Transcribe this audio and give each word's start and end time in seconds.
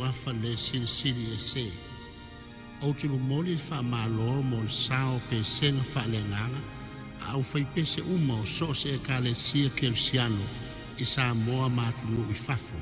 tuafa 0.00 0.32
le 0.32 0.56
silisili 0.56 1.34
ese 1.34 1.70
ou 2.82 2.94
tulumoli 2.94 3.52
le 3.54 3.58
faamālō 3.60 4.42
mo 4.42 4.62
le 4.62 4.70
sa 4.70 5.00
o 5.12 5.20
pesega 5.30 5.82
faaleagaga 5.82 6.60
a 7.20 7.32
aufai 7.36 7.64
pese 7.74 8.00
uma 8.00 8.40
o 8.40 8.46
so 8.46 8.68
o 8.70 8.74
se 8.74 8.94
ekalesia 8.94 9.68
kelusiano 9.68 10.44
i 10.98 11.04
sa 11.04 11.34
moa 11.34 11.68
matuluu 11.68 12.30
i 12.30 12.34
fafo 12.34 12.76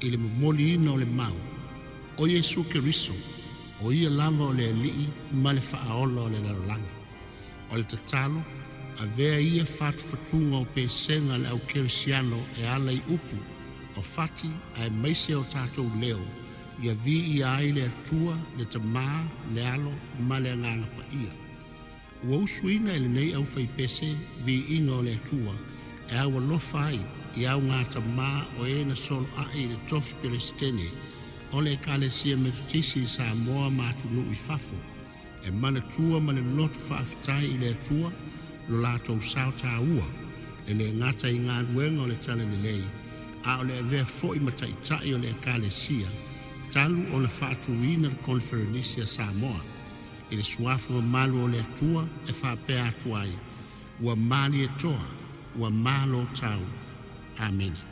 i 0.00 0.08
le 0.10 0.16
momoliina 0.16 0.92
o 0.92 0.96
le 0.96 1.04
mau 1.04 1.36
o 2.16 2.26
iesu 2.28 2.64
keriso 2.64 3.12
o 3.82 3.92
ia 3.92 4.10
lava 4.10 4.44
o 4.44 4.52
le 4.52 4.68
alii 4.72 5.08
ma 5.32 5.52
le 5.52 5.60
faaola 5.60 6.22
o 6.22 6.28
le 6.28 6.40
lalolaga 6.40 6.92
o 7.72 7.76
le 7.76 7.84
tatalo 7.84 8.40
avea 9.02 9.38
ia 9.40 9.64
fatufatuga 9.66 10.56
o 10.56 10.64
pesega 10.64 11.38
le 11.38 11.48
au 11.48 11.58
kelusiano 11.58 12.38
e 12.60 12.66
ala 12.66 12.92
i 12.92 13.02
upu 13.14 13.36
o 13.96 14.02
fati 14.02 14.50
ae 14.80 14.90
maise 14.90 15.34
o 15.34 15.44
tatou 15.44 15.90
leo 16.00 16.20
ia 16.82 16.94
vii 16.94 17.42
ai 17.42 17.72
le 17.72 17.82
atua 17.86 18.34
le 18.58 18.64
tamā 18.64 19.22
le 19.54 19.62
alo 19.74 19.92
ma 20.28 20.38
le 20.40 20.50
agaga 20.52 20.86
paia 20.96 21.32
ua 22.26 22.36
usuina 22.38 22.92
e 22.94 22.98
lenei 22.98 23.34
au 23.34 23.44
faipese 23.44 24.16
viiga 24.44 24.92
o 24.94 25.02
le 25.02 25.14
atua 25.14 25.54
e 26.12 26.14
aualofa 26.18 26.80
ai 26.86 27.00
iau 27.36 27.60
ga 27.68 27.78
tamā 27.94 28.28
o 28.58 28.66
ē 28.66 28.78
e 28.82 28.84
na 28.90 28.94
a 29.42 29.44
i 29.58 29.64
le 29.72 29.76
tofi 29.88 30.14
pelestene 30.22 30.88
o 31.52 31.60
le 31.60 31.72
ekalesia 31.72 32.36
mefitisi 32.36 32.98
i 33.04 33.08
sa 33.08 33.34
moa 33.34 33.70
matunuu 33.70 34.34
fafo 34.46 34.76
e 35.46 35.50
manatua 35.50 36.20
ma 36.20 36.32
le 36.32 36.40
loto 36.56 36.78
faafitai 36.88 37.46
i 37.54 37.56
le 37.62 37.74
tua 37.88 38.10
lo 38.68 38.76
latou 38.80 39.22
sao 39.22 39.50
tāua 39.62 40.04
e 40.66 40.74
le 40.78 40.86
gata 41.00 41.28
i 41.36 41.38
galuega 41.46 42.00
o 42.02 42.06
le 42.06 42.16
talelelei 42.24 42.82
a 43.50 43.58
o 43.60 43.62
le 43.64 43.74
avea 43.78 44.06
i 44.36 44.40
ma 44.40 44.50
taʻitaʻi 44.60 45.14
o 45.14 45.18
le 45.18 45.30
ka 45.34 45.58
le 45.58 45.66
ekalesia 45.66 46.08
talu 46.74 47.00
o 47.14 47.16
le 47.24 47.28
faatuina 47.38 48.06
le 48.12 48.18
koleferenisi 48.24 48.98
a 49.06 49.06
samoa 49.06 49.60
e 50.30 50.32
le 50.38 50.42
suafo 50.50 50.92
mamalu 50.94 51.34
o 51.44 51.46
le 51.52 51.58
atua 51.66 52.02
e 52.30 52.32
faapea 52.40 52.84
atu 52.90 53.08
ai 53.22 53.32
ua 54.02 54.14
mali 54.30 54.58
e 54.66 54.68
toa 54.80 55.06
ua 55.58 55.70
malo 55.84 56.20
tau 56.40 56.62
amena 57.46 57.82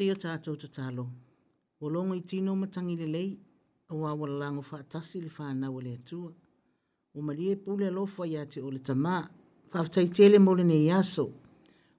Se 0.00 0.04
ia 0.06 0.14
tātou 0.16 0.56
ta 0.56 0.64
talo. 0.72 1.02
O 1.78 1.90
longo 1.92 2.14
i 2.16 2.22
tino 2.24 2.54
matangi 2.56 2.94
le 2.96 3.06
lei, 3.12 3.34
o 3.92 4.06
awala 4.08 4.38
lango 4.42 4.62
whaatasi 4.64 5.20
le 5.20 5.28
whanau 5.28 5.76
le 5.84 5.90
atua. 5.98 6.30
O 7.14 7.20
marie 7.20 7.54
pule 7.56 7.90
lofa 7.90 8.24
ia 8.26 8.46
te 8.46 8.62
o 8.62 8.70
le 8.72 8.78
tamā, 8.80 9.18
whaftai 9.74 10.06
tele 10.08 10.38
mole 10.40 10.64
nei 10.64 10.86
aso. 10.90 11.26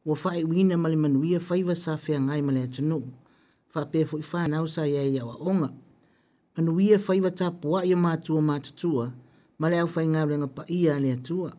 O 0.06 0.16
whae 0.16 0.42
wina 0.44 0.78
male 0.82 0.98
manuia 0.98 1.38
whaiva 1.50 1.76
sa 1.78 1.94
whea 2.08 2.18
ngai 2.26 2.42
male 2.42 2.64
atunu. 2.66 2.98
Whapea 3.76 4.08
fwi 4.10 4.26
whanau 4.32 4.66
sa 4.68 4.88
ia 4.90 5.04
ia 5.04 5.24
wa 5.26 5.36
onga. 5.38 5.70
Manuia 6.58 6.98
whaiva 7.08 7.32
ta 7.36 7.52
pua 7.52 7.86
ia 7.86 7.96
mātua 8.06 8.42
mātutua, 8.50 9.12
male 9.60 9.78
au 9.80 9.90
whai 9.96 10.08
ngau 10.08 10.26
renga 10.34 10.48
pa 10.48 10.66
ia 10.68 10.98
le 11.00 11.14
atua. 11.20 11.54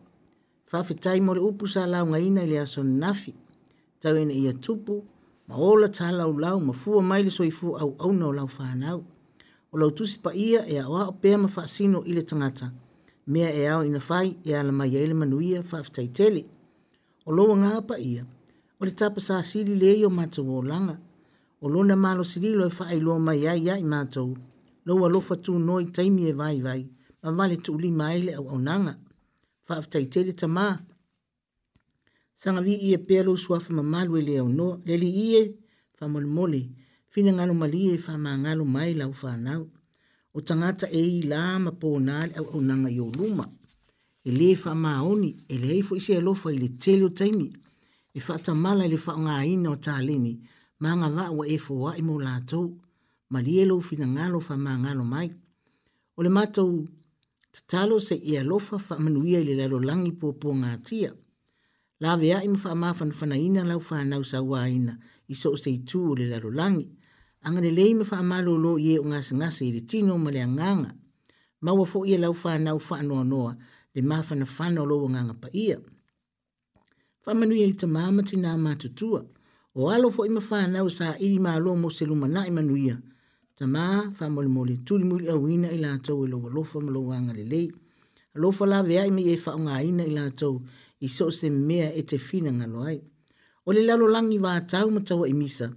Whawhetai 0.71 1.21
mole 1.21 1.39
upu 1.39 1.67
sa 1.71 1.85
launga 1.87 2.19
ina 2.19 2.43
ili 2.43 2.57
aso 2.59 2.83
nafi. 2.83 3.33
Tau 4.01 4.17
ina 4.17 4.33
ia 4.33 4.51
tupu, 4.53 5.03
ma 5.53 5.59
ola 5.59 5.87
ta 5.97 6.09
lau 6.11 6.33
lau 6.43 6.57
ma 6.59 6.73
fua 6.81 7.01
mai 7.09 7.21
le 7.25 7.29
soifu 7.37 7.67
au 7.81 7.89
au 8.03 8.11
no 8.19 8.27
lau 8.37 8.47
whanau. 8.57 8.97
O 9.73 9.77
lau 9.81 9.89
tusi 9.97 10.17
pa 10.23 10.31
ia 10.47 10.59
e 10.65 10.75
a 10.79 10.85
o 10.87 11.11
pēr 11.21 11.37
ma 11.41 11.47
whaasino 11.55 11.99
i 12.05 12.11
le 12.17 12.23
tangata. 12.29 12.67
Mea 13.31 13.49
e 13.53 13.63
au 13.73 13.81
ina 13.89 13.99
whai 14.09 14.27
e 14.43 14.51
ala 14.59 14.71
mai 14.79 14.91
eile 14.99 15.13
manuia 15.21 15.59
whaafitai 15.69 16.09
tele. 16.17 16.41
O 17.27 17.31
lo 17.37 17.43
ngā 17.61 17.73
pa 17.89 17.95
ia, 18.11 18.23
o 18.79 18.85
le 18.85 18.91
tapa 18.99 19.19
sa 19.27 19.35
siri 19.49 19.73
le 19.81 19.91
o 20.05 20.09
matau 20.19 20.45
o 20.57 20.61
langa. 20.71 20.97
O 21.63 21.69
lo 21.73 21.79
na 21.89 21.95
malo 22.05 22.23
siri 22.31 22.49
lo 22.59 22.65
e 22.67 22.73
whaai 22.79 22.97
lo 23.05 23.13
mai 23.27 23.41
ai 23.51 23.65
ai 23.75 23.83
matau. 23.93 24.29
Lo 24.87 24.93
wa 25.01 25.07
lo 25.13 25.19
fatu 25.27 25.51
noi 25.67 25.85
taimi 25.95 26.23
e 26.31 26.33
vai 26.41 26.57
vai, 26.65 26.81
ma 27.21 27.29
vale 27.37 27.55
tu 27.63 27.69
uli 27.77 27.91
maile 28.01 28.31
au 28.39 28.45
au 28.53 28.59
nanga. 28.67 28.93
Whaafitai 29.69 30.05
tele 30.13 30.33
ta 30.39 30.47
maa 30.57 30.75
sanga 32.43 32.59
vi 32.67 32.73
ie 32.87 32.97
pelo 33.07 33.31
sua 33.43 33.57
fa 33.63 33.71
mamalu 33.77 34.13
ile 34.21 34.35
ono 34.49 34.67
le 34.87 34.95
li 35.03 35.09
ie 35.31 35.41
fa 35.97 36.03
molmoli 36.13 36.61
fina 37.11 37.31
ngalo 37.35 37.53
mali 37.61 37.79
e 37.95 37.97
fa 38.05 38.13
ma 38.23 38.31
ngalo 38.43 38.63
mai 38.75 38.91
la 38.99 39.05
fa 39.21 39.31
na 39.45 39.51
o 40.33 40.39
tangata 40.47 40.85
e 40.89 41.01
ila 41.19 41.41
ma 41.63 41.71
po 41.81 41.89
na 42.07 42.15
o 42.51 42.57
na 42.67 42.73
nga 42.83 42.91
yo 42.99 43.07
luma 43.17 43.45
ele 44.27 44.47
fa 44.63 44.71
ma 44.83 44.91
oni 45.11 45.29
ele 45.53 45.69
e 45.79 45.81
fo 45.87 45.93
ise 45.99 46.15
lo 46.25 46.31
fa 46.41 46.49
ile 46.55 46.67
telo 46.83 47.07
taimi 47.17 47.47
e 48.11 48.19
fa 48.25 48.33
ta 48.45 48.51
mala 48.63 48.83
ile 48.87 48.97
fa 49.05 49.13
nga 49.23 49.35
ina 49.53 49.67
o 49.71 49.77
talini 49.85 50.33
ma 50.83 50.89
nga 50.99 51.07
va 51.15 51.25
o 51.37 51.41
e 51.47 51.57
fo 51.65 51.73
wa 51.83 51.91
e 51.95 52.01
mo 52.07 52.15
la 52.25 52.35
to 52.49 52.61
mali 53.33 53.51
e 53.63 53.65
lo 53.69 53.75
fina 53.87 54.05
ngalo 54.15 54.37
fa 54.47 54.53
ma 54.65 54.71
ngalo 54.83 55.03
mai 55.13 55.29
o 56.17 56.19
le 56.25 56.29
mato 56.37 56.63
tatalo 57.53 57.95
se 58.07 58.15
ia 58.31 58.41
e 58.43 58.43
lofa 58.51 58.75
fa 58.87 58.95
manuia 59.03 59.39
ile 59.43 59.53
lalo 59.61 59.77
langi 59.87 60.11
po 60.19 60.27
po 60.41 60.49
ngatia. 60.61 60.81
tia 60.87 61.11
la 62.03 62.17
vea 62.17 62.43
i 62.43 62.47
mwha 62.47 62.75
maa 62.75 62.93
fan 62.93 63.11
fana 63.11 63.37
ina 63.37 63.63
lau 63.63 63.79
wha 63.91 64.03
nau 64.03 64.23
sa 64.27 64.37
wā 64.39 64.67
ina 64.75 64.93
i 65.31 65.35
so 65.41 65.55
se 65.57 65.71
i 65.71 65.79
tū 65.79 66.01
o 66.11 66.15
le 66.15 66.25
laro 66.25 66.49
langi. 66.51 66.89
Angane 67.41 67.69
le 67.71 67.85
i 67.89 67.93
mwha 67.95 68.19
maa 68.29 68.41
lolo 68.43 68.73
i 68.85 68.89
e 68.91 68.97
o 68.99 69.03
ngas 69.07 69.27
ngas 69.39 69.57
i 69.65 69.71
re 69.75 69.81
tino 69.91 70.17
ma 70.19 70.29
le 70.35 70.41
anganga. 70.47 70.91
Maua 71.63 71.85
fo 71.91 72.03
i 72.03 72.11
e 72.11 72.17
lau 72.23 72.35
wha 72.43 72.51
nau 72.59 72.77
wha 72.89 72.97
noa 73.07 73.23
noa 73.31 73.51
le 73.95 74.01
maa 74.09 74.23
fana 74.27 74.45
fana 74.55 74.79
o 74.81 74.85
loa 74.89 75.07
nganga 75.11 75.33
pa 75.41 75.47
ia. 75.63 75.77
Wha 77.23 77.31
manu 77.39 77.55
e 77.55 77.65
i 77.71 77.73
ta 77.79 77.87
maa 77.95 78.11
mati 78.17 78.35
nā 78.43 78.51
maa 78.65 78.75
tutua. 78.81 79.21
O 79.79 79.87
alo 79.95 80.07
fo 80.15 80.21
i 80.25 80.29
mwha 80.35 80.59
nau 80.75 80.87
sa 80.97 81.07
i 81.15 81.25
ri 81.31 81.39
maa 81.45 81.55
loa 81.63 81.77
mo 81.83 81.87
se 81.97 82.03
luma 82.09 82.27
na 82.35 82.41
i 82.43 82.51
manu 82.57 82.75
ia. 82.87 82.97
Ta 83.57 83.63
maa 83.75 84.11
wha 84.19 84.25
mole 84.35 84.49
mole 84.55 84.75
tuli 84.85 85.03
muli 85.09 85.25
au 85.31 85.47
ina 85.55 85.69
i 85.71 85.77
la 85.83 85.91
tau 86.05 86.17
e 86.27 86.27
loa 86.33 86.49
lofa 86.55 86.77
ma 86.83 86.91
loa 86.95 87.15
angane 87.15 87.43
le 87.47 87.47
le. 87.47 87.71
Lofa 88.41 88.63
la 88.71 88.79
vea 88.89 89.03
i 89.07 89.11
mi 89.15 89.23
e 89.33 89.39
wha 89.43 89.51
o 89.55 89.59
ngā 89.65 89.75
ina 89.87 90.03
i 90.03 90.11
la 90.17 90.25
tau 90.41 90.55
i 91.05 91.09
so 91.11 91.27
se 91.31 91.49
mea 91.49 91.87
e 91.95 92.01
te 92.09 92.17
fina 92.29 92.49
ngano 92.57 92.77
ai. 92.89 92.99
O 93.67 93.73
le 93.75 93.81
lalo 93.89 94.05
langi 94.15 94.39
wā 94.45 94.53
tau 94.73 94.87
matawa 94.95 95.25
i 95.27 95.33
misa, 95.41 95.67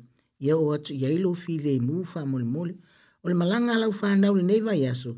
ia 0.45 0.55
o 0.57 0.67
atu 0.77 0.93
ia 1.01 1.11
ilo 1.17 1.31
fi 1.43 1.53
le 1.65 1.73
mū 1.87 1.97
wha 2.13 2.21
mole 2.31 2.45
mole, 2.55 2.75
o 3.23 3.31
le 3.31 3.35
malanga 3.41 3.73
alau 3.75 3.91
wha 3.99 4.09
nau 4.23 4.35
le 4.39 4.45
neiva 4.51 4.73
i 4.77 4.85
aso, 4.93 5.13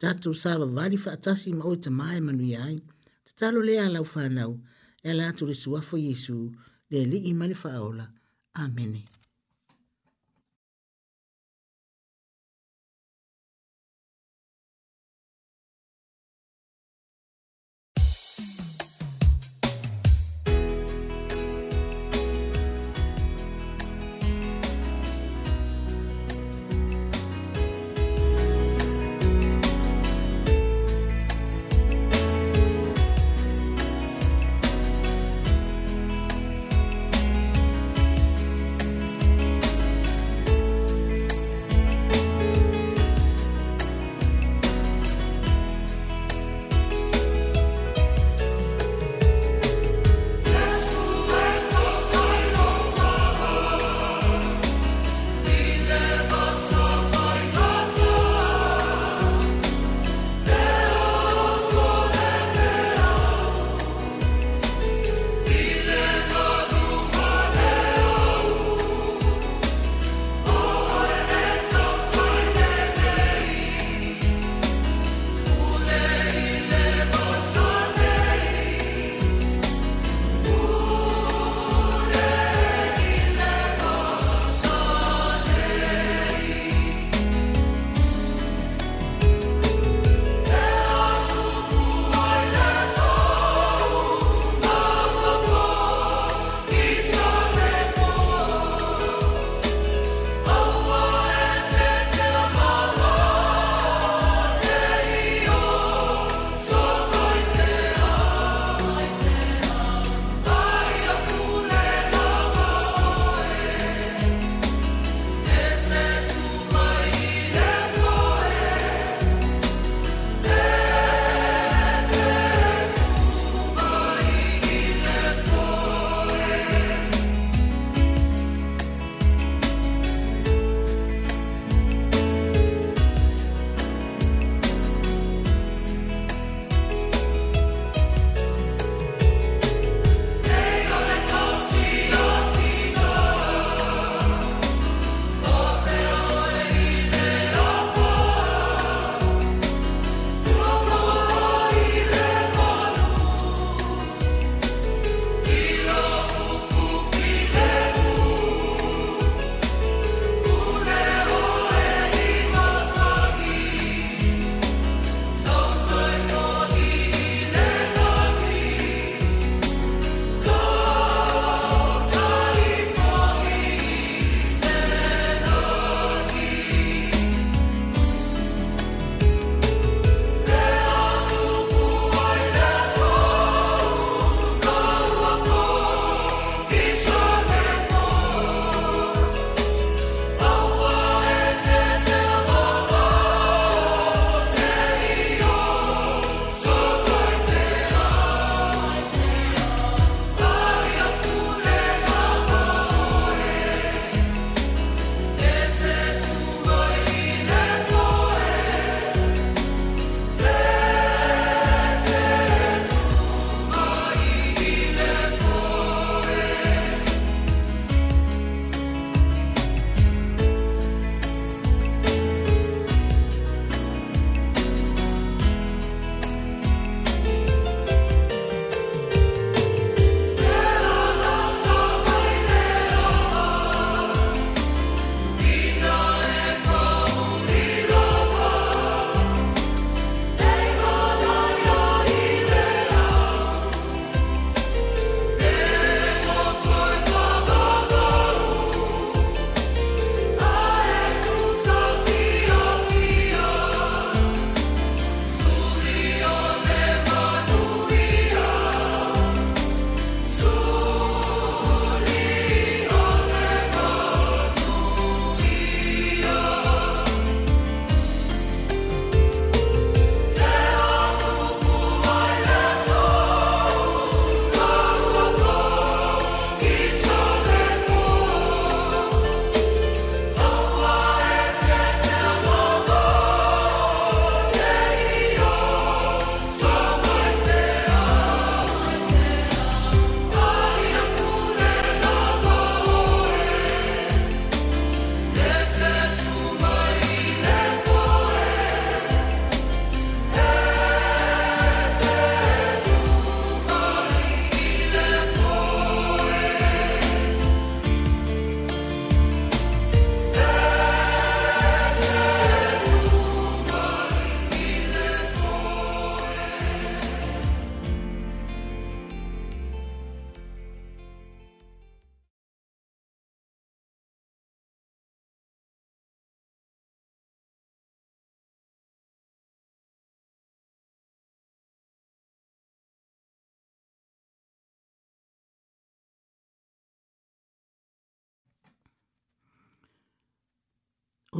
tatu 0.00 0.28
sawa 0.42 0.66
wari 0.76 0.96
wha 1.04 1.10
atasi 1.16 1.50
ma 1.58 1.64
o 1.70 1.74
te 1.82 1.90
mai 2.00 2.18
manu 2.26 2.44
i 2.52 2.56
ai, 2.66 2.76
te 3.24 3.32
talo 3.38 3.58
le 3.68 3.74
alau 3.86 4.04
wha 4.14 4.22
nau, 4.38 4.52
e 5.04 5.10
la 5.18 5.24
atu 5.32 5.42
le 5.50 5.54
suafo 5.62 5.96
Jesu, 6.06 6.38
le 6.92 6.98
li 7.10 7.18
i 7.32 7.34
mani 7.38 7.54
wha 7.62 7.70
aola. 7.78 8.06
Amene. 8.62 9.02
Amen. 9.04 9.19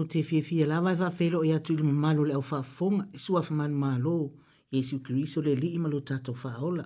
ko 0.00 0.06
te 0.12 0.20
fiafia 0.28 0.64
lava 0.66 0.92
e 0.94 0.98
whawhelo 1.00 1.42
i 1.44 1.50
atu 1.56 1.72
ilu 1.74 1.84
malo 2.04 2.22
le 2.28 2.34
au 2.38 2.44
whafonga 2.50 3.04
i 3.16 3.18
suaf 3.24 3.48
man 3.58 3.72
malo 3.82 4.14
Jesu 4.74 4.96
Kriso 5.04 5.38
e 5.42 5.44
le 5.46 5.54
li 5.62 5.68
i 5.76 5.78
malo 5.84 5.98
tato 6.10 6.32
whaola. 6.42 6.84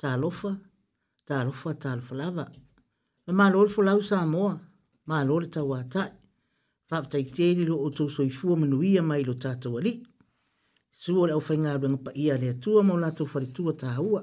Ta 0.00 0.08
alofa, 0.16 0.50
ta 1.26 1.34
alofa, 1.40 1.70
ta 1.82 1.88
alofa 1.92 2.14
lava. 2.20 2.44
Ma 3.26 3.32
malo 3.40 3.64
le 3.64 3.70
fulau 3.74 4.00
sa 4.08 4.16
moa, 4.34 4.54
malo 5.08 5.34
le 5.42 5.48
tau 5.54 5.70
atai. 5.80 6.12
Whaptai 6.90 7.24
tēri 7.36 7.64
lo 7.70 7.76
o 7.86 7.88
tō 7.96 8.04
soifua 8.16 8.54
manuia 8.60 9.00
mai 9.08 9.22
lo 9.28 9.34
tato 9.44 9.68
ali. 9.78 9.94
Suo 11.02 11.24
le 11.26 11.32
au 11.36 11.40
whainga 11.46 11.76
ruanga 11.78 12.00
pa 12.04 12.10
ia 12.24 12.34
le 12.40 12.46
atua 12.54 12.80
mo 12.86 12.94
lato 13.04 13.24
wharitua 13.32 13.72
ta 13.80 13.90
hua. 14.00 14.20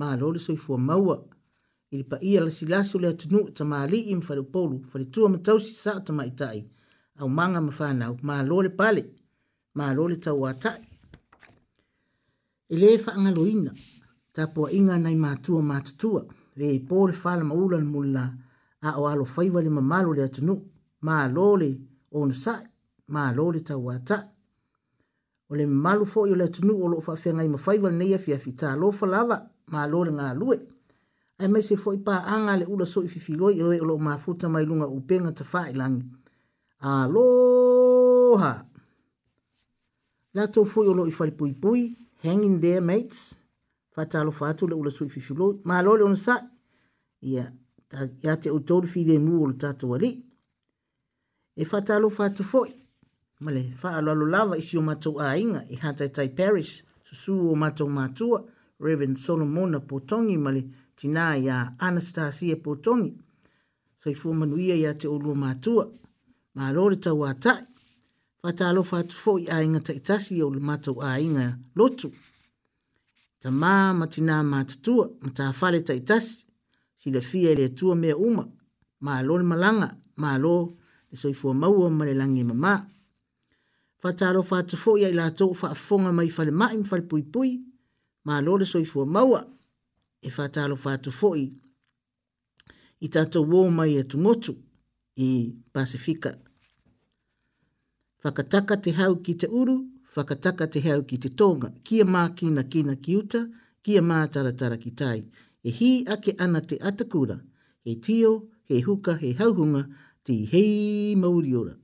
Malo 0.00 0.26
le 0.34 0.38
soifua 0.46 0.78
maua. 0.88 1.16
Ili 1.92 2.04
pa 2.10 2.16
ia 2.30 2.40
la 2.46 2.50
silasu 2.58 2.96
le 3.02 3.08
atunu 3.12 3.40
ta 3.56 3.64
maali 3.70 4.00
im 4.14 4.20
wharipolu, 4.26 4.76
wharitua 4.94 5.28
matausi 5.32 5.72
sa 5.84 5.92
ta 6.06 6.12
maitai. 6.12 6.12
Ta 6.12 6.12
maitai 6.18 6.60
au 7.20 7.28
manga 7.28 7.60
ma 7.60 7.72
whanau, 7.78 8.16
ma 8.22 8.42
lole 8.42 8.68
pale, 8.70 9.02
ma 9.74 9.92
lole 9.92 10.16
tau 10.18 10.46
atai. 10.46 10.80
E 12.68 12.76
le 12.76 12.96
wha 13.04 13.12
angaloina, 13.16 13.72
ta 14.32 14.46
pua 14.46 14.70
inga 14.72 14.96
nei 14.98 15.16
mātua 15.16 15.60
mātutua, 15.62 16.22
e 16.56 16.72
i 16.76 16.80
pōre 16.88 17.14
whala 17.22 17.44
ma 17.44 17.54
ulan 17.54 17.84
mula, 17.86 18.24
a 18.82 18.90
o 19.00 19.06
alo 19.06 19.24
whaivale 19.36 19.70
ma 19.70 19.80
malo 19.80 20.12
le 20.14 20.22
atunu, 20.24 20.54
ma 21.02 21.26
lole 21.28 21.70
on 22.12 22.32
sai, 22.32 22.64
ma 23.08 23.32
lole 23.32 23.60
tau 23.68 23.90
atai. 23.90 24.24
O 25.50 25.56
le 25.58 25.66
malu 25.66 26.04
fo 26.06 26.24
i 26.30 26.34
le 26.36 26.44
atunu 26.48 26.72
o 26.82 26.86
loo 26.88 27.02
whawhia 27.06 27.32
ngai 27.34 27.48
ma 27.48 27.58
whaivale 27.64 27.96
nei 27.96 28.14
afi 28.14 28.32
afi 28.32 28.54
ta 28.54 28.76
lo 28.76 28.92
falava, 28.92 29.36
ma 29.72 29.84
lole 29.92 30.12
ngā 30.16 30.28
lue. 30.40 30.56
Ai 31.40 31.48
mai 31.52 31.62
se 31.68 31.76
fo 31.76 31.90
pā 32.06 32.14
anga 32.34 32.54
le 32.60 32.64
ula 32.72 32.86
so 32.86 33.02
i 33.04 33.08
fifiroi, 33.12 33.58
e 33.60 33.62
o 33.80 33.84
loo 33.90 33.98
mafuta 34.08 34.48
mai 34.48 34.64
lunga 34.64 34.86
upenga 34.86 35.32
ta 35.32 35.42
whaelangi. 35.52 36.04
Aloha. 36.80 38.64
Lato 40.34 40.64
fui 40.64 40.86
o 40.86 40.92
loi 40.94 41.10
fai 41.10 41.30
pui 41.32 41.52
pui. 41.54 41.94
Hang 42.22 42.42
in 42.42 42.58
there, 42.60 42.80
mates. 42.80 43.36
Fatalo 43.92 44.30
fatu 44.32 44.66
le 44.66 44.74
ula 44.74 44.90
sui 44.90 45.08
fifilo. 45.08 45.60
Mahalo 45.64 45.96
le 45.96 46.04
onsa. 46.04 46.50
Ia. 47.22 47.52
Yeah. 47.92 48.10
Ia 48.22 48.36
te 48.36 48.50
utori 48.50 48.86
fi 48.88 49.04
de 49.04 49.18
mu 49.18 49.42
o 49.44 49.46
lo 49.46 49.52
tato 49.54 49.92
ali. 49.94 50.24
E 51.56 51.64
fatalo 51.64 52.08
fatu 52.10 52.42
foi. 52.44 52.72
Male, 53.40 53.62
fa 53.76 53.90
alo 53.98 54.14
lava 54.14 54.56
isi 54.56 54.78
o 54.78 54.80
matou 54.82 55.20
a 55.20 55.36
inga. 55.38 55.62
I 55.70 55.76
hata 55.82 56.08
tai 56.08 56.28
parish. 56.30 56.84
Susu 57.06 57.34
o 57.50 57.54
matou 57.56 57.88
matua. 57.88 58.44
Reverend 58.80 59.18
Solomon 59.18 59.80
Potongi 59.86 60.38
male. 60.38 60.62
Tina 60.96 61.36
ya 61.36 61.72
Anastasia 61.78 62.56
Potongi. 62.56 63.14
So 63.96 64.10
i 64.10 64.14
fuu 64.14 64.32
manuia 64.34 64.76
ya 64.76 64.94
te 64.94 65.08
ulu 65.08 65.34
matua. 65.34 65.84
Male 65.84 65.96
ma 66.60 66.72
lori 66.72 66.96
tau 67.04 67.22
atai. 67.30 67.62
Fata 68.40 68.64
alo 68.70 68.82
fatu 68.90 69.14
fo 69.22 69.30
i 69.38 69.46
ainga 69.58 69.80
ta 69.86 69.92
itasi 69.98 70.34
o 70.44 70.50
le 70.56 70.60
matau 70.68 70.94
ainga 71.14 71.46
lotu. 71.78 72.08
Ta 73.40 73.48
maa 73.62 73.88
matina 74.00 74.36
matatua 74.52 75.04
ma 75.22 75.28
ta 75.36 75.44
fale 75.58 75.78
ta 75.88 75.94
itasi. 76.00 76.34
Si 77.00 77.06
le 77.14 77.20
fia 77.28 77.50
le 77.58 77.66
tua 77.78 77.94
mea 78.02 78.14
uma. 78.26 78.44
Ma 79.04 79.10
alo 79.20 79.34
le 79.40 79.44
malanga. 79.52 79.88
Ma 80.20 80.28
alo 80.36 80.54
le 81.10 81.16
soifua 81.22 81.52
maua 81.62 81.86
ma 81.98 82.02
le 82.08 82.14
langi 82.20 82.44
mamaa. 82.50 82.78
Fata 84.00 84.24
alo 84.30 84.42
fatu 84.50 84.74
fo 84.82 84.90
i 85.00 85.04
ainga 85.08 85.26
tau 85.38 85.50
fa 85.60 85.66
afonga 85.74 86.10
mai 86.18 86.28
fale 86.36 86.50
mai 86.60 86.74
mfale 86.82 87.02
pui 87.10 87.22
pui. 87.32 87.50
Ma 88.24 88.32
alo 88.38 88.52
le 88.60 88.66
soifua 88.72 89.04
maua. 89.16 89.40
E 90.20 90.28
fata 90.36 90.58
alo 90.64 90.76
fatu 90.84 91.08
fo 91.18 91.28
i. 91.36 91.46
I 93.06 93.08
tatou 93.14 93.44
wou 93.50 93.66
mai 93.76 93.92
e 93.96 94.02
tumotu 94.10 94.52
i 95.16 95.28
Pasifika. 95.72 95.72
Pasifika 95.72 96.49
whakataka 98.24 98.74
te 98.84 98.90
hau 98.98 99.12
ki 99.24 99.34
te 99.42 99.46
uru, 99.60 99.76
whakataka 100.14 100.66
te 100.74 100.80
hau 100.86 100.98
ki 101.10 101.18
te 101.24 101.30
tonga, 101.40 101.68
kia 101.86 102.04
mā 102.04 102.22
kina 102.36 102.62
kina 102.72 102.94
ki 103.04 103.16
uta, 103.22 103.42
kia 103.82 104.00
mā 104.02 104.18
taratara 104.36 104.76
ki 104.82 104.90
tai, 105.00 105.20
e 105.68 105.70
hi 105.78 105.90
ake 106.16 106.34
ana 106.46 106.60
te 106.72 106.78
atakura, 106.90 107.38
he 107.84 107.94
tio, 108.08 108.32
he 108.64 108.80
huka, 108.86 109.16
he 109.22 109.32
hauhunga, 109.42 109.84
ti 110.24 110.36
hei 110.52 111.14
mauri 111.22 111.54
ora. 111.62 111.74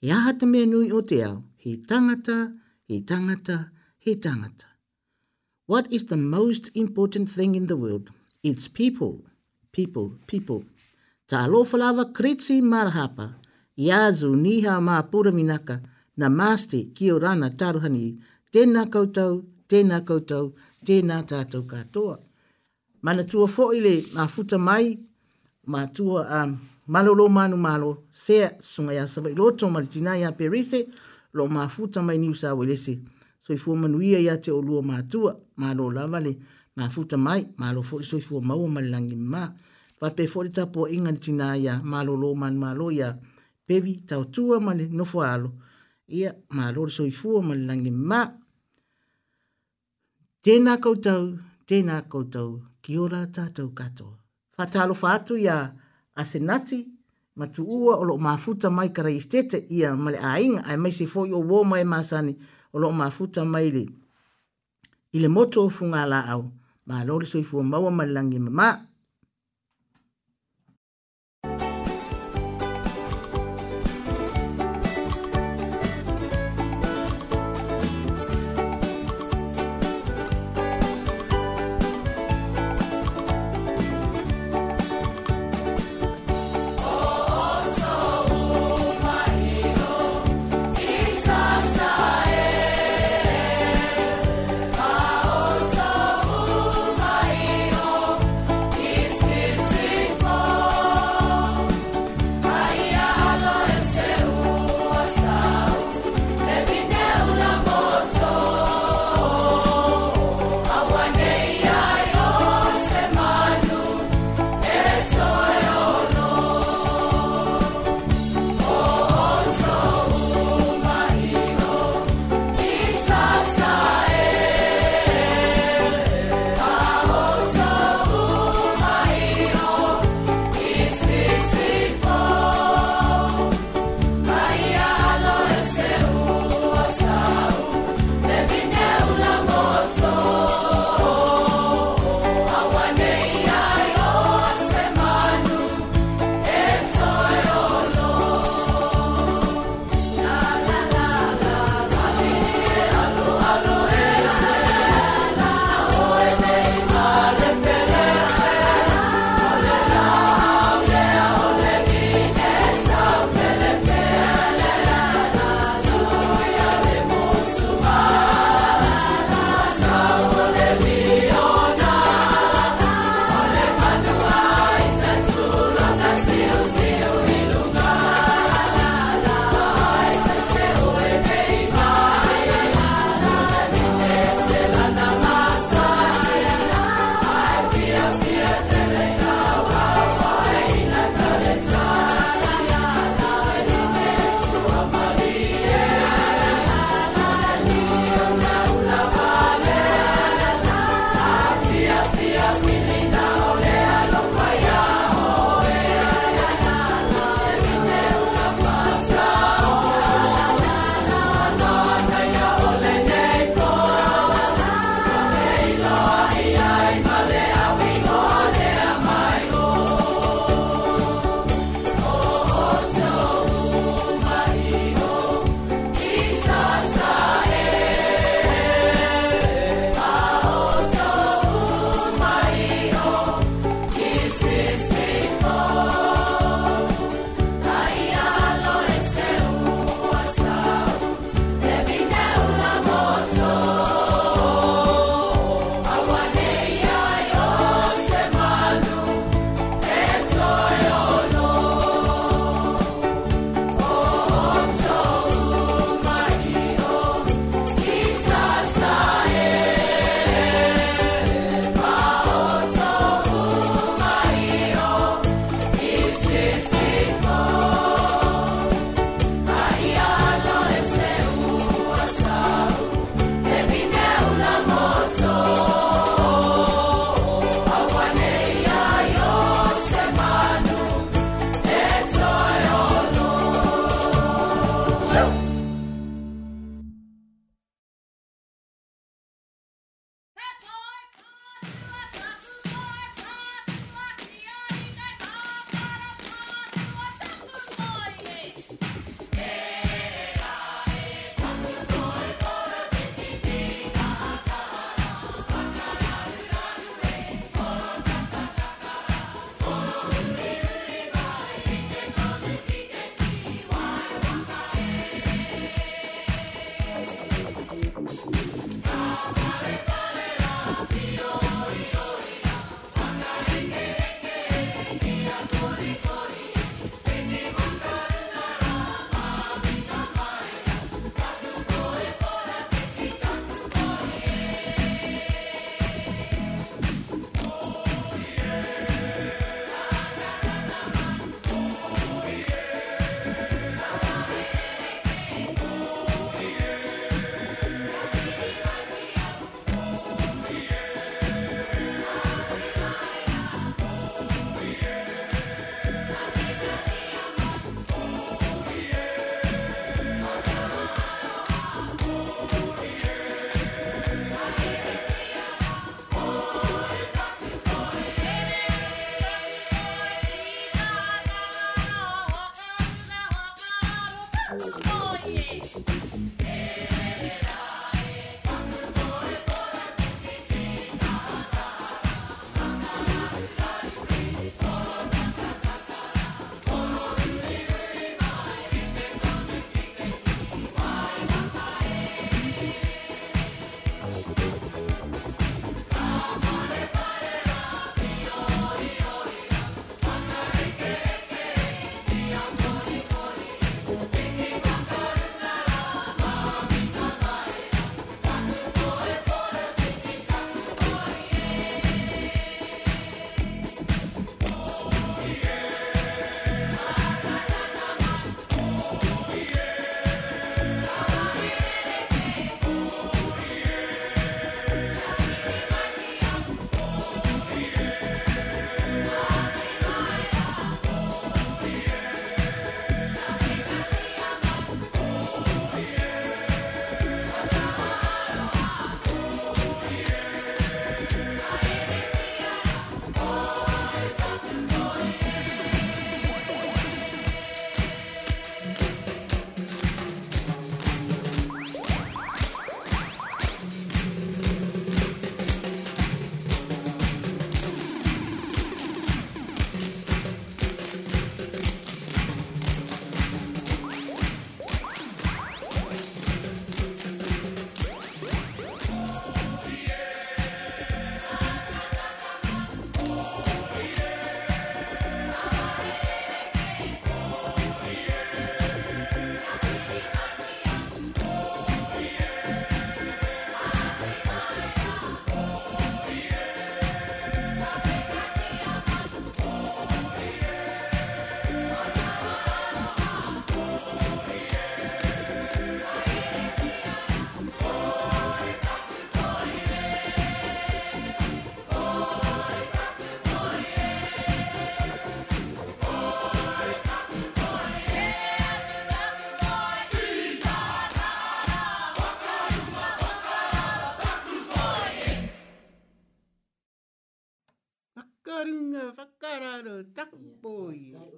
He 0.00 0.12
aha 0.18 0.32
te 0.40 0.46
mea 0.46 0.66
nui 0.66 0.92
o 0.94 1.00
te 1.02 1.22
ao, 1.26 1.42
he 1.66 1.76
tangata, 1.92 2.38
he 2.86 3.00
tangata, 3.10 3.58
he 3.98 4.14
tangata. 4.14 4.66
What 5.66 5.92
is 5.92 6.04
the 6.06 6.16
most 6.16 6.70
important 6.74 7.28
thing 7.30 7.54
in 7.54 7.66
the 7.66 7.76
world? 7.76 8.08
It's 8.42 8.68
people, 8.68 9.24
people, 9.72 10.12
people. 10.26 10.64
Ta 11.26 11.46
lofalawa 11.48 12.04
kretsi 12.14 12.62
marahapa. 12.62 12.94
Tā 12.94 13.14
marahapa 13.14 13.36
i 13.78 13.92
azu 13.92 14.34
niha 14.34 14.78
mā 14.82 14.98
pura 15.10 15.30
minaka 15.32 15.78
na 16.16 16.26
māste 16.28 16.80
ki 16.94 17.12
o 17.14 17.18
rana 17.22 17.48
taruhani 17.54 18.16
tēnā 18.54 18.82
koutou, 18.90 19.38
tēnā 19.70 20.00
koutou, 20.08 20.48
tēnā 20.86 21.20
tātou 21.30 21.62
katoa. 21.70 22.16
Mana 23.02 23.22
tua 23.22 23.46
fōi 23.46 23.78
le 23.84 23.92
mā 24.16 24.26
futa 24.30 24.58
mai, 24.58 24.96
mā 25.70 25.84
tua 25.94 26.24
a 26.26 26.42
um, 26.46 26.56
malolo 26.86 27.28
manu 27.28 27.56
malo, 27.60 27.92
sea 28.14 28.50
sunga 28.64 28.96
ya 28.96 29.06
sabai 29.06 29.30
loto 29.38 29.68
maritina 29.70 30.16
ya 30.18 30.32
perise, 30.34 30.86
lo 31.34 31.46
mā 31.46 31.68
futa 31.70 32.02
mai 32.02 32.18
niu 32.18 32.34
sa 32.34 32.56
welese. 32.58 32.96
So 33.46 33.54
i 33.54 33.62
fua 33.62 33.78
manuia 33.78 34.18
ya 34.20 34.34
te 34.42 34.50
olua 34.50 34.82
mā 34.82 35.04
tua, 35.08 35.36
mā 35.60 35.70
lo 35.78 35.86
lavale, 35.94 36.34
mā 36.76 36.90
futa 36.90 37.16
mai, 37.18 37.44
mā 37.60 37.70
lo 37.76 37.86
fōi 37.86 38.02
so 38.04 38.18
i 38.18 38.24
fua 38.24 38.42
maua 38.42 38.66
malangi 38.68 39.14
mā. 39.14 39.46
Fa 40.00 40.10
pe 40.16 40.26
fōi 40.26 40.50
tapua 40.54 40.90
inga 40.90 41.12
ni 41.14 41.18
tina 41.22 41.54
ya 41.56 41.78
malolo 41.84 42.34
manu 42.34 42.58
malo 42.64 42.90
ya, 42.90 43.12
malo, 43.14 43.30
ya 43.30 43.37
pevi 43.68 43.94
tau 44.08 44.24
tua 44.32 44.56
ma 44.64 44.72
le 44.74 44.86
nofo 44.98 45.20
alo. 45.20 45.50
Ia 46.18 46.32
ma 46.56 46.70
lore 46.72 46.90
soifua 46.90 47.42
ma 47.44 47.54
le 47.54 47.64
langi 47.68 47.90
ma. 47.92 48.20
Tēnā 50.44 50.78
koutou, 50.80 51.34
tēnā 51.68 51.98
koutou, 52.08 52.54
ki 52.80 52.96
ora 53.04 53.24
tātou 53.26 53.70
katoa. 53.76 54.14
Whatalo 54.56 54.94
whātu 54.96 55.36
ia 55.36 55.58
asenati, 56.18 56.78
ma 57.38 57.46
tu 57.52 57.66
ua 57.66 57.98
o 58.00 58.06
loo 58.08 58.18
mafuta 58.22 58.70
mai 58.72 58.88
kara 58.94 59.10
i 59.14 59.20
stete 59.22 59.60
ia 59.68 59.92
ma 59.96 60.14
le 60.14 60.22
ainga, 60.32 60.64
ai 60.64 60.78
mai 60.80 60.94
se 60.96 61.06
fo 61.10 61.26
i 61.28 61.34
o 61.36 61.42
wō 61.46 61.60
mai 61.72 61.84
masani 61.86 62.32
o 62.72 62.80
loo 62.82 62.94
mafuta 62.94 63.44
mai 63.46 63.68
le. 63.74 63.84
I 65.14 65.20
le 65.22 65.28
moto 65.28 65.62
o 65.66 65.70
funga 65.70 66.06
la 66.08 66.22
au, 66.32 66.46
ma 66.88 67.04
lore 67.04 67.26
soifua 67.28 67.62
maua 67.66 67.90
ma 67.90 68.06
le 68.06 68.16
langi 68.18 68.38
ma 68.38 68.50
maa. 68.60 68.78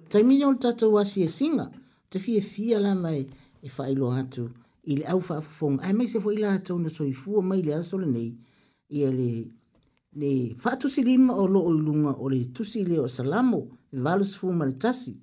tai 0.09 0.23
mini 0.23 0.43
o 0.45 0.51
le 0.51 0.57
tatou 0.59 0.93
asi 1.01 1.19
e 1.23 1.29
singa 1.37 1.65
te 2.09 2.17
fiafia 2.25 2.77
la 2.85 2.91
mai 3.03 3.21
e 3.61 3.67
faailo 3.75 4.07
atu 4.21 4.43
i 4.83 4.93
le 4.99 5.03
au 5.13 5.19
faafofoga 5.27 5.79
ae 5.87 5.93
mai 5.97 6.07
se 6.11 6.17
foi 6.23 6.35
latou 6.43 6.77
na 6.81 6.89
soifua 6.97 7.39
mai 7.49 7.61
le 7.67 7.71
aso 7.79 7.95
lenei 8.03 8.29
ia 8.97 9.09
le 9.19 9.29
le 10.19 10.31
faatusilima 10.63 11.33
o 11.41 11.45
loo 11.53 11.71
i 11.73 11.79
luga 11.85 12.11
o 12.19 12.25
le 12.33 12.39
tusi 12.55 12.79
i 12.81 12.85
lea 12.89 13.01
o 13.01 13.07
salamo 13.17 13.59
e 13.91 13.97
valosefu 14.05 14.47
ma 14.57 14.63
le 14.69 14.73
tasi 14.83 15.13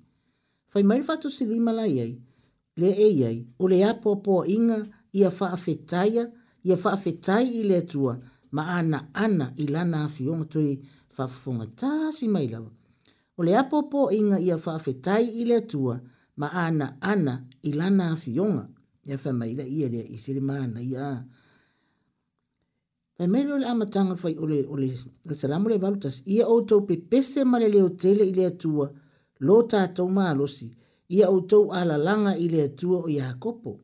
fai 0.71 0.83
mai 0.87 0.97
le 0.99 1.03
faatusilima 1.09 1.71
laiai 1.79 2.13
le 2.79 2.89
ei 3.07 3.23
ai 3.29 3.39
o 3.61 3.65
le 3.71 3.77
a 3.89 3.93
poapoaʻiga 4.03 4.77
ia 5.19 5.29
faafetaia 5.39 6.23
ia 6.67 6.75
faafetai 6.83 7.45
i 7.59 7.63
le 7.69 7.75
atua 7.83 8.13
ma 8.55 8.63
anaana 8.77 9.45
i 9.55 9.65
lana 9.73 9.97
afioga 10.07 10.45
toe 10.53 10.73
faafofoga 11.15 11.65
tasi 11.79 12.25
mai 12.35 12.47
lava 12.53 12.71
o 13.39 13.43
le 13.47 13.51
apopo 13.61 14.11
inga 14.11 14.37
ia 14.39 14.55
whaafetai 14.63 15.23
i 15.41 15.43
le 15.49 15.55
atua 15.63 15.95
ma 16.41 16.47
ana 16.65 16.85
ana 17.13 17.33
i 17.63 17.71
lana 17.79 18.05
a 18.11 18.15
fionga. 18.23 18.65
Ia 19.07 19.15
whamaila 19.23 19.63
ia 19.63 19.87
lea 19.93 20.03
i 20.15 20.17
sere 20.17 20.39
maana 20.49 20.81
ia. 20.81 21.25
Pai 23.15 23.27
mele 23.27 23.53
ole 23.53 23.65
amatanga 23.67 24.15
fai 24.17 24.35
ole, 24.43 24.65
ole, 24.73 24.87
ole 25.25 25.35
salamu 25.41 25.69
le 25.69 25.77
valutas. 25.77 26.15
Ia 26.27 26.47
outou 26.47 26.81
pe 26.87 26.95
pese 27.11 27.41
male 27.51 27.67
leo 27.75 27.89
tele 27.89 28.23
i 28.27 28.33
le 28.33 28.45
atua 28.51 28.87
lo 29.45 29.57
tātou 29.71 30.11
maa 30.17 30.33
losi. 30.39 30.67
Ia 31.15 31.31
outou 31.31 31.71
alalanga 31.79 32.33
i 32.45 32.47
le 32.53 32.59
atua 32.69 32.97
o 33.05 33.07
ia 33.07 33.31
kopo. 33.43 33.79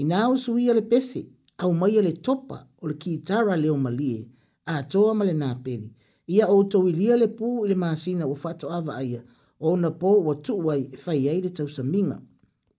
I 0.00 0.04
nā 0.08 0.18
usu 0.32 0.56
ia 0.58 0.72
le 0.72 0.82
pese, 0.92 1.20
au 1.62 1.72
mai 1.80 2.00
le 2.06 2.12
topa 2.24 2.58
o 2.82 2.88
le 2.88 2.94
kitara 3.02 3.56
leo 3.62 3.76
malie, 3.76 4.24
a 4.64 4.82
toa 4.92 5.12
male 5.14 5.36
nā 5.36 5.50
peli 5.64 5.90
ia 6.30 6.46
outou 6.48 6.86
i 6.88 6.92
lia 6.94 7.16
le 7.18 7.26
pū 7.34 7.64
i 7.66 7.70
le 7.70 7.74
masina 7.82 8.26
ua 8.30 8.36
faatoʻava 8.38 8.92
aia 9.02 9.22
ona 9.70 9.90
po 10.00 10.10
ua 10.26 10.34
tuu 10.46 10.70
ai 10.74 10.82
e 10.92 10.96
fai 11.04 11.22
ai 11.30 11.40
le 11.46 11.50
tausamiga 11.58 12.16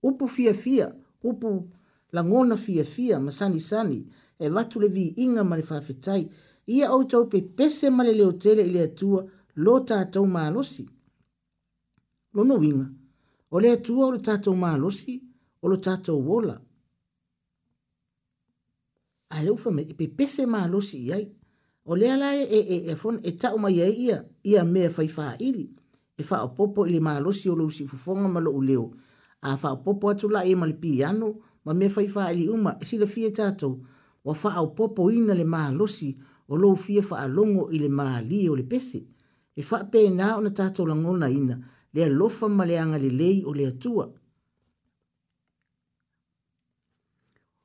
upu 0.07 0.25
fiafia 0.35 0.87
upu 1.29 1.49
lagona 2.15 2.55
fiafia 2.57 3.19
ma 3.19 3.31
sanisani 3.31 3.99
e 4.43 4.47
vatu 4.55 4.79
le 4.83 4.87
viiga 4.95 5.43
ma 5.43 5.57
le 5.59 5.63
faafetai 5.71 6.21
ia 6.75 6.87
outou 6.95 7.25
pepese 7.33 7.89
ma 7.89 8.03
le 8.07 8.13
leotele 8.19 8.63
i 8.69 8.71
le 8.75 8.81
atua 8.89 9.19
lo 9.65 9.75
tatou 9.89 10.25
malosi 10.35 10.85
lonouiga 12.35 12.87
o 13.55 13.59
le 13.63 13.69
atua 13.77 14.03
o 14.07 14.11
le 14.15 14.19
tatou 14.29 14.55
malosi 14.63 15.15
o 15.63 15.65
lo 15.71 15.77
tatou 15.87 16.23
ola 16.37 16.57
ae 19.33 19.43
le 19.45 19.51
ufa 19.57 19.69
mai 19.75 19.85
e 19.91 19.93
pepese 19.99 20.43
malosi 20.55 20.97
i 21.07 21.11
ai 21.17 21.25
O 21.91 21.95
lea 21.97 22.15
lai 22.15 22.39
e 22.49 22.59
e 22.73 22.77
e 22.91 22.95
fon 23.01 23.15
e 23.19 23.31
tau 23.41 23.55
mai 23.63 23.75
e 23.83 23.87
ia, 24.05 24.17
ia 24.51 24.63
mea 24.73 24.89
fai 24.95 25.09
faa 25.17 25.33
ili. 25.47 25.65
E 26.17 26.23
faa 26.29 26.47
popo 26.57 26.87
ili 26.87 26.99
maa 26.99 27.19
losi 27.19 27.49
o 27.49 27.55
lousi 27.55 27.87
fufonga 27.87 28.27
ma 28.29 28.39
lo 28.39 28.51
uleo. 28.59 28.91
A 29.41 29.57
faa 29.57 29.75
popo 29.75 30.09
atu 30.09 30.29
la 30.29 30.41
e 30.45 30.55
mali 30.55 30.73
piano, 30.73 31.27
ma 31.65 31.73
mea 31.73 31.89
fai 31.89 32.07
faa 32.07 32.31
ili 32.31 32.47
uma, 32.49 32.77
e 32.81 32.85
sila 32.85 33.05
fie 33.05 33.31
tatou. 33.31 33.83
Wa 34.23 34.33
faa 34.35 34.65
popo 34.67 35.11
ina 35.11 35.33
le 35.33 35.43
maa 35.43 35.69
losi, 35.71 36.15
o 36.47 36.55
lo 36.57 36.75
fie 36.75 37.01
faa 37.01 37.27
longo 37.27 37.69
ili 37.71 37.89
maa 37.89 38.21
li 38.21 38.49
o 38.49 38.55
le 38.55 38.63
pese. 38.63 38.99
E 39.55 39.61
faa 39.61 39.83
pe 39.83 40.09
na 40.09 40.37
o 40.37 40.41
na 40.41 40.49
tatou 40.49 40.85
la 40.87 40.95
ngona 40.95 41.29
ina, 41.29 41.55
lea 41.93 42.07
lofa 42.09 42.47
ma 42.47 42.63
le 42.65 42.79
anga 42.79 42.97
le 42.97 43.09
lei 43.09 43.43
o 43.45 43.53
le 43.53 43.67
atua. 43.67 44.05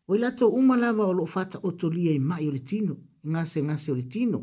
O 0.08 0.16
ilato 0.16 0.48
umalawa 0.48 1.06
o 1.06 1.12
lo 1.12 1.26
fata 1.26 1.58
otolia 1.62 2.10
i 2.12 2.18
mai 2.18 2.48
o 2.48 2.50
le 2.50 2.58
tino 2.58 2.96
ngase 3.26 3.60
ngase 3.62 3.92
o 3.92 3.94
le 3.94 4.02
tino. 4.02 4.40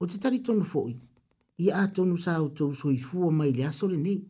O 0.00 0.06
te 0.06 0.18
tari 0.20 0.38
tonu 0.46 0.64
fo'i, 0.64 0.94
i 1.64 1.70
a 1.70 1.86
tonu 1.94 2.16
sa 2.18 2.32
o 2.42 2.48
tou 2.58 2.72
soi 2.80 2.98
fua 3.08 3.30
mai 3.38 3.50
le 3.56 3.64
aso 3.70 3.86
le 3.88 3.96
nei. 3.96 4.20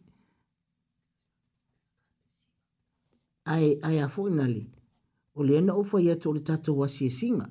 Ai, 3.53 3.69
ai 3.89 3.99
a 4.01 4.09
fo'i 4.15 4.33
nali, 4.39 4.63
o 5.39 5.43
le 5.47 5.55
ena 5.59 5.73
ufa 5.83 5.99
i 6.01 6.11
ato 6.13 6.31
o 6.31 6.37
le 6.37 6.43
tatou 6.45 6.77
wa 6.83 6.89
si 6.89 7.07
e 7.09 7.11
singa, 7.11 7.49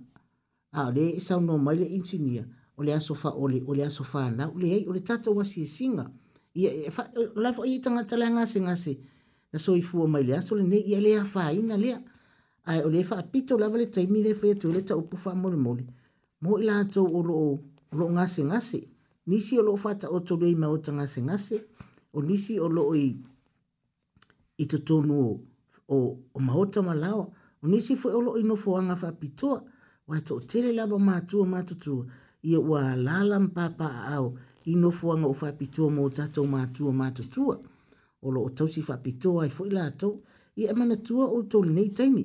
a 0.77 0.87
o 0.87 0.91
le 0.95 1.03
e 1.17 1.19
sauno 1.19 1.57
mai 1.57 1.75
le 1.81 1.85
insinia, 1.97 2.45
o 2.77 2.81
le 2.83 2.93
aso 2.93 3.13
fa 3.17 3.29
o 3.35 3.47
le, 3.49 3.59
o 3.69 3.73
le 3.75 3.83
aso 3.85 4.03
fa 4.07 4.29
na, 4.31 4.45
o 4.53 4.57
le 4.59 4.67
ei 4.77 4.85
o 4.87 4.93
le 4.95 5.01
tatou 5.03 5.35
wa 5.41 5.45
si 5.45 5.61
e 5.65 5.67
singa, 5.67 6.05
i 6.59 6.67
a 6.69 6.71
e 6.87 6.91
fa, 6.93 7.03
o 7.35 7.41
la 7.41 7.51
fo'i 7.55 7.73
i 7.79 7.81
tanga 7.83 8.03
tala 8.09 8.27
ngase 8.33 8.59
ngase, 8.65 8.93
na 9.51 9.59
soi 9.65 9.81
fua 9.83 10.07
mai 10.07 10.23
le 10.29 10.33
aso 10.37 10.55
le 10.55 10.63
nei, 10.63 10.83
i 10.93 10.95
a 10.95 11.01
le 11.05 11.11
a 11.19 11.25
fa'i 11.27 11.59
na 11.65 11.75
lea, 11.75 11.99
ai 12.65 12.81
o 12.85 12.89
le 12.93 13.01
fa 13.03 13.21
pito 13.31 13.57
lava 13.57 13.77
le 13.81 13.87
taimi 13.93 14.21
le 14.27 14.33
fa 14.39 14.49
tu 14.61 14.67
le 14.75 14.81
tau 14.89 15.01
pufa 15.09 15.31
mo 15.41 15.47
le 15.53 15.57
mo 15.65 15.71
le 15.77 15.85
mo 16.43 16.51
ila 16.61 16.75
tau 16.93 17.05
o 17.19 17.21
lo 17.29 17.37
lo 17.97 18.05
ngase 18.15 18.41
ngase 18.51 18.79
nisi 19.29 19.53
o 19.61 19.63
lo 19.67 19.73
fa 19.83 19.91
tau 20.01 20.17
tau 20.27 20.35
le 20.41 20.47
ma 20.61 20.67
o 20.75 20.77
tau 20.83 20.93
ngase 20.97 21.19
ngase 21.27 21.57
o 22.13 22.19
nisi 22.27 22.53
o 22.65 22.67
lo 22.75 22.83
i 22.95 23.07
i 24.61 24.65
tu 24.71 24.77
tonu 24.87 25.13
o 25.23 25.27
o, 25.93 25.95
o 26.35 26.37
ma 26.45 26.53
o 26.53 26.63
tau 26.73 26.81
malawa 26.87 27.23
o 27.63 27.65
nisi 27.71 27.93
fo 28.01 28.07
o 28.17 28.21
lo 28.25 28.31
i 28.41 28.43
no 28.49 28.55
fo 28.63 28.69
anga 28.79 28.95
fa 29.01 29.09
pito 29.21 29.49
wa 30.09 30.17
tau 30.27 30.37
tele 30.49 30.69
lava 30.77 30.97
ma 31.09 31.15
tu 31.29 31.37
ma 31.51 31.59
tu 31.67 31.73
tu 31.83 31.95
i 32.49 32.53
o 32.57 32.61
wa 32.71 32.81
lalam 33.05 33.45
papa 33.57 33.87
au 34.17 34.25
i 34.71 34.77
no 34.81 34.89
fo 34.97 35.05
anga 35.13 35.27
o 35.33 35.33
fa 35.41 35.49
pito 35.59 35.83
mo 35.95 36.03
tau 36.17 36.43
ma 36.53 36.61
tu 36.75 36.83
ma 36.99 37.05
tu 37.15 37.23
tu 37.33 37.43
o 38.21 38.27
lo 38.35 38.41
tau 38.57 38.67
si 38.73 38.81
fa 38.87 38.95
pito 39.05 39.29
ai 39.41 39.49
fo 39.55 39.61
ila 39.69 39.85
tau 39.99 40.11
i 40.61 40.69
e 40.69 40.73
mana 40.79 40.95
tua 41.07 41.25
o 41.25 41.37
tau 41.51 41.61
nei 41.77 41.89
taimi 41.99 42.23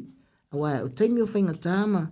wa 0.61 0.73
o 0.85 0.89
taimi 0.99 1.21
o 1.23 1.27
fainga 1.31 1.53
tāma, 1.67 2.03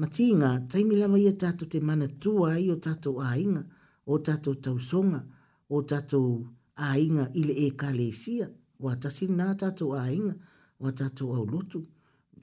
matinga, 0.00 0.50
taimi 0.72 0.96
lawa 1.00 1.18
ia 1.20 1.32
tātou 1.42 1.68
te 1.72 1.80
mana 1.86 2.08
tua 2.24 2.56
i 2.60 2.68
o 2.72 2.76
tātou 2.86 3.20
āinga, 3.24 3.62
o 4.04 4.18
tātou 4.26 4.56
tausonga, 4.64 5.22
o 5.68 5.80
tātou 5.88 6.42
āinga 6.88 7.28
ile 7.38 7.56
e 7.66 7.70
kālesia, 7.80 8.48
wa 8.82 8.94
tasi 9.02 9.28
nā 9.30 9.52
tātou 9.62 9.94
āinga, 9.98 10.34
wa 10.82 10.90
tātou 10.98 11.36
au 11.38 11.46
lotu, 11.48 11.84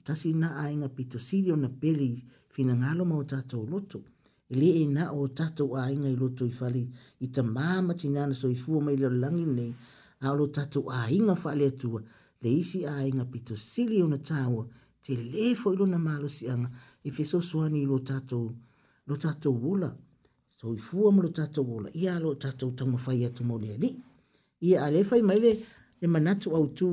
tasi 0.08 0.32
nā 0.34 0.52
āinga 0.64 0.88
pito 0.96 1.20
sirio 1.20 1.56
na 1.60 1.68
peli 1.68 2.14
fina 2.50 2.74
ngāloma 2.78 3.18
o 3.20 3.26
tātou 3.28 3.66
lotu. 3.70 4.00
Ele 4.50 4.66
e 4.80 4.86
nā 4.90 5.10
o 5.14 5.28
tātou 5.36 5.76
āinga 5.78 6.10
i 6.10 6.16
lotu 6.18 6.48
i 6.50 6.54
whali, 6.58 6.86
i 7.22 7.28
ta 7.30 7.44
māma 7.46 7.94
tinana 7.94 8.34
so 8.34 8.48
i 8.50 8.56
fua 8.58 8.80
mai 8.86 8.96
leo 8.98 9.12
langi 9.14 9.44
nei, 9.46 9.68
a 10.26 10.32
lo 10.36 10.48
tātou 10.52 10.88
āinga 10.96 11.36
whale 11.44 11.68
atua, 11.70 12.00
le 12.42 12.54
isi 12.62 12.80
āinga 12.90 13.26
pito 13.30 13.54
sirio 13.60 14.08
na 14.10 14.18
tāua, 14.24 14.64
te 15.06 15.14
le 15.16 15.54
fo 15.54 15.72
ilo 15.74 15.86
na 15.86 15.98
malo 15.98 16.28
si 16.28 16.48
anga 16.50 16.70
i 17.08 17.10
fe 17.10 17.24
soswani 17.24 17.84
lo 17.90 17.98
tato 17.98 18.38
lo 19.06 19.16
tato 19.16 19.50
wula 19.52 19.88
so 20.56 20.74
i 20.74 20.78
fua 20.78 21.10
mo 21.12 21.22
lo 21.22 21.28
tato 21.30 21.62
wula 21.62 21.88
i 21.94 22.06
a 22.08 22.18
lo 22.18 22.34
tato 22.36 22.70
tango 22.76 22.96
fai 22.96 23.24
atu 23.24 23.44
mo 23.44 23.58
le 23.58 23.68
ali 23.74 23.90
i 24.66 24.76
a 24.76 24.90
le 24.90 25.00
fai 25.04 25.22
mai 25.22 25.40
le 25.44 25.52
le 26.00 26.06
manatu 26.08 26.48
au 26.56 26.66
tu 26.78 26.88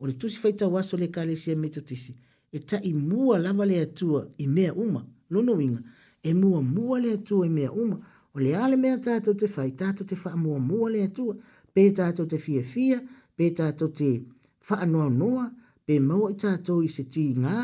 o 0.00 0.06
le 0.06 0.14
tusi 0.20 0.38
fai 0.42 0.54
tawaso 0.56 0.96
le 0.96 1.08
kale 1.14 1.36
si 1.36 1.50
a 1.52 1.56
meto 1.56 1.80
tisi 1.88 2.16
e 2.50 2.58
ta 2.68 2.78
i 2.82 2.92
mua 2.92 3.36
lava 3.38 3.64
le 3.64 3.76
atua 3.86 4.20
i 4.44 4.46
mea 4.46 4.72
uma 4.74 5.00
lono 5.32 5.52
winga 5.60 5.82
e 6.22 6.32
mua 6.34 6.60
mua 6.60 6.96
le 7.04 7.10
atua 7.18 7.46
i 7.46 7.52
mea 7.58 7.70
uma 7.72 7.96
o 8.32 8.38
le 8.40 8.56
ale 8.56 8.76
mea 8.76 8.98
tato 8.98 9.34
te 9.34 9.46
fai 9.46 9.74
tato 9.74 10.04
te 10.04 10.16
fai 10.16 10.34
mua 10.44 10.58
mua 10.58 10.88
le 10.90 11.02
atua 11.08 11.34
pe 11.72 11.92
tato 11.92 12.24
te 12.26 12.38
fia 12.38 12.62
fia 12.62 12.98
pe 13.36 13.52
tato 13.52 13.90
te 13.90 14.10
fai 14.66 14.88
noa 14.88 15.08
noa 15.08 15.44
pe 15.86 15.98
mau 16.00 16.28
i 16.30 16.34
tātou 16.38 16.82
i 16.84 16.88
se 16.90 17.02
tī 17.10 17.32
ngā, 17.38 17.62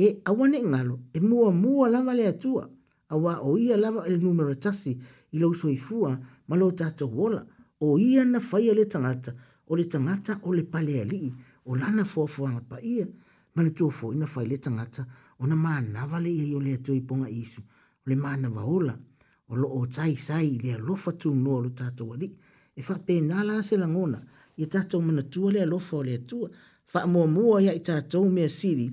e 0.00 0.10
awane 0.30 0.60
ngalo, 0.64 0.98
e 1.12 1.20
mua 1.20 1.50
mua 1.52 1.88
lava 1.90 2.14
le 2.16 2.26
atua, 2.30 2.66
a 3.12 3.18
wā 3.18 3.38
o 3.44 3.56
ia 3.58 3.76
lava 3.76 4.04
le 4.08 4.16
numero 4.18 4.54
tasi 4.54 4.94
i 5.30 5.38
lau 5.40 5.52
soi 5.54 5.76
fua, 5.78 6.14
ma 6.46 6.56
lo 6.56 6.70
tātou 6.70 7.10
wola, 7.14 7.42
o 7.80 7.98
ia 7.98 8.24
na 8.24 8.38
whaia 8.40 8.74
le 8.74 8.86
tangata, 8.86 9.34
o 9.66 9.76
le 9.76 9.84
tangata 9.88 10.38
o 10.42 10.52
le 10.54 10.64
pale 10.64 11.00
alii, 11.02 11.32
o 11.66 11.76
lana 11.76 12.04
fuafuanga 12.04 12.64
pa 12.68 12.80
ia, 12.82 13.06
ma 13.54 13.62
le 13.66 13.70
tuafo 13.76 14.12
i 14.14 14.18
na 14.18 14.26
whai 14.30 14.46
le 14.48 14.58
tangata, 14.58 15.04
o 15.40 15.46
na 15.48 15.56
maa 15.56 15.80
le 16.20 16.30
ia 16.30 16.44
i 16.46 16.54
o 16.54 16.60
le 16.60 16.74
atua 16.78 16.94
i 16.96 17.00
ponga 17.02 17.28
isu, 17.28 17.60
o 17.60 18.08
le 18.10 18.16
maa 18.16 18.36
nava 18.36 18.64
ola, 18.64 18.96
o 19.48 19.56
lo 19.56 19.68
o 19.80 19.84
tai 19.86 20.16
sai 20.16 20.56
le 20.62 20.74
alofa 20.78 21.12
tu 21.12 21.32
noa 21.34 21.62
lo 21.64 21.70
tātou 21.70 22.12
wali, 22.14 22.30
e 22.74 22.82
wha 22.86 22.96
pē 23.04 23.18
nā 23.26 23.42
la 23.44 23.60
se 23.66 23.76
langona, 23.76 24.20
i 24.56 24.66
tātou 24.70 25.02
mana 25.02 25.22
tua 25.22 25.50
le 25.52 25.62
alofa 25.66 25.96
o 25.98 26.04
le 26.06 26.14
atua, 26.20 26.48
fa 26.92 27.06
mo 27.06 27.22
mo 27.30 27.60
ya 27.66 27.72
ita 27.80 28.02
to 28.02 28.24
me 28.34 28.48
siri 28.48 28.86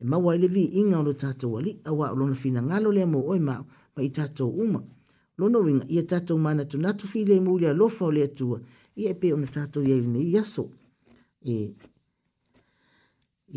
e 0.00 0.04
ma 0.10 0.16
wa 0.24 0.32
levi 0.36 0.62
inga 0.80 1.00
lo 1.06 1.12
tato 1.24 1.46
wali 1.54 1.72
a 1.88 1.90
wa 1.98 2.06
lo 2.18 2.24
fina 2.40 2.60
ngalo 2.68 2.88
le 2.96 3.02
mo 3.12 3.20
o 3.32 3.34
ma 3.48 3.54
ma 3.96 4.00
ita 4.08 4.28
to 4.36 4.46
uma 4.64 4.80
lo 5.38 5.44
no 5.52 5.58
winga 5.64 5.84
ia 5.94 6.02
tato 6.12 6.32
mana 6.44 6.62
tu 6.70 6.76
natu 6.84 7.04
fi 7.10 7.24
le 7.30 7.36
mo 7.44 7.56
lo 7.80 7.86
fa 7.96 8.06
le 8.16 8.24
tu 8.38 8.46
ia 9.00 9.10
e 9.12 9.14
pe 9.20 9.32
ona 9.32 9.46
tato 9.56 9.78
ia 9.88 9.96
ni 10.12 10.20
yaso 10.34 10.64
e 11.54 11.54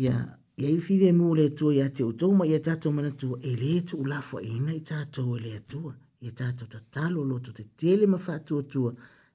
ya 0.04 0.14
ya 0.62 0.68
i 0.76 0.80
fi 0.86 0.94
le 1.02 1.08
mo 1.18 1.34
le 1.38 1.44
e 1.52 1.54
tu 1.58 1.70
ya 1.80 1.86
te 1.96 2.02
to 2.20 2.26
ma 2.38 2.44
ia 2.46 2.60
tato 2.68 2.88
mana 2.96 3.10
tu 3.20 3.28
e 3.50 3.52
le 3.62 3.84
tu 3.88 3.96
la 4.10 4.18
fo 4.28 4.40
ina 4.40 4.72
ita 4.80 4.96
to 5.14 5.36
le 5.44 5.60
tu 5.70 5.92
ia 6.24 6.30
tato 6.40 6.64
to 6.72 6.78
talo 6.94 7.20
lo 7.30 7.36
tu 7.44 7.50
te 7.52 7.64
tele 7.80 8.06
ma 8.06 8.16
fa 8.26 8.38
tu 8.46 8.54
tu 8.72 8.80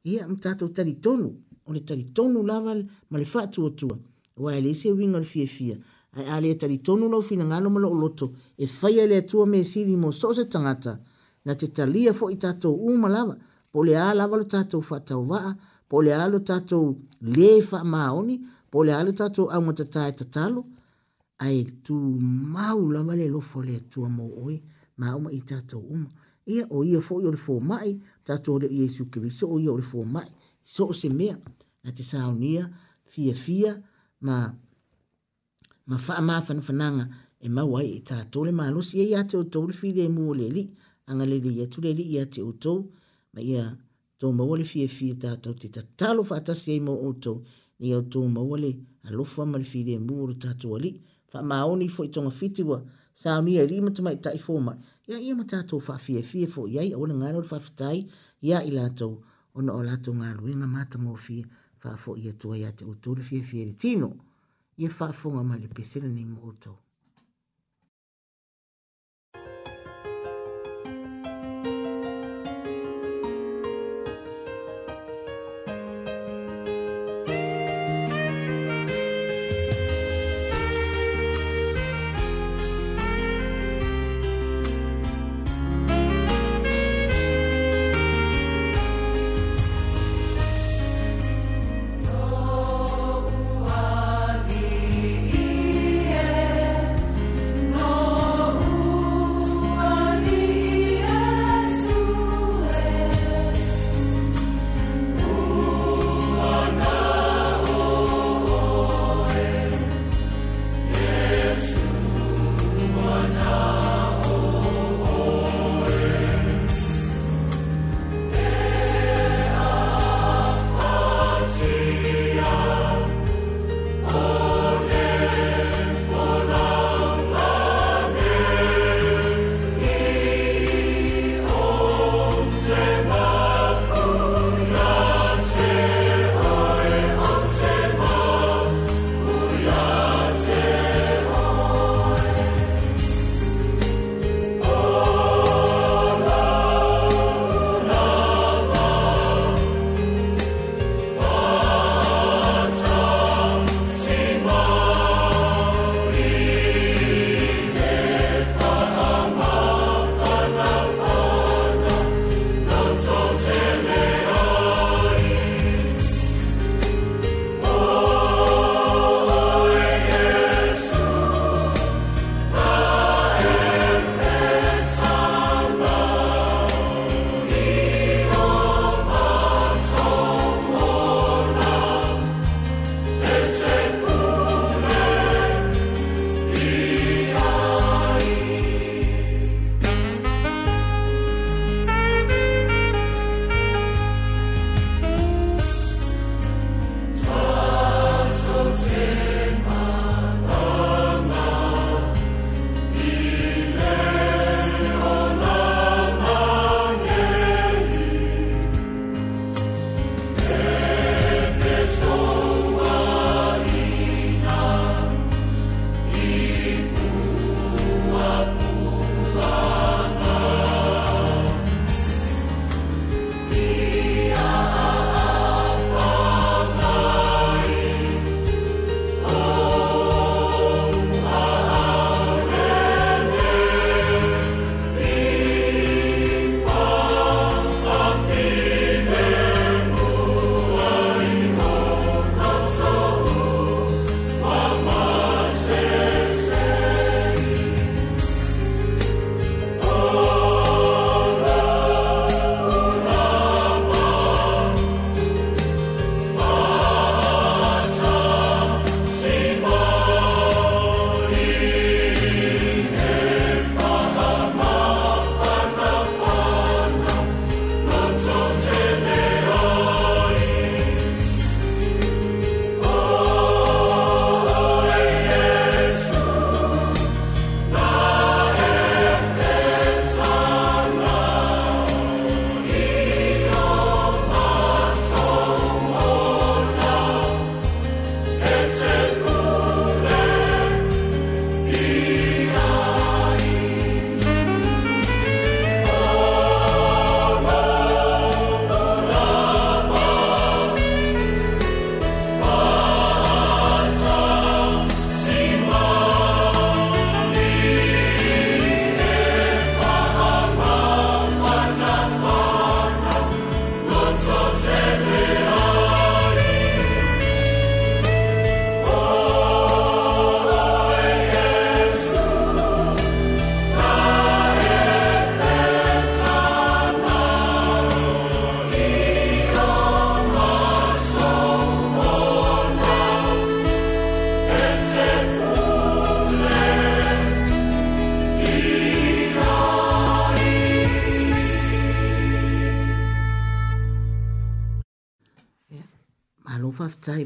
ia 0.10 0.26
mtato 0.28 0.64
tali 0.76 0.94
tonu 1.06 1.30
o 1.68 1.70
le 1.74 1.82
tari 1.88 2.04
tonu 2.18 2.40
lava 2.50 2.74
ma 3.10 3.18
le 3.22 3.26
fa 3.26 3.42
tu 3.54 3.62
wa 4.40 4.56
ele 4.56 4.74
se 4.76 4.92
winga 4.92 5.20
le 5.20 5.26
fie 5.26 5.46
fie 5.48 5.80
ai 6.14 6.26
ale 6.34 6.56
tari 6.58 6.78
tonu 6.78 7.10
lo 7.10 7.22
fina 7.22 7.44
ngalo 7.46 7.70
mo 7.70 7.80
loto 7.80 8.32
e 8.58 8.66
fai 8.68 9.00
ele 9.00 9.22
tu 9.26 9.46
me 9.46 9.64
si 9.64 9.84
vi 9.86 9.96
mo 9.96 10.12
so 10.12 10.34
se 10.34 10.46
tangata 10.46 11.00
na 11.46 11.54
te 11.56 11.68
talia 11.72 12.14
fo 12.14 12.30
itato 12.32 12.74
u 12.74 12.98
malava 12.98 13.36
po 13.72 13.84
le 13.84 13.94
ala 13.98 14.26
valo 14.28 14.44
tato 14.46 14.82
fa 14.82 14.98
tau 15.00 15.24
va 15.32 15.56
po 15.90 16.02
le 16.02 16.14
alo 16.14 16.40
tato 16.40 16.96
le 17.20 17.62
fa 17.62 17.84
maoni 17.84 18.36
po 18.72 18.82
le 18.84 18.94
alo 18.94 19.12
tato 19.14 19.48
au 19.50 19.62
mo 19.62 19.74
tata 19.74 20.08
e 20.08 20.14
tatalo 20.14 20.62
ai 21.40 21.64
tu 21.84 21.94
mau 22.56 22.90
la 22.96 23.02
vale 23.04 23.26
lo 23.28 23.40
fo 23.40 23.60
le 23.62 23.78
tu 23.92 24.00
mo 24.18 24.26
oi 24.46 24.58
ma 24.96 25.08
au 25.14 25.20
mo 25.24 25.30
itato 25.30 25.78
u 25.78 25.96
ia 26.46 26.66
o 26.70 26.84
ia 26.84 27.00
fo 27.02 27.22
yo 27.22 27.30
le 27.32 27.38
fo 27.38 27.60
mai 27.60 28.00
tato 28.24 28.58
le 28.60 28.68
yesu 28.82 29.10
kristo 29.12 29.46
o 29.54 29.60
ia 29.60 29.72
o 29.72 29.78
le 29.78 29.84
fo 29.84 30.04
mai 30.04 30.30
so 30.64 30.92
se 31.00 31.10
mea 31.10 31.38
na 31.84 31.90
te 31.92 32.04
saunia 32.04 32.64
fia 33.12 33.34
fia 33.36 33.36
fia 33.76 33.89
ma 34.22 34.54
ma 35.86 35.98
fa 35.98 36.22
ma 36.22 36.42
fa 36.42 36.54
na 36.54 36.62
fananga 36.62 37.06
e, 37.40 37.46
e, 37.48 37.48
e 37.48 37.50
ma 37.50 37.64
wai 37.64 37.88
e 37.88 38.00
ta 38.04 38.24
to 38.32 38.44
le 38.46 38.52
ma 38.52 38.68
lo 38.70 38.82
si 38.84 39.12
ya 39.14 39.24
te 39.24 39.38
to 39.52 39.60
le 39.68 39.74
fi 39.74 39.90
le 39.98 40.06
le 40.40 40.48
li 40.54 40.64
anga 41.08 41.26
le 41.26 41.38
li 41.44 41.60
ya 41.60 41.66
tu 41.72 41.80
le 41.84 41.92
li 41.98 42.04
ya 42.16 42.26
te 42.26 42.42
o 42.42 42.52
ma 43.34 43.42
ya 43.42 43.64
to 44.20 44.30
ma 44.32 44.44
wole 44.44 44.66
fi 44.66 44.88
fi 44.88 45.08
ta 45.22 45.32
to 45.44 45.50
te 45.60 45.68
ta 45.76 45.82
talo 46.00 46.22
fa 46.30 46.38
ta 46.48 46.54
se 46.54 46.74
mo 46.86 46.94
o 46.94 47.10
ni 47.80 47.90
o 47.98 48.02
to 48.12 48.20
ma 48.36 48.42
wole 48.50 48.72
a 49.08 49.12
lo 49.18 49.24
fa 49.24 49.42
ma 49.50 49.58
le 49.58 49.64
fi 49.72 49.80
e 49.82 49.84
le 49.90 49.96
mu 50.08 50.16
ta 50.44 50.50
to 50.62 50.70
li 50.84 50.92
fa 51.32 51.40
ma 51.50 51.56
oni 51.72 51.88
fo 51.96 52.02
i 52.04 52.10
tonga 52.14 52.30
fiti 52.40 52.62
wa 52.70 52.78
sa 53.22 53.32
ni 53.46 53.54
e 53.58 53.64
li 53.70 53.78
ma 53.86 53.90
tu 53.96 54.02
mai 54.06 54.18
ta 54.24 54.30
i 54.34 54.38
fo 54.46 54.54
ma 54.68 54.74
ya 55.10 55.18
ya 55.26 55.34
ma 55.40 55.46
ta 55.52 55.58
to 55.70 55.76
fa 55.88 55.96
fi 56.04 56.14
fi 56.30 56.40
fo 56.54 56.62
ya 56.76 56.82
i 56.82 56.92
o 56.94 57.02
le 57.10 57.14
ngaro 57.20 57.40
fa 57.52 57.58
fitai 57.66 57.98
ya 58.50 58.58
i 58.68 58.72
la 58.78 58.86
to 59.00 59.10
ona 59.58 59.72
o 59.74 59.82
la 59.88 59.96
to 60.04 60.10
ngaro 60.20 60.44
e 60.52 60.54
nga 60.60 60.68
ma 60.74 60.82
ta 60.92 60.98
mo 61.04 61.14
fi 61.26 61.38
fa 61.82 61.92
fo 62.02 62.12
ia 62.24 62.34
tua 62.42 62.56
ia 62.62 62.72
te 62.78 62.84
utu 62.94 63.10
le 63.18 63.24
fie 63.30 63.42
fie 63.50 63.64
le 63.70 63.76
tino 63.84 64.10
ia 64.82 64.90
fa 64.98 65.06
fonga 65.20 65.42
mai 65.50 65.60
le 65.64 65.70
pesele 65.78 66.08
ni 66.16 66.24
mo 66.32 66.42
utu. 66.52 66.72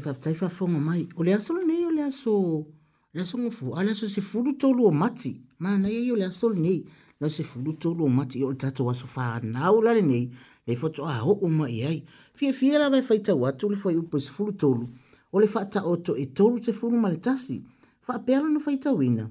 tahi 0.00 0.02
whaftai 0.06 0.34
whafonga 0.34 0.80
mai. 0.80 1.06
O 1.16 1.22
le 1.22 1.34
asolo 1.34 1.62
nei 1.66 1.84
o 1.84 1.90
le 1.90 2.02
aso, 2.02 2.66
le 3.12 3.22
aso 3.22 3.38
ngofu, 3.38 3.74
a 3.76 3.82
le 3.82 3.90
aso 3.92 4.08
se 4.08 4.20
furu 4.20 4.52
tolu 4.56 4.86
o 4.86 4.90
mati. 4.90 5.40
Ma 5.58 5.76
nei 5.76 6.10
o 6.10 6.16
le 6.16 6.24
asolo 6.24 6.54
nei, 6.54 6.84
le 7.20 7.28
se 7.30 7.42
furu 7.42 7.72
tolu 7.78 8.04
o 8.04 8.08
mati 8.08 8.42
o 8.42 8.50
le 8.50 8.56
tato 8.56 8.88
aso 8.90 9.06
whanau 9.16 9.80
lale 9.82 10.02
nei, 10.02 10.30
le 10.66 10.76
foto 10.76 11.04
a 11.06 11.22
ho 11.24 11.32
o 11.42 11.48
mai 11.48 11.82
ai. 11.82 12.04
Fie 12.34 12.52
fie 12.52 12.78
la 12.78 12.88
vai 12.90 13.02
whaita 13.06 13.34
watu 13.34 13.68
le 13.70 13.76
fwai 13.76 13.96
upo 13.96 14.18
se 14.18 14.30
furu 14.30 14.52
tolu, 14.52 14.88
o 15.32 15.38
le 15.40 15.46
whata 15.54 15.84
oto 15.86 16.14
e 16.16 16.26
tolu 16.32 16.62
se 16.62 16.72
furu 16.72 16.96
ma 16.98 17.08
le 17.08 17.16
tasi, 17.18 17.62
wha 18.08 18.18
pealo 18.18 18.48
no 18.48 18.58
whaita 18.66 18.92
wina. 18.92 19.30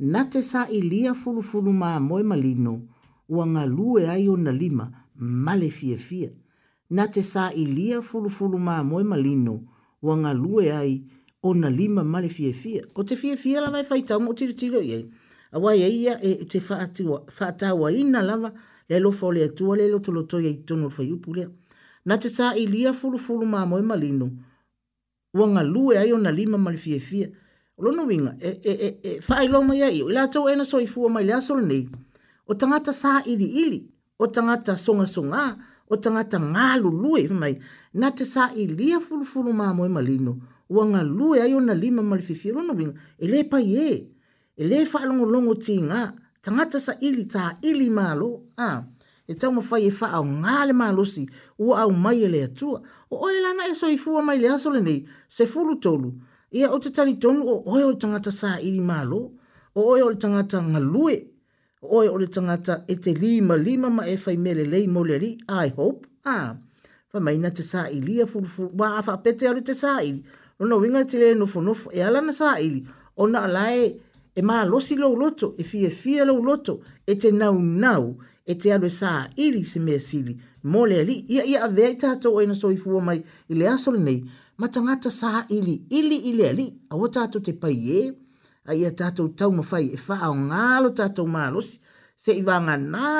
Na 0.00 0.24
te 0.24 0.42
sa 0.42 0.66
i 0.68 0.80
lia 0.80 1.14
furu 1.14 1.42
furu 1.42 1.72
ma 1.72 1.98
moe 2.00 2.22
malino, 2.22 2.82
ua 3.28 3.46
ngalu 3.46 3.98
e 3.98 4.06
ai 4.06 4.28
o 4.28 4.36
na 4.36 4.50
lima, 4.50 4.90
male 5.14 5.68
fie 5.70 5.96
fie. 5.96 6.30
Na 6.90 7.06
te 7.06 7.22
sa 7.22 7.50
i 7.52 7.66
lia 7.66 8.00
furu 8.02 8.30
furu 8.30 8.58
ma 8.58 8.82
moe 8.82 9.04
malino, 9.04 9.04
ua 9.04 9.04
ngalu 9.04 9.04
e 9.06 9.06
ai 9.10 9.38
o 9.38 9.40
na 9.40 9.50
lima, 9.50 9.58
male 9.58 9.58
fie 9.58 9.58
fie 9.58 9.68
wanga 10.02 10.34
lue 10.34 10.72
ai 10.72 11.02
o 11.42 11.54
na 11.54 11.70
lima 11.70 12.04
male 12.04 12.28
fie 12.28 12.52
fie. 12.52 12.82
Ko 12.94 13.02
te 13.04 13.16
fie 13.16 13.36
fie 13.36 13.60
lawa 13.60 13.80
e 13.80 13.86
whaitau 13.90 14.20
mo 14.20 14.32
tiri 14.34 14.54
tiro 14.54 14.80
iei. 14.80 15.08
A 15.52 15.58
wai 15.58 15.82
eia 15.82 16.18
e 16.22 16.44
te 16.44 16.58
whaatawa 17.38 17.92
ina 17.92 18.22
lawa 18.22 18.52
le 18.88 18.98
lo 19.00 19.10
fo 19.10 19.30
le 19.32 19.44
atua 19.44 19.76
le 19.76 19.88
lo 19.88 19.98
toloto 20.00 20.38
iei 20.40 20.58
tono 20.66 20.88
fai 20.90 21.12
upu 21.12 21.34
lea. 21.34 21.48
Na 22.04 22.16
te 22.16 22.28
sa 22.28 22.54
i 22.62 22.66
lia 22.66 22.92
fulu 22.98 23.18
fulu 23.18 23.46
mā 23.46 23.66
moe 23.68 23.82
malino. 23.82 24.28
Wa 25.34 25.62
lue 25.62 25.98
ai 25.98 26.12
o 26.12 26.18
na 26.18 26.30
lima 26.30 26.58
male 26.58 26.76
fie 26.78 26.98
fie. 27.00 27.30
Lono 27.80 28.04
winga, 28.06 28.36
e, 28.40 28.50
e, 28.62 28.72
e, 28.72 28.88
e, 29.10 29.20
whae 29.28 29.48
loma 29.48 29.74
iei. 29.74 30.02
I 30.02 30.12
la 30.12 30.26
tau 30.28 30.48
ena 30.48 30.64
so 30.64 30.78
i 30.80 30.86
fua 30.86 31.08
mai 31.08 31.22
e 31.24 31.26
lea 31.26 31.40
solo 31.40 31.60
nei. 31.60 31.88
O 32.46 32.54
tangata 32.54 32.92
sa 32.92 33.22
ili 33.24 33.44
ili. 33.62 33.86
O 34.18 34.26
tangata 34.26 34.76
songa 34.76 35.06
songa. 35.06 35.56
O 35.88 35.96
tangata 35.96 36.36
ngā 36.38 36.76
lulue. 36.82 37.24
Mai, 37.32 37.56
na 37.92 38.10
te 38.14 38.24
sa 38.24 38.50
i 38.54 38.66
lia 38.70 39.00
fulufulu 39.02 39.52
mā 39.56 39.70
moe 39.74 39.88
malino, 39.90 40.36
ua 40.70 40.84
ngā 40.86 41.00
lue 41.06 41.40
ai 41.42 41.54
ona 41.56 41.74
lima 41.74 42.02
malififiro 42.06 42.62
na 42.62 42.74
winga, 42.76 42.94
e 43.18 43.26
le 43.26 43.42
pa 43.50 43.58
ye, 43.62 43.90
e, 43.90 44.56
e 44.62 44.68
le 44.68 44.84
wha 44.92 45.02
longo 45.08 45.26
longo 45.26 45.54
ti 45.58 45.80
ngā, 45.82 46.06
tangata 46.42 46.78
sa 46.80 46.92
ili 47.00 47.24
ta 47.26 47.56
ili 47.62 47.88
mālo, 47.90 48.28
a, 48.56 48.82
e 49.26 49.34
tau 49.34 49.50
ma 49.56 49.62
fai 49.66 49.88
e 49.88 49.90
wha 49.90 50.08
au 50.20 50.24
ngāle 50.24 50.74
mālo 50.76 51.04
si, 51.06 51.26
ua 51.58 51.82
au 51.84 51.90
mai 51.90 52.22
e 52.24 52.28
le 52.30 52.44
atua, 52.46 52.80
o 53.10 53.18
oe 53.26 53.40
lana 53.42 53.66
e 53.70 53.74
so 53.74 53.90
i 53.90 53.96
fua 53.98 54.22
mai 54.22 54.38
le 54.38 54.48
asole 54.54 54.80
nei, 54.82 55.02
se 55.26 55.46
fulu 55.50 55.74
tolu, 55.82 56.14
ia 56.54 56.70
o 56.70 56.78
te 56.82 56.90
tali 56.94 57.18
tonu 57.18 57.42
o 57.46 57.58
oe 57.74 57.84
o 57.84 57.92
tangata 57.98 58.30
sa 58.30 58.58
ili 58.60 58.80
mālo, 58.80 59.20
o 59.74 59.82
oe 59.92 60.02
o 60.06 60.14
tangata 60.14 60.62
ngā 60.62 60.80
lue, 60.92 61.18
o 61.82 61.98
oe 61.98 62.08
o 62.10 62.16
tangata 62.30 62.84
e 62.88 62.94
te 63.02 63.10
lima 63.18 63.56
lima 63.58 63.90
ma 63.90 64.06
e 64.06 64.16
fai 64.18 64.36
mele 64.38 64.64
lei 64.66 64.86
mo 64.86 65.02
I 65.06 65.72
hope, 65.76 66.06
a, 66.24 66.30
ah 66.36 66.56
fa 67.12 67.18
mai 67.24 67.36
na 67.42 67.50
te 67.56 67.62
sa 67.70 67.80
ili 67.96 68.14
a 68.22 68.26
fulu 68.30 68.46
fulu 68.54 68.70
wa 68.80 68.88
fa 69.06 69.12
pete 69.24 69.44
aru 69.50 69.60
te 69.68 69.74
sa 69.82 69.92
ili 70.08 70.20
ona 70.62 70.76
winga 70.82 71.02
te 71.10 71.16
no 71.40 71.44
fo 71.52 71.58
no 71.66 71.72
e 71.90 72.00
ala 72.08 72.20
na 72.26 72.32
sa 72.40 72.48
ili 72.66 72.80
ona 73.22 73.40
lae 73.56 73.84
e, 73.88 73.96
e 74.34 74.40
ma 74.48 74.56
lo 74.70 74.78
si 74.86 74.94
lo 75.02 75.08
loto 75.22 75.46
e 75.58 75.62
fie 75.70 75.88
fie 76.00 76.20
lo 76.28 76.34
loto 76.48 76.72
e 77.06 77.12
te 77.20 77.28
nau 77.40 77.56
nau 77.84 78.04
e 78.46 78.52
te 78.60 78.68
alu 78.74 78.86
e 78.86 78.90
sa 79.00 79.12
ili 79.44 79.60
se 79.70 79.78
me 79.86 79.94
sili 80.08 80.32
mole 80.70 80.96
ali 81.02 81.16
ia 81.34 81.42
ia 81.52 81.58
ave 81.66 81.86
ta 82.00 82.10
to 82.22 82.28
e 82.42 82.46
na 82.48 82.54
so 82.60 82.66
i 82.70 82.76
fu 82.82 82.90
mai 83.08 83.18
ile 83.52 83.64
aso 83.74 83.90
le 83.94 83.98
nei 84.06 84.20
ma 84.60 84.66
tanga 84.74 84.94
ta 85.04 85.10
sa 85.20 85.30
ili 85.56 85.74
ili 85.98 86.16
ili 86.30 86.42
ali 86.50 86.66
a 86.90 86.94
wata 87.00 87.22
to 87.32 87.38
te 87.46 87.52
pai 87.62 87.74
e 87.74 88.00
a 88.70 88.74
ia 88.80 88.90
ta 88.98 89.06
to 89.16 89.22
tau 89.38 89.50
ma 89.58 89.64
fai 89.70 89.84
e 89.92 89.96
fa 90.06 90.16
o 90.30 90.34
ngalo 90.48 90.88
ta 90.98 91.04
to 91.16 91.22
ma 91.34 91.42
losi 91.54 91.74
se 92.22 92.30
i 92.38 92.42
va 92.48 92.54
na 92.66 92.74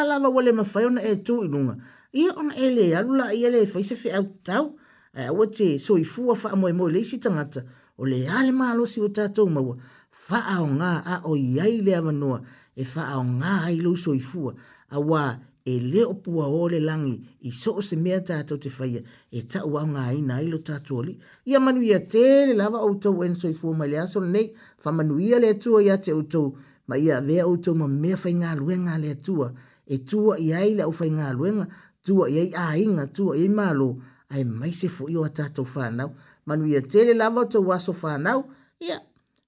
la 0.09 0.17
va 0.23 0.29
wale 0.35 0.53
ma 0.59 0.65
fai 0.73 0.85
ona 0.89 1.03
e 1.03 1.13
tu 1.27 1.35
ilunga. 1.47 1.75
lunga 1.75 1.83
ia 2.13 2.33
on 2.37 2.51
e 2.57 2.71
le 2.75 2.87
alu 2.97 3.15
la 3.17 3.33
ia 3.33 3.51
le 3.51 3.67
faise 3.67 3.95
fe 3.95 4.13
au 4.13 4.25
tau 4.45 4.77
e 5.15 5.23
eh, 5.23 5.29
au 5.29 5.47
te 5.47 5.79
soi 5.79 6.05
fua 6.05 6.35
fa 6.35 6.51
amoe 6.55 6.73
moe 6.73 6.91
leisi 6.91 7.19
tangata 7.21 7.63
o 7.99 8.05
le 8.07 8.27
ale 8.27 8.51
malo 8.53 8.87
si 8.87 9.01
o 9.01 9.09
tatou 9.09 9.47
maua 9.49 9.77
fa 10.11 10.41
ao 10.57 10.67
ngā 10.67 10.93
a 11.07 11.21
o 11.25 11.37
iai 11.37 11.81
le 11.87 11.95
avanoa 11.95 12.41
e 12.75 12.85
fa 12.85 13.05
ao 13.15 13.23
ngā 13.23 13.53
ai 13.69 13.79
lo 13.79 13.95
soi 13.97 14.19
fua 14.21 14.55
a 14.89 14.99
wā 14.99 15.39
e 15.65 15.77
le 15.79 16.03
opua 16.05 16.49
o 16.51 16.67
le 16.69 16.81
langi 16.81 17.15
i 17.47 17.53
so 17.55 17.79
se 17.83 17.95
mea 17.97 18.19
tatou 18.27 18.59
te 18.59 18.71
faya 18.75 19.03
e 19.31 19.45
ta 19.47 19.63
ua 19.65 19.85
ngā 19.87 20.11
ina 20.19 20.35
ai 20.43 20.49
lo 20.51 20.59
tatou 20.67 21.03
li 21.07 21.15
ia 21.47 21.61
manuia 21.63 22.01
te 22.03 22.47
le 22.51 22.55
lava 22.59 22.83
o 22.83 22.95
tau 22.99 23.23
en 23.23 23.35
soi 23.39 23.55
fua 23.55 23.73
mai 23.77 23.89
le 23.93 23.99
aso 24.03 24.19
nei 24.21 24.51
fa 24.83 24.91
manuia 24.91 25.39
le 25.39 25.55
tua 25.63 25.83
ia 25.83 25.99
te 26.03 26.11
o 26.13 26.23
tau 26.23 26.57
ma 26.89 26.99
ia 26.99 27.21
vea 27.23 27.47
o 27.47 27.55
tau 27.57 27.75
ma 27.79 27.87
mea 27.87 28.17
fai 28.19 28.35
ngā 28.35 28.57
luenga 28.59 28.99
le 28.99 29.15
tua 29.15 29.53
e 29.87 29.99
tua 30.03 30.39
i 30.39 30.51
aile 30.55 30.83
au 30.83 30.93
fai 30.95 31.11
ngā 31.11 31.31
luenga 31.39 31.67
tua 32.05 32.31
i 32.31 32.37
ai 32.39 32.51
ainga, 32.65 33.05
tua 33.17 33.37
i 33.37 33.47
malo, 33.59 33.89
ai 34.35 34.45
mai 34.59 34.73
se 34.81 34.89
fo 34.89 35.05
iwa 35.15 35.29
tatou 35.39 35.67
whanau, 35.75 36.11
manu 36.47 36.65
ia 36.73 36.81
tele 36.91 37.13
lava 37.21 37.43
tau 37.53 37.63
waso 37.69 37.93
whanau, 38.03 38.41
ia, 38.89 38.97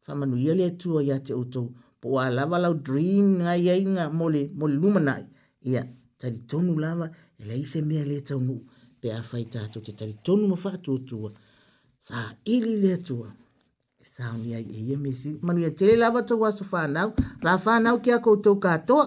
fa 0.04 0.12
manu 0.18 0.36
ia 0.44 0.52
le 0.60 0.66
tua 0.82 1.02
ia 1.08 1.16
te 1.26 1.32
utou, 1.34 1.66
po 2.00 2.08
a 2.20 2.26
lava 2.38 2.56
lau 2.64 2.74
dream 2.88 3.26
ngai 3.42 3.64
ainga 3.76 4.04
mole, 4.18 4.42
mole 4.58 4.74
lumanai, 4.82 5.24
ia, 5.70 5.82
tari 6.20 6.38
tonu 6.50 6.72
lava, 6.84 7.06
ele 7.40 7.54
ise 7.64 7.80
mea 7.88 8.04
le 8.10 8.16
tau 8.28 8.38
ngu, 8.44 8.56
pe 9.00 9.08
a 9.10 9.20
fai 9.28 9.44
tatou 9.52 9.82
te 9.86 9.92
tari 9.98 10.14
tonu 10.26 10.44
ma 10.52 10.56
whatu 10.64 10.92
utua, 10.98 11.30
sa 12.06 12.18
ili 12.54 12.76
le 12.84 12.92
tua, 13.06 13.28
e 14.02 14.04
sa 14.14 14.24
unia 14.36 14.58
i 14.60 14.68
e 14.76 14.84
ia 14.88 14.96
mesi, 15.04 15.30
manu 15.44 15.60
ia 15.64 15.70
tele 15.78 15.94
lava 16.04 16.20
tau 16.28 16.40
waso 16.42 16.64
whanau, 16.72 17.08
la 17.46 17.52
whanau 17.64 17.96
ki 18.02 18.10
a 18.16 18.18
koutou 18.24 18.56
katoa, 18.64 19.04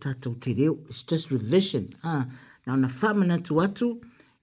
tātou 0.00 0.34
te 0.40 0.54
reo. 0.54 0.78
It's 0.88 1.02
just 1.02 1.30
revision. 1.32 1.88
Ha. 2.02 2.14
Na 2.66 2.74
ona 2.74 2.88
whamana 3.00 3.38
tu 3.44 3.58
atu, 3.64 3.90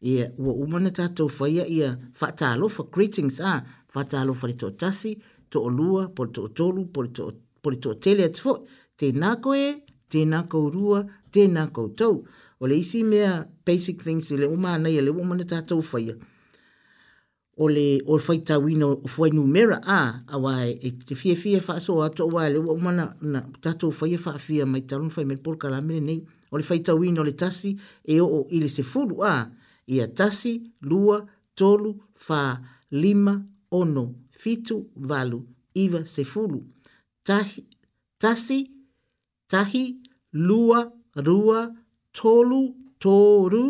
e 0.01 0.17
ua 0.37 0.53
umana 0.63 0.91
tātou 0.91 1.31
whaia, 1.39 1.65
e 1.67 1.93
whata 2.21 2.51
alofa 2.55 2.83
greetings, 2.91 3.39
ha. 3.43 3.59
whata 3.95 4.19
alofa 4.23 4.49
li 4.51 4.55
tō 4.61 4.73
tasi, 4.81 5.15
tō 5.51 5.61
lua, 5.71 6.07
poli 6.15 6.33
tō 6.35 6.47
tolu, 6.57 6.83
poli 6.91 7.79
tō 7.87 7.99
tele 8.03 8.25
atu 8.29 8.43
fo. 8.47 8.55
Tēnā 8.99 9.35
ko 9.43 9.53
e, 9.57 9.67
tēnā 10.11 10.45
ko 10.51 10.65
rua, 10.71 11.01
tēnā 11.35 11.69
ko 11.75 11.89
tau. 11.99 12.21
O 12.59 12.69
le 12.71 12.77
isi 12.79 13.01
mea 13.03 13.43
basic 13.67 14.03
things, 14.03 14.29
le 14.31 14.47
umana, 14.51 14.89
le 14.91 15.11
umana 15.11 15.43
tātou 15.47 15.83
whaia. 15.83 16.15
Tēnā 16.17 16.31
o 17.57 17.69
le 17.69 18.01
o 18.05 18.17
faita 18.19 18.55
wino 18.59 18.89
o 19.03 19.07
fwai 19.07 19.29
numera 19.37 19.79
a 19.99 20.19
awai 20.35 20.69
e 20.75 20.89
te 21.07 21.13
fie 21.21 21.35
fie 21.41 21.59
fa 21.65 21.73
so 21.85 21.93
ato 22.05 22.23
wai 22.33 22.47
le 22.53 22.59
wamana 22.67 23.05
na 23.31 23.39
tato 23.63 23.87
fai 23.97 24.11
e 24.13 24.17
faa 24.25 24.37
fia 24.45 24.65
mai 24.71 24.81
talon 24.89 25.09
fai 25.15 25.25
mele 25.27 25.41
polka 25.45 25.67
la 25.73 25.79
mele 25.87 26.01
nei 26.07 26.19
o 26.53 26.57
le 26.59 26.63
faita 26.69 26.91
wino 26.99 27.21
le 27.27 27.33
tasi 27.41 27.69
e 28.03 28.15
o 28.23 28.27
o 28.39 28.39
ili 28.55 28.69
se 28.75 28.83
fulu 28.91 29.15
a 29.33 29.47
ia 29.95 30.05
tasi 30.19 30.51
lua 30.89 31.17
tolu 31.59 31.89
fa 32.25 32.41
lima 33.01 33.33
ono 33.79 34.03
fitu 34.41 34.77
valu 35.09 35.39
iva 35.83 36.01
se 36.13 36.23
fulu 36.31 36.59
tahi 37.27 37.61
tasi 38.21 38.59
tahi 39.51 39.83
lua 40.47 40.79
rua 41.27 41.59
tolu 42.17 42.61
toru 43.03 43.65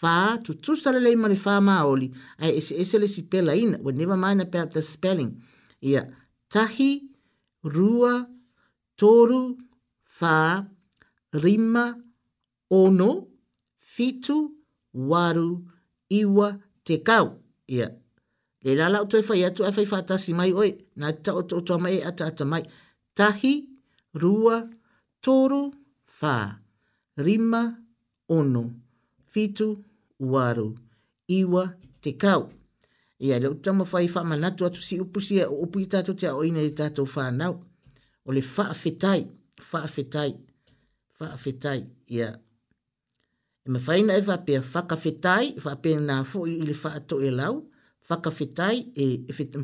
fa 0.00 0.14
tu 0.44 0.50
tu 0.64 0.72
sala 0.82 0.98
le 1.06 1.10
mani 1.22 1.36
fa 1.44 1.54
maoli 1.68 2.06
ai 2.44 2.52
ese 2.58 2.72
ese 2.82 2.96
le 3.02 3.08
si 3.14 3.22
pela 3.32 3.52
ina 3.62 3.76
we 3.84 3.90
never 3.98 4.18
mind 4.24 4.40
about 4.46 4.68
the 4.74 4.82
spelling 4.92 5.32
ia 5.90 6.00
tahi 6.52 6.90
rua 7.74 8.12
toru 9.00 9.42
fa 10.18 10.36
rima 11.44 11.84
ono 12.80 13.10
fitu 13.94 14.36
waru 15.10 15.50
iwa 16.20 16.48
tekau 16.86 17.26
kau 17.26 17.26
ia 17.76 17.86
le 18.64 18.72
lala 18.80 18.96
o 19.04 19.06
toi 19.10 19.22
fai 19.28 19.40
atu 19.48 19.60
fai 19.76 19.86
fata 19.92 20.14
si 20.24 20.30
mai 20.38 20.50
oi 20.62 20.70
na 21.00 21.06
ta 21.24 21.30
o 21.40 21.42
toa 21.50 21.76
mai 21.84 21.94
e 21.98 22.00
ata 22.10 22.24
ata 22.30 22.44
mai 22.52 22.64
tahi 23.18 23.54
rua 24.22 24.56
toru 25.24 25.62
fa 26.18 26.36
rima 27.26 27.62
ono 28.38 28.64
fitu 29.32 29.68
waru 30.20 30.78
iwa 31.26 31.72
te 32.00 32.12
kau. 32.16 32.50
Ia 33.20 33.38
le 33.38 33.48
utama 33.48 33.84
fai 33.84 34.10
wha 34.14 34.24
manatu 34.24 34.66
atu 34.66 34.80
si 34.82 35.00
upusi 35.00 35.34
e 35.38 35.44
upu 35.46 35.80
i 35.80 35.86
tato 35.86 36.12
te 36.14 36.26
aoina 36.28 36.62
i 36.62 36.70
tato 36.70 37.04
whanau. 37.04 37.54
O 38.26 38.32
le 38.32 38.40
wha 38.56 38.64
awhetai, 38.70 39.26
wha 39.72 39.78
awhetai, 39.86 40.30
wha 41.20 41.26
awhetai, 41.36 41.80
ia. 42.08 42.28
E 43.64 43.68
ma 43.72 43.78
whaina 43.86 44.12
e 44.16 44.22
wha 44.28 44.36
pia 44.46 44.60
wha 44.74 44.82
kawhetai, 44.82 45.46
wha 45.64 45.72
pia 45.82 46.00
nga 46.00 46.24
fo 46.24 46.46
i 46.46 46.54
le 46.66 46.74
wha 46.82 46.90
e 47.20 47.30
lau, 47.30 47.54
wha 48.08 48.16
kawhetai, 48.24 48.76
e 49.04 49.06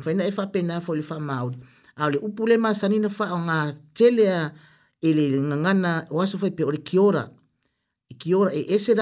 whaina 0.05 0.23
e 0.29 0.33
wha 0.37 0.45
pia 0.51 0.63
nga 0.63 0.81
fo 0.85 0.93
i 0.93 0.97
le 1.01 1.05
wha 1.09 1.19
maori. 1.19 1.57
A 1.95 2.09
le 2.09 2.17
upu 2.17 2.45
le 2.47 2.57
masani 2.57 2.99
na 2.99 3.09
wha 3.19 3.25
o 3.35 3.39
ngā 3.41 3.59
telea 3.93 4.53
e 5.01 5.13
le 5.13 5.39
ngangana 5.49 6.05
o 6.11 6.21
asa 6.21 6.37
fai 6.37 6.51
pia 6.51 6.67
o 6.67 6.71
le 6.71 6.77
kiora. 6.87 7.23
E 8.09 8.13
kiora 8.21 8.51
e 8.53 8.61
ese 8.75 8.93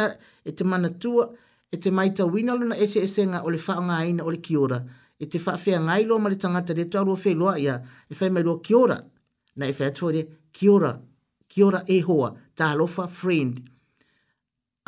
e 0.45 0.51
te 0.51 0.63
manatua, 0.63 1.25
e 1.31 1.35
e 1.71 1.77
te 1.77 1.91
maita 1.91 2.25
wina 2.25 2.53
luna 2.55 2.75
ese 2.77 2.97
ese 3.03 3.23
nga 3.25 3.39
o 3.45 3.49
le 3.49 3.57
faa 3.65 3.81
nga 3.85 3.95
aina 4.03 4.21
o 4.23 4.29
le 4.31 4.37
kiora. 4.45 4.79
E 5.21 5.25
te 5.31 5.37
faa 5.45 5.57
fea 5.63 5.79
ngai 5.79 6.03
loa 6.09 6.29
le 6.29 6.35
tangata 6.41 6.71
le 6.77 6.85
tau 6.91 7.03
rua 7.07 7.15
fea 7.23 7.33
loa 7.41 7.55
ia 7.65 7.75
e 8.11 8.15
fai 8.19 8.29
mai 8.33 8.43
loa 8.47 8.59
kiora. 8.65 8.97
Na 9.57 9.65
e 9.67 9.73
fai 9.77 9.87
atua 9.87 10.11
re 10.15 10.21
kiora, 10.55 10.91
kiora 11.51 11.79
e 11.87 11.97
hoa, 12.07 12.29
ta 12.57 12.63
alofa 12.71 13.05
friend. 13.07 13.53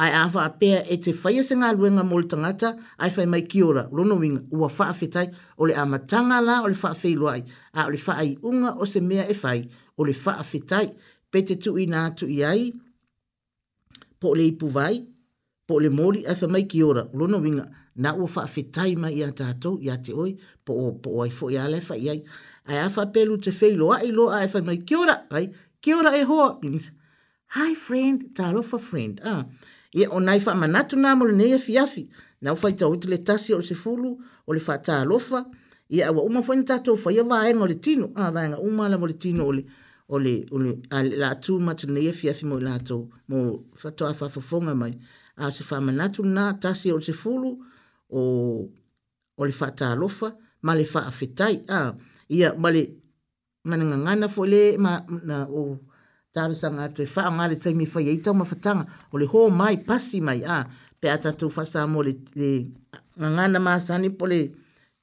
Ai 0.03 0.11
awha 0.23 0.41
a 0.45 0.49
pea 0.59 0.79
e 0.93 0.97
te 1.03 1.11
faya 1.21 1.41
se 1.47 1.55
ngā 1.55 1.69
luenga 1.77 2.03
mo 2.09 2.17
le 2.21 2.27
tangata, 2.31 2.69
ai 3.01 3.09
fai 3.15 3.25
mai 3.25 3.43
kiora, 3.51 3.83
rono 3.95 4.15
winga, 4.21 4.43
ua 4.59 4.69
faa 4.77 4.93
fetai, 4.99 5.27
o 5.59 5.65
le 5.65 5.73
amatanga 5.73 6.37
la 6.47 6.55
o 6.63 6.67
le 6.67 6.75
faa 6.75 6.93
fei 6.93 7.15
loai, 7.15 7.41
a 7.79 7.87
o 7.87 7.89
le 7.89 7.97
faa 7.97 8.21
i 8.21 8.35
unga 8.43 8.71
o 8.77 8.85
se 8.85 8.99
mea 9.01 9.25
e 9.27 9.33
fai, 9.33 9.59
o 9.95 10.03
le 10.03 10.13
faa 10.13 10.43
fetai, 10.43 10.87
pe 11.31 11.41
te 11.41 11.55
tui 11.57 11.87
nā 11.87 12.03
tui 12.17 12.43
ai, 12.43 12.67
po 14.19 14.35
le 14.35 14.45
ipu 14.51 14.69
vai, 14.69 15.01
po 15.67 15.79
le 15.83 15.89
moli 15.89 16.23
a 16.25 16.33
fa 16.39 16.47
ki 16.71 16.79
ora 16.89 17.03
lo 17.17 17.25
winga 17.45 17.65
na 18.01 18.09
o 18.13 18.25
fa 18.33 18.41
fe 18.53 18.61
tai 18.75 18.91
mai 19.01 19.13
ya 19.21 19.29
tato 19.39 19.69
ya 19.87 19.95
te 20.05 20.11
oi 20.23 20.31
po 20.65 20.71
o 20.73 20.89
po 21.03 21.09
ai 21.23 21.29
fo 21.37 21.45
ya 21.55 21.63
le 21.73 21.79
fa 21.87 21.95
ya 22.07 22.13
ai 22.77 22.87
fa 22.95 23.03
pelu 23.13 23.35
te 23.43 23.51
fe 23.59 23.67
lo 23.79 23.87
e 23.93 23.97
ai 23.99 24.09
lo 24.17 24.23
ai 24.37 24.47
fa 24.53 24.59
ki 24.87 24.93
ora 25.03 25.15
ai 25.37 25.45
ki 25.83 25.89
ora 25.99 26.11
e 26.15 26.23
ho 26.31 26.39
means 26.63 26.87
hi 27.55 27.69
friend 27.85 28.17
talo 28.37 28.61
fa 28.69 28.77
friend 28.89 29.15
ah 29.33 29.43
ye 29.99 30.05
o 30.07 30.17
nai 30.27 30.39
fa 30.45 30.51
manatu 30.61 30.95
na 31.01 31.09
mo 31.19 31.25
ne 31.39 31.45
ye 31.51 31.59
fiafi 31.65 32.03
na 32.43 32.47
o 32.51 32.55
fa 32.61 32.69
tau 32.79 32.91
te 33.01 33.05
le 33.11 33.17
tasi 33.27 33.51
o 33.53 33.59
se 33.69 33.75
fulu 33.83 34.09
o 34.47 34.53
le 34.55 34.59
fa 34.67 34.77
ta 34.87 35.03
lo 35.09 35.19
fa 35.19 35.39
ye 35.95 36.01
awa 36.09 36.21
uma 36.27 36.41
fo 36.47 36.53
nta 36.55 36.79
to 36.85 36.95
fa 36.95 37.09
ye 37.11 37.23
la 37.31 37.43
e 37.49 37.53
no 37.59 37.65
le 37.71 37.75
tino 37.85 38.07
ah 38.15 38.31
va 38.31 38.47
nga 38.49 38.59
uma 38.67 38.87
la 38.89 38.95
mo 38.97 39.05
le 39.11 39.17
tino 39.23 39.51
le 39.51 39.61
o 40.07 40.15
le 40.17 40.45
o 40.51 40.57
le 40.63 40.71
la 41.21 41.35
tu 41.35 41.59
ma 41.59 41.75
te 41.79 41.85
ne 41.91 41.99
yefi 42.07 42.19
fiafi 42.19 42.43
e 42.45 42.49
mo 42.49 42.55
la 42.67 42.73
mo 43.31 43.37
fa 43.75 43.89
to 43.97 44.03
fa 44.13 44.27
fa 44.31 44.57
mai 44.65 44.95
a 45.37 45.51
se 45.51 45.63
whamanatu 45.63 46.23
nā 46.25 46.47
tasi 46.61 46.91
o 46.91 46.97
te 47.03 47.13
fulu 47.13 47.51
o, 48.09 48.21
o 49.37 49.45
le 49.45 49.53
whata 49.59 49.91
alofa, 49.93 50.31
ma 50.65 50.73
le 50.75 50.85
wha 50.89 51.03
awhetai. 51.11 51.59
Ah, 51.69 51.93
ia, 52.29 52.53
ma 52.57 52.71
le 52.73 52.81
mananga 53.69 53.97
ngana 54.03 54.27
fo 54.33 54.45
le, 54.49 54.61
ma, 54.81 54.95
na, 55.27 55.43
o 55.59 55.77
tarusa 56.35 56.71
ngā 56.73 56.89
tue 56.97 57.05
wha, 57.13 57.27
ngā 57.37 57.45
le 57.53 57.59
taimi 57.61 57.85
whai 57.93 58.07
eitau 58.15 58.33
ma 58.37 58.47
whatanga, 58.49 58.87
o 59.13 59.21
le 59.21 59.27
hō 59.29 59.45
mai, 59.53 59.77
pasi 59.87 60.19
mai, 60.21 60.39
a 60.43 60.63
pe 60.99 61.11
atatou 61.13 61.53
whasa 61.55 61.85
mo 61.89 62.01
le, 62.05 62.15
le 62.41 62.49
ngana 63.21 63.61
māsani 63.61 64.09
po 64.17 64.25
le, 64.31 64.39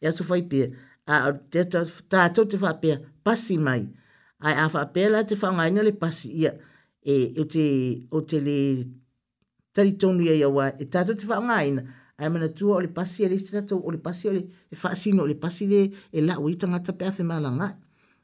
ia 0.03 0.11
e 0.11 0.17
so 0.17 0.27
whai 0.29 0.43
pia, 0.51 0.67
a 1.07 1.31
te 1.53 1.63
ta 2.11 2.29
to 2.35 2.47
te 2.49 2.59
fa 2.59 2.73
pe 2.81 2.97
pasi 3.25 3.59
mai 3.61 3.83
ai 4.45 4.55
a 4.63 4.65
fa 4.73 4.85
te 4.89 5.37
fa 5.37 5.51
ngai 5.53 5.85
le 5.85 5.93
pasi 5.93 6.31
ia 6.43 6.53
e 7.05 7.19
o 7.41 7.45
te 7.45 7.65
o 8.17 8.23
te 8.31 8.41
le 8.41 8.57
tari 9.75 9.93
tonu 9.99 10.23
ia 10.25 10.35
ia 10.39 10.49
wā, 10.49 10.71
e 10.79 10.87
tato 10.87 11.15
te 11.19 11.27
wha 11.27 11.41
ngā 11.43 11.59
ina, 11.69 11.83
ai 12.19 12.31
mana 12.31 12.47
tua 12.55 12.77
o 12.77 12.81
le 12.81 12.89
pasi 12.95 13.25
e 13.25 13.29
leste 13.29 13.53
tato, 13.59 13.77
o 13.81 13.91
le 13.91 13.99
pasi 13.99 14.29
o 14.29 14.33
le 14.33 14.43
e 14.71 14.77
wha 14.79 14.95
o 15.23 15.27
le 15.27 15.35
pasi 15.35 15.67
le 15.67 15.81
e 16.13 16.23
la 16.23 16.37
o 16.39 16.49
ita 16.49 16.67
ngata 16.69 16.95
pe 16.99 17.09
awhi 17.09 17.27
mala 17.27 17.51
ngā. 17.51 17.69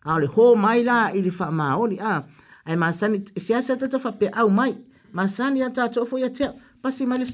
A 0.06 0.18
le 0.22 0.26
ho 0.26 0.54
mai 0.56 0.84
la 0.86 1.10
i 1.12 1.20
le 1.22 1.32
wha 1.38 1.48
maa 1.50 1.74
oli, 1.82 1.98
a, 2.00 2.22
ai 2.68 2.76
maa 2.76 2.92
sani, 2.92 3.18
e 3.36 3.40
se 3.40 3.54
asa 3.54 3.74
tato 3.76 3.98
wha 3.98 4.14
au 4.40 4.48
mai, 4.50 4.72
maa 5.12 5.28
sani 5.28 5.62
a 5.62 5.68
tato 5.76 6.00
ofo 6.02 6.16
ia 6.18 6.30
te 6.30 6.46
pasi 6.82 7.04
mai 7.06 7.18
le, 7.20 7.26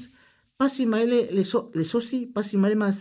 pasi 0.59 0.85
mai 0.85 1.05
le, 1.07 1.19
le, 1.35 1.43
so, 1.45 1.69
sosi, 1.91 2.25
pasi 2.35 2.57
mai 2.57 2.71
le 2.71 2.75
maa 2.75 2.91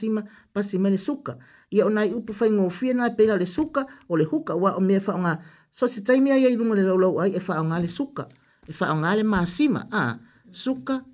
pasi 0.55 0.79
mai 0.79 0.91
le 0.93 0.99
suka, 0.99 1.37
ia 1.71 1.87
o 1.87 1.89
nai 1.89 2.13
upu 2.13 2.33
whai 2.39 2.51
ngofia 2.51 2.95
nai 2.95 3.11
pela 3.17 3.35
le 3.37 3.47
suka 3.47 3.83
o 4.09 4.17
le 4.17 4.25
huka 4.25 4.55
wa 4.55 4.77
o 4.77 4.81
mea 4.81 5.01
wha 5.07 5.15
o 5.15 5.19
ngā, 5.25 5.33
so 5.71 5.87
se 5.89 6.01
taimi 6.03 6.31
ai 6.33 6.45
ai 6.47 6.57
lunga 6.57 6.75
le 6.79 6.83
laulau 6.89 7.19
ai 7.21 7.33
e 7.37 7.41
wha 7.47 7.57
ngā 7.69 7.79
le 7.85 7.89
suka, 7.89 8.25
e 8.69 8.73
wha 8.79 8.95
ngā 9.01 9.11
le 9.19 9.25
maa 9.25 9.45
a, 9.91 10.19
suka, 10.57 11.05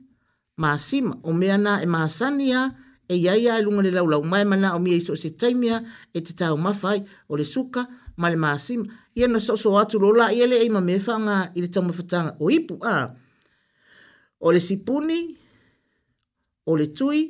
maasima, 0.57 1.18
o 1.26 1.32
mea 1.32 1.59
nā 1.59 1.78
e 1.82 1.86
maasani 1.90 2.51
a, 2.57 2.62
e 3.09 3.18
iai 3.18 3.49
a 3.51 3.59
ilunga 3.61 3.82
e 3.82 3.88
le 3.90 3.97
lau 3.99 4.07
lau 4.12 4.22
mai 4.32 4.45
mana 4.49 4.74
o 4.76 4.80
mea 4.80 4.97
iso 4.97 5.16
se 5.22 5.30
taimia 5.40 5.78
e 6.16 6.20
te 6.26 6.32
tau 6.40 6.55
mawhai 6.64 7.01
o 7.28 7.34
le 7.40 7.45
suka, 7.55 7.82
ma 8.16 8.30
le 8.30 8.36
maasima. 8.45 8.84
Ia 9.16 9.26
na 9.28 9.40
soso 9.40 9.68
atu 9.78 9.99
lola, 10.01 10.30
ia 10.32 10.47
le 10.47 10.57
eima 10.62 10.80
mefanga 10.80 11.36
i 11.57 11.61
le 11.64 11.68
tau 11.72 11.82
mawhatanga 11.84 12.32
o 12.40 12.51
ipu 12.51 12.74
a, 12.86 12.95
o 14.47 14.53
le 14.55 14.61
sipuni, 14.61 15.20
o 16.66 16.76
le 16.78 16.86
tui, 16.88 17.26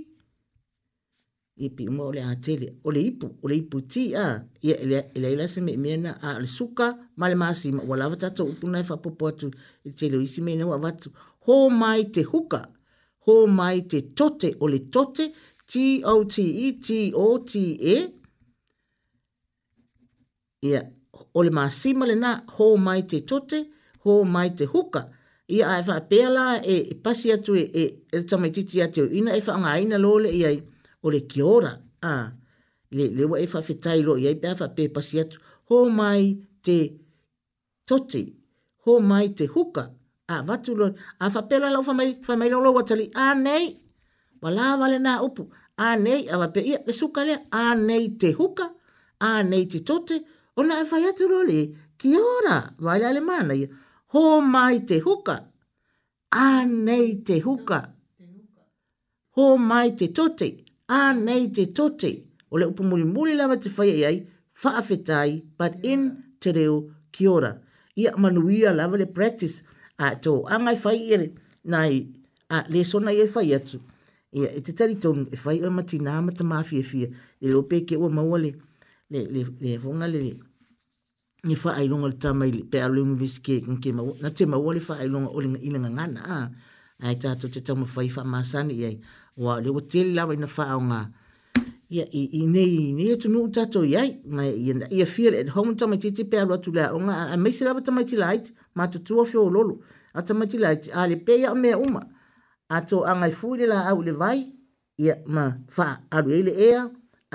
ipi 1.56 1.86
umo 1.88 2.04
o 2.08 2.12
le 2.14 2.20
atele, 2.24 2.68
o 2.84 2.90
le 2.94 3.00
ipu, 3.02 3.28
o 3.42 3.48
le 3.50 3.56
ipu 3.56 3.80
ti 3.90 4.04
a, 4.18 4.28
ia 4.62 4.76
e 4.78 4.86
le 4.86 4.98
e 5.18 5.32
ilase 5.34 5.60
me 5.64 5.74
meana 5.76 6.14
a 6.22 6.38
le 6.38 6.46
suka, 6.46 6.92
ma 7.18 7.28
le 7.32 7.36
maasima, 7.40 7.82
wala 7.88 8.08
vata 8.12 8.30
to 8.30 8.44
upuna 8.52 8.78
e 8.80 8.84
whapopo 8.88 9.26
atu, 9.28 9.48
i 9.84 9.90
te 9.92 10.10
leo 10.10 10.20
isi 10.22 10.40
mena 10.44 10.66
wa 10.66 10.78
vatu, 10.78 11.10
hō 11.48 11.56
mai 11.80 12.04
te 12.14 12.22
huka, 12.22 12.60
hō 13.26 13.36
mai 13.58 13.80
te 13.90 14.00
tote 14.16 14.52
o 14.60 14.68
le 14.70 14.78
tote, 14.94 15.28
T-O-T-E, 15.72 16.66
T-O-T-E, 16.84 17.94
ia, 20.68 20.82
o 21.32 21.42
le 21.46 21.50
maasima 21.54 22.06
le 22.10 22.16
nā, 22.18 22.32
hō 22.58 22.68
mai 22.82 23.04
te 23.10 23.22
tote, 23.28 23.62
hō 24.04 24.18
mai 24.28 24.50
te 24.58 24.66
huka, 24.68 25.06
ia 25.52 25.70
ai 25.74 25.82
wha 25.86 25.96
pēla 26.10 26.44
e, 26.62 26.76
e 26.92 26.98
pasi 27.04 27.32
atu 27.34 27.56
e, 27.58 27.64
e, 27.82 27.86
e 28.16 28.20
tamaititi 28.30 28.82
atu 28.84 29.06
ina 29.16 29.34
e 29.36 29.40
wha 29.46 29.56
ngā 29.64 29.98
lōle 30.02 30.30
i 30.36 30.44
ai, 30.50 30.58
o 31.02 31.10
le 31.14 31.22
ki 31.30 31.42
ora, 31.42 31.72
a, 32.06 32.12
le, 32.94 33.08
le 33.16 33.26
wa 33.32 33.40
e 33.42 33.48
wha 33.52 33.64
whetai 33.66 33.98
lō 34.04 34.18
i 34.22 34.28
ai 34.30 34.36
pēa 34.42 34.56
wha 34.60 34.68
pē 34.76 34.90
pasi 34.94 35.22
atu, 35.24 35.40
hō 35.70 35.82
mai 35.96 36.34
te 36.62 36.78
tote, 37.88 38.26
hō 38.86 39.00
mai 39.02 39.30
te 39.38 39.48
huka, 39.56 39.88
a 40.32 40.38
ah, 40.38 40.42
watu 40.48 40.72
lo 40.80 40.86
a 41.20 41.26
fa 41.34 41.40
pela 41.48 41.68
lo 41.74 41.80
fa 41.86 41.92
mai 41.98 42.08
fa 42.26 42.32
mai 42.40 42.48
lo 42.52 42.58
wa 42.76 42.82
tali 42.88 43.06
a 43.24 43.26
nei 43.46 43.64
wala 44.42 44.64
wale 44.80 44.98
na 45.06 45.12
upu 45.26 45.42
a 45.86 45.88
nei 46.04 46.20
a 46.44 46.48
pe 46.54 46.60
ia 46.70 46.78
le 46.86 46.92
suka 47.00 47.20
le 47.28 47.34
a 47.60 47.62
nei 47.88 48.04
te 48.20 48.28
huka 48.38 48.66
a 49.28 49.30
nei 49.50 49.64
te 49.72 49.78
tote 49.88 50.16
ona 50.58 50.74
e 50.82 50.84
fai 50.90 51.02
atu 51.08 51.24
loli, 51.32 51.58
ki 52.00 52.10
ora, 52.34 52.56
wale 52.84 53.04
ale 53.10 53.20
mana 53.30 53.54
ia, 53.60 53.68
ho 54.12 54.22
mai 54.54 54.76
te 54.88 54.96
huka, 55.06 55.36
a 56.44 56.46
nei 56.86 57.08
te 57.26 57.34
huka, 57.46 57.78
ho 59.36 59.46
mai 59.70 59.88
te 60.00 60.06
tote, 60.18 60.48
a 60.98 61.00
nei 61.26 61.44
te 61.56 61.62
tote, 61.78 62.10
o 62.52 62.60
le 62.60 62.66
upu 62.70 62.82
muri 62.90 63.04
muri 63.14 63.32
lawa 63.40 63.56
te 63.64 63.68
fai 63.76 63.90
ai, 64.10 64.16
afetai 64.80 65.30
but 65.58 65.72
in 65.92 66.02
te 66.40 66.48
reo, 66.56 66.76
ki 67.14 67.24
ora. 67.36 67.52
Ia 68.02 68.10
manuia 68.22 68.70
lawa 68.78 68.94
le 69.02 69.06
practice, 69.16 69.62
a 70.02 70.14
tō 70.20 70.34
anga 70.50 70.72
i 70.74 70.78
whai 70.84 71.30
nai, 71.70 71.92
a 72.54 72.58
le 72.72 72.82
sona 72.84 73.10
e 73.16 73.22
i 73.22 73.28
faia 73.34 73.58
tu 73.68 73.78
e 74.32 74.60
te 74.64 74.72
tari 74.78 74.94
tōnu, 75.04 75.22
e 75.30 75.36
whai 75.44 75.58
oi 75.64 75.70
mati 75.78 75.98
nā 76.06 76.14
mata 76.26 76.44
mā 76.48 76.62
fia 76.68 76.82
fia, 76.90 77.08
le 77.42 77.50
lope 77.52 77.82
ke 77.88 77.98
ua 78.00 78.08
maua 78.10 78.38
le, 78.40 78.54
le, 79.12 79.22
le, 79.34 79.42
le, 79.44 79.46
le, 79.60 79.76
vonga 79.82 80.06
le, 80.08 80.22
le, 81.48 81.56
fa 81.60 81.74
ai 81.78 81.88
longa 81.88 82.10
ta 82.22 82.32
mai 82.34 82.62
pe 82.70 82.80
a 82.82 82.88
lungu 82.88 83.16
vis 83.22 83.36
ke 83.44 83.58
ke 83.82 83.92
ma 83.96 84.06
na 84.22 84.30
te 84.30 84.46
ma 84.46 84.56
wale 84.58 84.80
fa 84.80 84.96
ai 85.02 85.08
longa 85.10 85.30
olinga 85.36 85.60
ina 85.68 85.80
nga 85.88 86.06
na 86.14 86.20
a 86.22 86.40
ai 87.06 87.14
ta 87.20 87.34
to 87.40 87.48
te 87.52 87.60
ta 87.66 87.74
mo 87.76 87.86
fai 87.94 88.08
fa 88.14 88.22
masan 88.32 88.68
ai 88.72 88.92
wa 89.42 89.58
le 89.62 89.70
wote 89.74 90.00
li 90.06 90.12
lawa 90.16 90.32
ina 90.36 90.46
fa 90.56 90.64
aunga 90.76 91.00
ia 91.92 92.04
i 92.20 92.28
i 92.38 92.46
nei 92.54 92.92
nei 92.96 93.16
tu 93.20 93.28
nu 93.32 93.40
ta 93.54 93.62
to 93.74 93.80
i 93.82 93.92
ai 94.02 94.10
ma 94.34 94.42
i 94.46 94.70
ia 94.98 95.06
fear 95.14 95.32
at 95.40 95.48
home 95.54 95.72
ta 95.78 95.84
mai 95.90 95.98
titi 96.02 96.22
pe 96.30 96.36
a 96.40 96.44
lua 96.48 96.58
tu 96.64 96.70
la 96.76 96.84
aunga 96.94 97.14
a 97.34 97.36
mai 97.42 97.50
se 97.56 97.62
lawa 97.66 97.80
ta 97.86 97.90
mai 97.96 98.04
ti 98.08 98.16
light 98.22 98.46
ma 98.76 98.84
tu 98.92 98.98
tu 99.06 99.14
fo 99.30 99.40
lolo 99.54 99.74
ata 100.18 100.32
ma 100.38 100.44
tila 100.50 100.68
a 101.00 101.06
le 101.10 101.16
pe 101.26 101.32
ya 101.42 101.50
me 101.62 101.70
uma 101.86 102.00
ato 102.76 102.96
anga 103.10 103.28
fu 103.38 103.48
la 103.70 103.76
au 103.90 103.98
le 104.06 104.12
vai 104.20 104.38
ya 105.06 105.14
ma 105.34 105.44
fa 105.76 105.86
a 106.10 106.18
e 106.20 106.42
le 106.48 106.52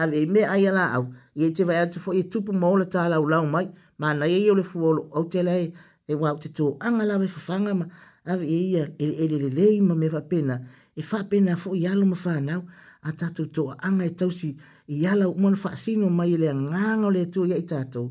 le 0.06 0.20
e 0.20 0.22
me 0.34 0.42
a 0.54 0.56
la 0.78 0.84
au 0.98 1.06
ye 1.40 1.48
te 1.56 1.62
vai 1.68 1.78
atu 1.86 1.98
fo 2.04 2.12
e 2.14 2.22
tupu 2.32 2.52
mo 2.62 2.70
le 2.80 2.86
ta 2.94 3.02
la 3.12 3.18
la 3.32 3.40
mai 3.54 3.68
ma 4.02 4.08
na 4.20 4.26
ye 4.34 4.40
le 4.60 4.64
fu 4.70 4.78
lo 4.96 5.02
au 5.18 5.24
te 5.32 5.40
e 5.40 5.42
e 5.42 5.44
le 5.48 5.58
e 6.12 6.14
wa 6.22 6.30
te 6.42 6.48
tu 6.58 6.66
anga 6.86 7.04
la 7.10 7.16
ve 7.22 7.28
fanga 7.48 7.74
ma 7.82 7.86
a 8.32 8.34
ia 8.38 8.68
ya 8.74 8.86
le 9.12 9.26
le 9.44 9.50
le 9.58 9.68
ma 9.88 9.94
me 10.02 10.08
va 10.16 10.22
pena 10.32 10.56
e 10.96 11.02
fa 11.10 11.18
pena 11.32 11.52
fo 11.62 11.70
ya 11.84 11.92
lo 12.00 12.06
ma 12.12 12.16
fa 12.24 12.34
na 12.48 12.56
atatu 13.10 13.44
to 13.56 13.62
anga 13.88 14.06
e 14.06 14.12
tausi 14.20 14.50
ya 15.04 15.12
la 15.20 15.26
mo 15.42 15.48
fa 15.64 15.70
sino 15.84 16.06
mai 16.18 16.34
le 16.42 16.48
anga 16.56 16.86
ole 17.08 17.22
tu 17.34 17.42
ya 17.52 17.58
itatu 17.64 18.02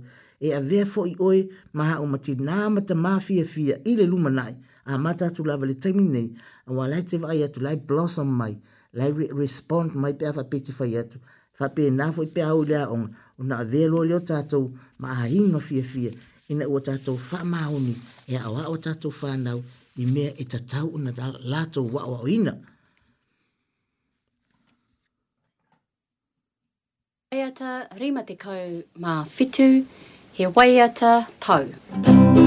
e 0.40 0.52
a 0.52 0.60
vea 0.60 0.84
fo 0.86 1.06
i 1.06 1.14
oe 1.18 1.46
maha 1.72 2.00
o 2.00 2.06
mati 2.06 2.34
nā 2.34 2.68
mata 2.70 2.94
mafia 2.94 3.44
fia 3.44 3.78
i 3.84 3.94
le 3.96 4.06
lumanai 4.06 4.54
a 4.84 4.98
mata 4.98 5.26
atu 5.26 5.44
lava 5.44 5.66
le 5.66 5.74
taimi 5.74 6.02
nei 6.02 6.28
a 6.66 6.72
wā 6.76 6.88
lai 6.90 7.02
te 7.02 7.16
vai 7.16 7.40
atu 7.42 7.60
lai 7.64 7.76
blossom 7.76 8.28
mai 8.38 8.56
lai 8.92 9.10
respond 9.40 9.94
mai 9.94 10.12
pe 10.14 10.26
a 10.28 10.32
whapeti 10.36 10.72
fai 10.76 10.92
atu 11.00 11.18
whape 11.60 11.88
nā 11.90 12.10
fo 12.12 12.22
i 12.24 12.30
pe 12.34 12.42
au 12.44 12.62
lea 12.68 12.84
o 12.88 12.96
nga 12.96 13.14
o 13.40 13.44
nā 13.44 13.64
vea 13.64 13.88
loa 13.88 14.04
leo 14.04 14.20
tātou 14.20 14.68
ma 14.98 15.08
a 15.14 15.26
hinga 15.30 15.60
fia 15.60 15.82
fia 15.84 16.12
ina 16.52 16.68
ua 16.68 16.80
tātou 16.84 17.16
wha 17.30 17.40
mauni 17.44 17.94
e 18.28 18.36
a 18.36 18.48
wā 18.52 18.68
o 18.68 18.76
tātou 18.76 19.12
whanau 19.20 19.62
i 19.96 20.04
mea 20.06 20.34
e 20.36 20.44
tatau 20.44 20.98
na 21.00 21.10
lātou 21.52 21.88
wā 21.88 22.04
o 22.06 22.24
ina 22.28 22.54
Eata 27.36 27.88
rima 27.98 28.22
te 28.24 28.32
kau 28.36 28.82
ma 29.02 29.24
fitu, 29.28 29.82
He 30.36 30.46
waiata 30.46 31.26
pau. 31.40 31.64
Mm. 32.04 32.45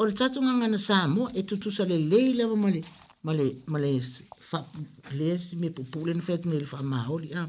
o 0.00 0.06
le 0.06 0.12
tatu 0.12 0.42
nganga 0.42 0.68
na 0.68 0.78
sa 0.78 1.06
mo 1.08 1.28
e 1.34 1.42
tutu 1.42 1.70
sa 1.72 1.84
le 1.84 1.98
leila 1.98 2.46
wa 2.48 2.56
male 2.56 2.80
male 3.22 3.56
male 3.66 4.00
fa 4.48 4.64
lesi 5.12 5.56
me 5.56 5.70
popule 5.70 6.14
na 6.14 6.22
fet 6.22 6.46
me 6.46 6.56
le 6.58 6.64
fa 6.64 6.80
ma 6.82 7.04
o 7.12 7.18
le 7.18 7.28
a 7.36 7.44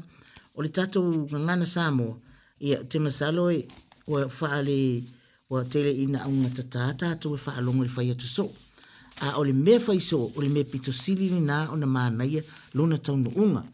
o 0.54 0.62
le 0.62 0.68
tatu 0.68 1.00
nganga 1.32 1.56
na 1.56 1.66
sa 1.66 1.88
e 2.60 2.76
te 2.90 2.98
masalo 2.98 3.48
e 3.50 3.64
o 4.06 4.28
fa 4.28 4.60
le 4.62 5.02
o 5.48 5.64
tele 5.64 5.92
ina 5.96 6.26
un 6.28 6.44
tata, 6.68 7.16
tu 7.16 7.36
fa 7.38 7.56
e 7.58 7.62
long 7.62 7.80
le 7.80 7.88
fa 7.88 8.02
ia 8.02 8.14
so 8.20 8.52
a 9.22 9.38
o 9.40 9.44
me 9.44 9.78
fa 9.80 9.94
iso 9.94 10.30
o 10.36 10.40
me 10.42 10.62
pito 10.64 10.92
sili 10.92 11.30
ni 11.30 11.40
na 11.40 11.72
o 11.72 11.76
na 11.76 11.86
ma 11.86 12.10
na 12.10 12.24
ia 12.24 12.42
luna 12.74 12.98
tau 12.98 13.16
no 13.16 13.30
unga 13.34 13.64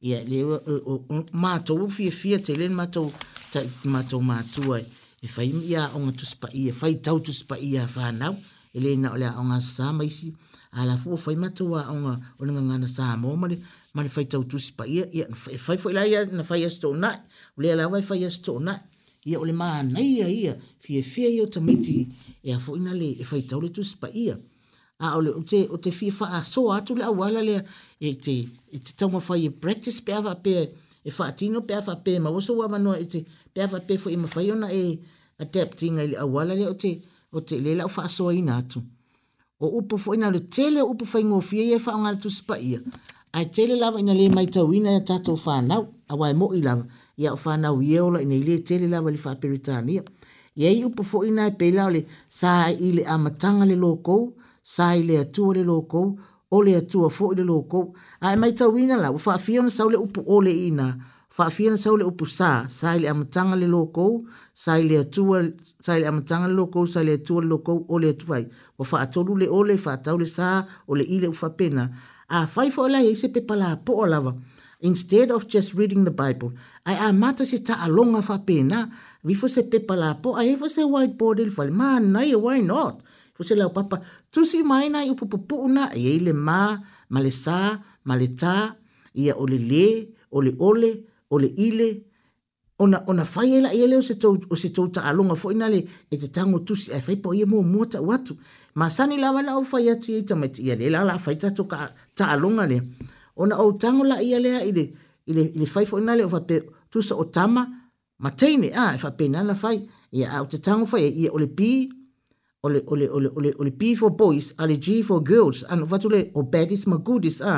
ia 0.00 0.22
le 0.22 0.44
o 0.44 1.04
ma 1.32 1.58
to 1.58 1.88
fi 1.88 2.08
fi 2.12 2.38
tele 2.40 2.68
ma 2.68 2.86
to 2.86 3.10
ma 3.84 4.02
to 4.02 4.20
ma 4.20 4.44
tu 4.54 4.72
ai 4.74 4.86
e 5.22 5.26
fai 5.28 5.48
ia 5.50 5.90
onga 5.94 6.24
spa 6.24 6.48
ia, 6.54 6.72
fai 6.72 6.94
tau 6.94 7.18
spa 7.26 7.56
ia 7.58 7.84
whanau, 7.94 8.34
e 8.72 8.78
ele 8.78 8.96
na 8.96 9.12
ole 9.12 9.26
onga 9.38 9.60
sa 9.60 9.92
maisi, 9.92 10.34
a 10.72 10.84
la 10.86 10.96
fua 10.96 11.16
fai 11.16 11.36
matua 11.36 11.80
onga 11.92 12.14
olenga 12.38 12.62
ngana 12.62 12.88
sa 12.88 13.16
mo, 13.16 13.36
mali 13.36 13.56
le 13.94 14.08
fai 14.08 14.24
tau 14.26 14.44
tuspa 14.44 14.84
ia, 14.86 15.04
ia 15.12 15.26
e 15.50 15.58
fai 15.58 15.76
fai 15.78 15.92
ia 16.10 16.24
na 16.26 16.42
fai 16.44 16.64
asto 16.64 16.94
na, 16.94 17.10
o 17.56 17.60
lea 17.62 17.74
lawai 17.76 18.02
fai 18.02 18.24
asto 18.24 18.58
na, 18.60 18.74
ia 19.24 19.38
ole 19.40 19.52
ma 19.52 19.82
nei 19.82 20.10
ia 20.18 20.28
ia, 20.28 20.54
fie 20.80 21.02
fie 21.02 21.28
io 21.28 21.46
tamiti, 21.48 22.06
e 22.42 22.52
a 22.52 22.58
fo 22.60 22.76
ina 22.76 22.92
le 22.94 23.16
e 23.18 23.24
fai 23.24 23.42
tau 23.44 23.60
le 23.60 23.70
tuspa 23.70 24.08
ia, 24.14 24.38
a 24.98 25.16
ole 25.16 25.30
o 25.34 25.42
te, 25.42 25.66
o 25.68 25.76
te 25.80 25.90
fie 25.90 26.10
faa 26.12 26.44
so 26.44 26.70
atu 26.70 26.94
le 26.94 27.02
awala 27.04 27.40
lea, 27.42 27.64
e 27.98 28.14
te, 28.16 28.36
e 28.74 28.78
te 28.84 28.92
tau 28.96 29.10
mawhai 29.10 29.46
e 29.48 29.50
practice 29.50 29.98
pe 30.00 30.12
ava 30.14 30.34
pe, 30.38 30.68
e 31.02 31.10
fa 31.10 31.32
tino 31.32 31.60
pe 31.66 31.74
ava 31.74 31.96
pe, 31.98 32.18
ma 32.22 32.30
waso 32.30 32.52
wama 32.60 32.78
noa 32.78 32.98
e 33.02 33.06
te, 33.12 33.20
pe 33.58 33.64
ava 33.64 33.78
pe 33.80 33.96
fo 33.98 34.08
ima 34.10 34.26
fai 34.28 34.50
ona 34.54 34.68
e 34.82 35.00
adapting 35.42 35.96
ai 35.98 36.12
awala 36.24 36.52
le 36.58 36.66
oti 36.74 36.92
oti 37.32 37.32
o 37.36 37.40
te 37.46 37.56
lela 37.64 37.82
o 37.84 37.88
faso 37.96 38.22
ai 38.30 38.40
o 39.60 39.66
upo 39.78 39.94
fo 40.02 40.10
ina 40.16 40.28
le 40.34 40.40
tele 40.54 40.80
upo 40.92 41.04
fai 41.12 41.24
ngo 41.28 41.38
fie 41.48 41.62
e 41.74 41.78
fa 41.84 41.92
ngal 42.02 42.16
tu 42.22 42.28
spa 42.38 42.54
ia 42.70 42.80
ai 43.36 43.46
tele 43.54 43.74
lava 43.82 43.98
ina 44.02 44.14
le 44.20 44.26
mai 44.36 44.46
tau 44.54 44.68
ina 44.78 44.90
ya 44.96 45.00
tato 45.08 45.32
fa 45.44 45.54
na 45.68 45.76
awa 46.12 46.28
mo 46.40 46.46
ila 46.58 46.72
ia 47.22 47.30
fa 47.42 47.52
na 47.62 47.68
wi 47.78 47.84
e 47.96 48.00
ola 48.06 48.18
ina 48.24 48.36
le 48.46 48.54
tele 48.68 48.86
lava 48.92 49.10
le 49.10 49.16
fa 49.24 49.32
ia 50.62 50.70
i 50.70 50.80
upo 50.86 51.02
fo 51.10 51.18
ina 51.30 51.42
pe 51.58 51.66
la 51.76 51.84
le 51.94 52.00
sa 52.38 52.52
ile 52.88 53.02
amatanga 53.14 53.64
le 53.70 53.74
loko 53.84 54.18
sa 54.74 54.84
ile 55.00 55.14
atu 55.24 55.44
le 55.56 55.62
loko 55.70 56.02
ole 56.56 56.72
atu 56.80 56.98
fo 57.16 57.26
le 57.38 57.42
loko 57.50 57.80
ai 58.26 58.36
mai 58.40 58.52
tau 58.58 58.70
ina 58.82 58.96
la 59.02 59.08
fa 59.24 59.34
fiona 59.44 59.70
sa 59.76 59.82
le 59.92 59.96
upo 60.06 60.20
ole 60.36 60.52
ina 60.70 60.88
faafia 61.38 61.70
na 61.72 61.76
sau 61.84 61.94
le 62.00 62.04
upu 62.10 62.24
sa 62.38 62.48
sai 62.78 62.96
le 63.02 63.06
amataga 63.14 63.54
le 63.62 63.66
lokou 63.76 64.12
sai 64.64 64.80
le 64.90 64.94
atua 65.04 65.38
sai 65.86 65.98
le 66.02 66.06
amataga 66.12 66.46
le 66.50 66.56
lokou 66.60 66.84
sai 66.92 67.04
le 67.08 67.12
atua 67.20 67.38
le 67.44 67.48
lokou 67.52 67.78
o 67.92 67.94
le 68.02 68.08
atu 68.14 68.26
ai 68.38 68.44
ua 68.78 68.84
faatolu 68.90 69.32
le 69.40 69.46
ole 69.58 69.74
faatau 69.84 70.16
le 70.22 70.26
sa 70.36 70.48
o 70.90 70.92
le 70.98 71.04
ile 71.16 71.26
ua 71.32 71.38
faapena 71.42 71.84
afai 72.38 72.68
foʻalai 72.76 73.04
ai 73.08 73.14
e 73.16 73.18
se 73.20 73.26
pepalapoo 73.34 74.04
lava 74.12 74.32
instead 74.88 75.28
of 75.36 75.40
just 75.52 75.68
reading 75.78 76.02
the 76.08 76.14
bible 76.22 76.50
ai 76.88 76.96
amata 77.08 77.42
se 77.50 77.58
taaloga 77.68 78.20
faapena 78.30 78.78
vifo 79.28 79.46
se 79.54 79.62
pepalapoo 79.72 80.32
ae 80.42 80.52
fo 80.60 80.66
se 80.76 80.82
whiteboard 80.92 81.38
le 81.46 81.52
fale 81.56 81.72
manai 81.80 82.30
why 82.44 82.58
not 82.72 82.94
fo 83.34 83.40
se 83.48 83.54
lau 83.60 83.68
papa 83.76 83.96
tusi 84.32 84.58
mai 84.70 84.86
nai 84.94 85.06
upu 85.12 85.24
pupuu 85.32 85.66
na 85.76 85.82
iai 86.02 86.16
e 86.20 86.24
le 86.26 86.32
mā 86.46 86.60
ma 87.12 87.18
le 87.26 87.32
sa 87.44 87.58
ma 88.06 88.14
le 88.20 88.28
tā 88.42 88.56
ia 89.22 89.32
o 89.42 89.44
le 89.52 89.58
lē 89.72 89.88
o 90.36 90.38
le 90.46 90.52
ole, 90.68 90.70
ole 90.70 90.90
o 91.30 91.38
le 91.38 91.46
ile 91.56 92.04
ona 92.78 93.02
ona 93.06 93.24
fai 93.24 93.54
ela 93.56 93.72
ia 93.74 93.86
leo 93.86 94.02
se 94.02 94.14
tou 94.14 94.38
o 94.50 94.56
se 94.56 94.68
tou 94.70 94.88
taaloga 94.88 95.34
foʻi 95.34 95.54
na 95.58 95.68
le 95.68 95.82
e 96.10 96.16
tango 96.32 96.58
tusi 96.60 96.92
ae 96.94 97.00
fai 97.00 97.16
po 97.22 97.32
ia 97.34 97.46
muamua 97.46 97.86
taʻu 97.86 98.14
atu 98.14 98.34
masani 98.74 99.18
lava 99.18 99.42
la 99.42 99.56
o 99.58 99.64
fai 99.64 99.88
ati 99.90 100.14
ai 100.16 100.22
tamaitiia 100.28 100.76
le 100.76 100.90
la 100.90 101.04
la 101.04 101.18
fai 101.18 101.36
tatou 101.36 101.66
taaloga 102.14 102.66
lea 102.70 102.80
ona 103.36 103.56
ou 103.58 103.72
tago 103.82 104.02
laia 104.04 104.38
lea 104.38 104.60
i 104.64 104.72
le 104.72 104.84
i 105.26 105.32
le 105.36 105.42
i 105.56 105.58
le 105.58 105.66
fai 105.66 105.84
foʻi 105.90 106.02
na 106.04 106.14
le 106.18 106.24
o 106.24 106.28
fape 106.34 106.56
tusa 106.90 107.14
o 107.16 107.24
tama 107.24 107.62
ma 108.22 108.30
teine 108.30 108.68
a 108.82 108.94
e 108.96 108.98
faapenana 109.02 109.54
fai 109.62 109.78
ia 110.18 110.26
a 110.34 110.36
o 110.44 110.46
tatago 110.52 110.86
fai 110.92 111.02
e 111.08 111.10
ia 111.22 111.30
o 111.36 111.38
le 111.42 111.48
p 111.58 111.60
o 112.62 112.68
le 112.72 112.78
o 112.92 112.94
le 113.00 113.06
o 113.16 113.18
le 113.42 113.50
o 113.58 113.62
le 113.66 113.70
p 113.80 113.82
for 113.98 114.10
boys 114.22 114.46
a 114.60 114.62
le 114.70 114.76
g 114.84 115.02
for 115.08 115.18
girls 115.32 115.58
and 115.70 115.82
fatu 115.90 116.08
le 116.14 116.20
o 116.38 116.40
badis 116.52 116.86
ma 116.90 116.96
goodis 117.06 117.38
a 117.42 117.54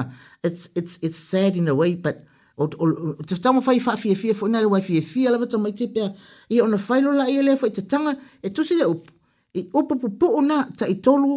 it's 0.46 0.62
it's 0.78 0.92
it's 1.06 1.18
sad 1.30 1.52
in 1.60 1.68
a 1.68 1.74
way 1.74 1.92
but 2.04 2.16
o 2.60 3.14
te 3.26 3.36
tama 3.40 3.62
fai 3.62 3.78
fa 3.80 3.96
fie 3.96 4.14
fie 4.14 4.34
fona 4.34 4.60
le 4.60 4.66
wa 4.66 4.80
fie 4.80 5.00
fie 5.00 5.26
ala 5.28 5.38
vata 5.38 5.56
mai 5.58 5.72
te 5.72 5.86
pea 5.94 6.08
i 6.48 6.60
ona 6.60 6.76
failo 6.78 7.12
la 7.12 7.24
ia 7.30 7.40
e 7.40 7.42
le 7.42 7.56
fai 7.56 7.70
te 7.72 7.82
tanga 7.86 8.12
e 8.44 8.48
tusi 8.52 8.74
le 8.74 8.84
upu 8.84 9.12
i 9.58 9.64
upu 9.78 9.94
pu 10.00 10.08
pu 10.18 10.26
una 10.40 10.68
ta 10.78 10.86
i 10.86 10.94
tolu 11.04 11.30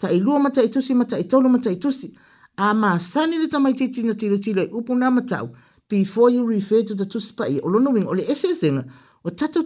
ta 0.00 0.08
i 0.14 0.18
lua 0.24 0.38
mata 0.38 0.62
i 0.62 0.68
tusi 0.74 0.92
mata 1.00 1.16
i 1.18 1.24
tolu 1.32 1.48
mata 1.54 1.70
i 1.70 1.78
tusi 1.82 2.06
a 2.66 2.72
ma 2.74 2.90
sani 2.98 3.36
le 3.40 3.48
tamai 3.52 3.74
te 3.78 3.88
tina 3.94 4.14
tilo 4.20 4.36
tilo 4.44 4.62
i 4.62 4.68
upu 4.78 4.92
na 5.00 5.08
matau 5.16 5.46
before 5.88 6.30
you 6.34 6.42
refer 6.56 6.80
to 6.88 6.94
the 7.00 7.06
tusi 7.12 7.32
pa 7.38 7.44
ia 7.52 7.60
o 7.64 7.68
lono 7.72 7.90
wing 7.90 8.06
o 8.06 8.12
le 8.18 8.24
ese 8.32 8.48
zenga 8.60 8.84
o 9.26 9.30
tatau 9.30 9.62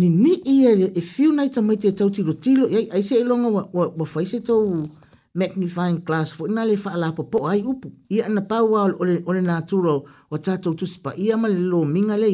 ni 0.00 0.08
ni 0.22 0.32
ia 0.56 0.70
e 0.86 1.00
fiu 1.12 1.30
e, 1.30 1.32
e 1.32 1.36
nai 1.36 1.48
tamai 1.54 1.76
te 1.82 1.88
tau 1.98 2.08
tilo 2.16 2.32
tilo 2.44 2.64
i 2.70 2.88
aise 2.96 3.14
e 3.20 3.24
longa 3.24 3.48
wa, 3.48 3.62
wa, 3.76 3.84
wa 3.98 4.06
tau 4.46 4.86
magnifying 5.34 6.00
glass 6.04 6.32
fo 6.32 6.46
ina 6.48 6.64
le 6.64 6.76
fa 6.76 6.96
la 6.96 7.12
po 7.12 7.24
po 7.24 7.46
ai 7.48 7.60
upu 7.62 7.92
ia 8.08 8.28
na 8.28 8.40
pa 8.40 8.62
wa 8.62 8.82
ole 9.28 9.40
na 9.42 9.60
turo 9.62 10.04
o 10.30 10.36
tato 10.38 10.72
tu 10.74 10.86
spa 10.86 11.12
ia 11.16 11.36
ma 11.36 11.48
le 11.48 11.58
lo 11.60 11.84
minga 11.84 12.16
le 12.16 12.28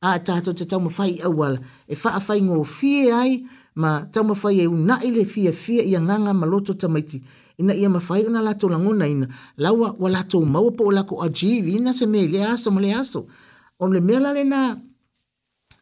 a 0.00 0.10
tato 0.26 0.52
tata 0.52 0.76
ma 0.78 0.90
fai 0.90 1.12
awal 1.28 1.54
e 1.86 1.94
fa 1.96 2.10
a 2.18 2.20
ngo 2.42 2.64
fi 2.64 2.92
ai 3.10 3.32
ma 3.82 3.90
tata 4.12 4.22
ma 4.28 4.34
fai 4.34 4.60
e 4.62 4.66
una 4.66 4.96
ile 5.08 5.24
fi 5.24 5.50
fi 5.52 5.74
ia 5.92 6.00
nganga 6.00 6.32
ma 6.40 6.46
tamaiti 6.80 7.18
ina 7.60 7.72
ia 7.74 7.88
ma 7.88 8.00
fai 8.00 8.22
ona 8.28 8.40
lato 8.46 8.68
la 8.72 8.78
ngona 8.78 9.06
ina 9.08 9.26
lawa 9.62 9.96
wa 10.02 10.08
lato 10.14 10.38
ma 10.52 10.60
po 10.76 10.84
la 10.96 11.02
ko 11.08 11.14
aji 11.26 11.50
na 11.84 11.92
se 11.98 12.04
me 12.12 12.20
le 12.32 12.40
aso 12.52 12.68
ma 12.74 12.80
le 12.84 12.90
aso 13.00 13.20
on 13.82 13.88
le 13.94 14.00
mela 14.08 14.28
le 14.36 14.44
na 14.52 14.60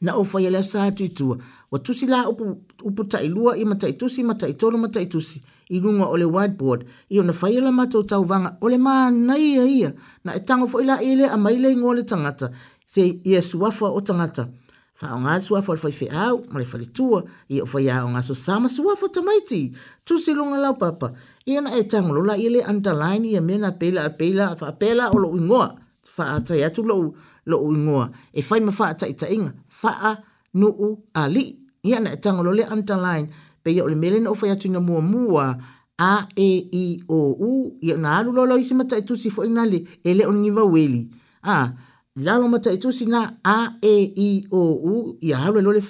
na 0.04 0.10
o 0.16 0.22
fai 0.30 0.46
le 0.54 0.60
sa 0.70 0.80
tu 0.96 1.04
tu 1.16 1.26
o 1.72 1.76
tu 1.84 1.92
upu 2.30 2.44
upu 2.88 3.02
tai 3.12 3.26
lua 3.34 3.50
i 3.60 3.64
ma 3.70 3.74
tai 3.80 3.92
tu 3.98 4.06
si 4.14 4.20
ma 4.28 4.34
tai 4.40 4.52
tolo 4.60 4.76
ma 4.82 4.88
tai 4.96 5.06
tu 5.12 5.18
si 5.28 5.38
i 5.68 5.80
runga 5.80 6.06
o 6.06 6.16
le 6.16 6.24
whiteboard 6.24 6.84
i 7.10 7.18
ona 7.20 7.32
whai 7.32 7.58
mata 7.60 7.72
matau 7.72 8.02
tau 8.06 8.24
vanga 8.24 8.50
o 8.62 8.66
le 8.70 8.78
maa 8.86 9.10
nai 9.28 9.46
a 9.58 9.64
ia 9.78 9.90
na 10.24 10.30
e 10.36 10.40
tango 10.48 10.66
fo 10.72 10.76
ila 10.84 10.96
i 11.02 11.10
le 11.20 11.26
a 11.26 11.36
maile 11.44 11.68
i 11.72 11.76
ngole 11.80 12.02
tangata 12.10 12.46
se 12.92 13.02
i 13.30 13.34
e 13.34 13.40
suafa 13.50 13.86
o 13.86 14.00
tangata. 14.08 14.44
Wha 15.00 15.08
o 15.12 15.18
ngā 15.24 15.32
suafa 15.46 15.70
o 15.72 15.76
whaife 15.82 16.06
au, 16.24 16.36
ma 16.52 16.56
le 16.62 16.66
whale 16.72 16.86
tua 16.96 17.18
i 17.54 17.60
o 17.60 17.66
whai 17.70 17.86
au 17.96 18.06
ngā 18.14 18.20
so 18.24 18.34
sama 18.34 18.68
suafa 18.68 19.06
tamaiti. 19.14 19.60
Tu 20.06 20.18
si 20.22 20.32
runga 20.32 20.56
lau 20.64 20.72
papa, 20.80 21.08
i 21.50 21.58
na 21.60 21.70
e 21.76 21.82
tango 21.90 22.14
lola 22.16 22.36
i 22.40 22.48
le 22.48 22.62
underline 22.72 23.26
i 23.28 23.34
a 23.36 23.42
mena 23.48 23.70
pela 23.80 24.06
a 24.08 24.10
pela 24.20 24.44
a 24.54 24.54
wha 24.60 24.72
pela 24.80 25.10
o 25.14 25.18
lo 25.18 25.34
ingoa. 25.36 25.68
Wha 26.16 26.24
a 26.38 26.40
tai 26.40 26.62
atu 26.64 26.82
lo, 26.86 26.96
lo 27.44 27.56
ingoa. 27.76 28.08
E 28.32 28.40
whai 28.48 28.60
ma 28.64 28.72
wha 28.78 28.86
a 28.94 28.96
tai 29.00 29.12
tainga, 29.20 29.52
wha 29.82 29.92
a 29.92 30.14
nuu 30.54 30.90
a 31.12 31.24
li. 31.34 31.44
I 31.86 31.92
ana 31.94 32.10
e 32.16 32.18
tango 32.24 32.42
lole 32.42 32.64
underline 32.64 33.26
pe 33.66 33.72
ia 33.74 33.82
o 33.82 33.88
le 33.90 33.96
mele 33.98 34.18
na 34.22 34.30
ofai 34.30 34.50
atu 34.50 34.66
ina 34.70 34.80
mua 34.80 35.00
mua, 35.02 35.44
a 35.98 36.12
e 36.36 36.50
i 36.84 36.86
o 37.18 37.18
u 37.48 37.50
ia 37.82 37.96
na 37.96 38.10
alu 38.18 38.30
lolo 38.36 38.54
i 38.60 38.64
se 38.68 38.74
mata 38.78 38.94
etu 39.00 39.14
si 39.22 39.28
foina 39.34 39.62
le 39.72 39.78
ele 40.08 40.22
o 40.30 40.32
ni 40.42 40.50
vaweli 40.56 41.00
a 41.54 41.72
lalo 42.26 42.46
mata 42.52 42.70
etu 42.76 42.88
si 42.98 43.04
na 43.14 43.22
a 43.44 43.58
e 43.82 43.94
i 44.26 44.30
o 44.52 44.62
u 44.92 44.94
ia 45.26 45.36
alu 45.46 45.58
e 45.60 45.64
lolo 45.66 45.80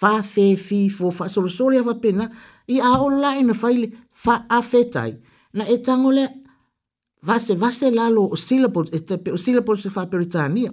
fa 0.00 0.10
fe 0.34 0.44
fi 0.66 0.80
fo 0.98 1.06
fa 1.18 1.24
solo 1.34 1.48
solo 1.56 1.72
ia 1.76 1.86
va 1.88 1.94
pena 2.04 2.24
i 2.68 2.76
a 2.80 2.90
online 3.06 3.46
na 3.50 3.54
faile 3.62 3.86
fa 4.22 4.34
a 4.58 4.60
fetai 4.70 5.12
na 5.56 5.64
etango 5.76 6.10
le 6.18 6.24
vase 7.28 7.54
vase 7.62 7.86
lalo 8.00 8.22
o 8.34 8.36
syllable 8.36 8.88
este 8.96 9.16
pe 9.24 9.30
o 9.32 9.38
syllable 9.44 9.76
se 9.84 9.88
fa 9.96 10.02
per 10.10 10.22
tania 10.34 10.70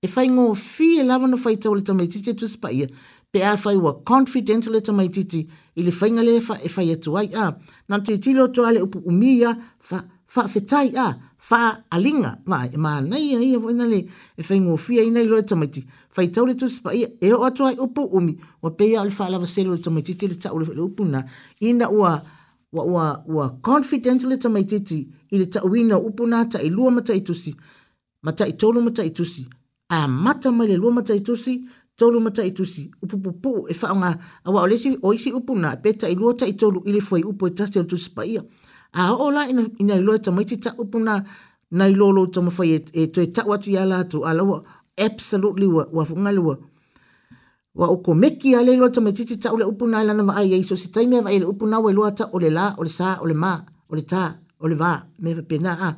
e 0.00 0.06
fai 0.14 0.26
ngo 0.32 0.44
fi 0.72 0.88
e 1.00 1.02
lava 1.08 1.26
no 1.30 1.36
fai 1.44 1.56
tau 1.62 1.74
le 1.76 1.82
tamaititi 1.86 2.30
etu 2.32 2.46
spa 2.54 2.68
ia 2.78 2.88
pe 3.32 3.38
a 3.50 3.56
fai 3.62 3.76
wa 3.84 3.92
confidential 4.10 4.72
le 4.74 4.80
tamaititi 4.88 5.40
etu 5.42 5.64
ili 5.76 5.86
le 5.86 5.90
fainga 5.92 6.22
le 6.22 6.40
fa 6.40 6.56
e 6.64 6.68
fai 6.68 6.90
atu 6.92 7.16
ai 7.18 7.28
a. 7.34 7.46
Nante 7.88 8.06
te 8.12 8.18
tilo 8.20 8.48
to 8.48 8.64
ale 8.64 8.80
upu 8.82 8.98
umia 9.10 9.50
fa, 9.88 9.98
fa 10.26 10.42
fetai 10.48 10.88
a, 11.04 11.14
fa 11.48 11.60
alinga. 11.94 12.32
Mā, 12.50 12.58
e 12.74 12.78
mā 12.80 12.94
nei 13.04 13.36
a 13.36 13.40
ia 13.44 13.58
voina 13.60 13.84
le 13.84 14.00
e 14.36 14.42
fai 14.42 14.56
ngō 14.60 14.76
fia 14.80 15.04
i 15.04 15.12
nei 15.12 15.28
loe 15.28 15.42
tamaiti. 15.44 15.82
Fai 16.16 16.30
tau 16.32 16.46
le 16.48 16.56
tu 16.56 16.68
sipa 16.72 16.94
ia, 16.96 17.10
e 17.20 17.28
o 17.36 17.42
atu 17.44 17.66
ai 17.68 17.76
upu 17.78 18.06
umi, 18.16 18.38
wa 18.64 18.70
peia 18.72 19.02
o 19.02 19.04
le 19.04 19.12
fai 19.12 19.28
lava 19.30 19.46
selo 19.46 19.76
le 19.76 19.82
tamaiti 19.84 20.16
te 20.16 20.30
le 20.32 20.38
tau 20.40 20.56
le 20.58 20.64
upu 20.80 21.04
na, 21.04 21.26
ina 21.60 21.90
ua, 21.92 22.14
wa 22.72 22.82
wa 22.84 23.04
wa 23.28 23.48
confident 23.62 24.24
le 24.24 24.36
tamaititi 24.38 24.98
i 25.32 25.38
le 25.38 25.46
tau 25.48 25.68
ina 25.76 25.96
upu 26.00 26.24
ta 26.50 26.58
i 26.58 26.68
lua 26.70 26.90
mata 26.90 27.12
i 27.12 27.20
tusi, 27.22 27.52
mata 28.22 28.44
i 28.46 28.54
mata 28.82 29.02
i 29.04 29.12
A 29.88 30.08
mata 30.08 30.50
male 30.50 30.76
le 30.76 30.82
ta 31.04 31.12
mata 31.12 31.12
i 31.14 31.22
tolu 31.96 32.20
mata 32.20 32.42
i 32.44 32.52
tusi 32.56 32.82
upu 33.02 33.16
pu 33.22 33.30
pu 33.42 33.50
e 33.72 33.74
fa 33.80 33.88
nga 33.98 34.10
awa 34.46 34.60
o 34.64 34.66
lesi 34.70 34.88
o 35.06 35.12
isi 35.16 35.30
upu 35.38 35.52
na 35.62 35.68
e 35.74 35.78
peta 35.82 36.06
i 36.08 36.14
luota 36.20 36.44
i 36.50 36.54
tolu 36.60 36.78
ile 36.88 37.00
foi 37.08 37.20
upu 37.30 37.44
e 37.46 37.50
tasi 37.56 37.78
o 37.82 37.84
tusi 37.90 38.08
pa 38.16 38.22
ia 38.32 38.42
a 38.98 39.00
o 39.24 39.30
la 39.36 39.42
ina 39.50 39.62
ina 39.82 39.94
i 40.00 40.04
luota 40.06 40.28
mai 40.36 40.46
tita 40.50 40.70
upu 40.82 40.98
na 41.06 41.14
na 41.78 41.84
i 41.92 41.94
lolo 42.00 42.20
to 42.32 42.38
ma 42.46 42.50
fai 42.56 42.68
e 42.76 43.02
to 43.14 43.18
e 43.26 43.28
tau 43.36 43.48
atu 43.54 43.68
yala 43.76 43.96
atu 44.04 44.18
ala 44.30 44.42
wa 44.50 44.56
absolutely 45.06 45.66
wa 45.76 45.82
wa 45.96 46.02
funga 46.08 46.30
lua 46.38 46.54
wa 47.78 47.86
o 47.94 47.96
komeki 48.06 48.48
ale 48.58 48.72
lo 48.80 48.86
tama 48.94 49.10
titi 49.16 49.34
ta 49.42 49.48
ole 49.54 49.64
upu 49.72 49.84
na 49.92 50.02
lana 50.06 50.22
mai 50.28 50.48
ai 50.56 50.62
so 50.68 50.74
si 50.80 50.88
taimi 50.94 51.16
va 51.24 51.32
ile 51.36 51.44
upu 51.52 51.64
na 51.70 51.76
we 51.84 51.90
lo 51.98 52.02
ata 52.10 52.24
ole 52.36 52.48
la 52.58 52.64
ole 52.80 52.90
sa 52.98 53.06
ole 53.24 53.34
ma 53.42 53.52
ole 53.92 54.02
ta 54.12 54.22
ole 54.62 54.74
va 54.82 54.90
me 55.22 55.30
pena 55.48 55.70
a 55.86 55.88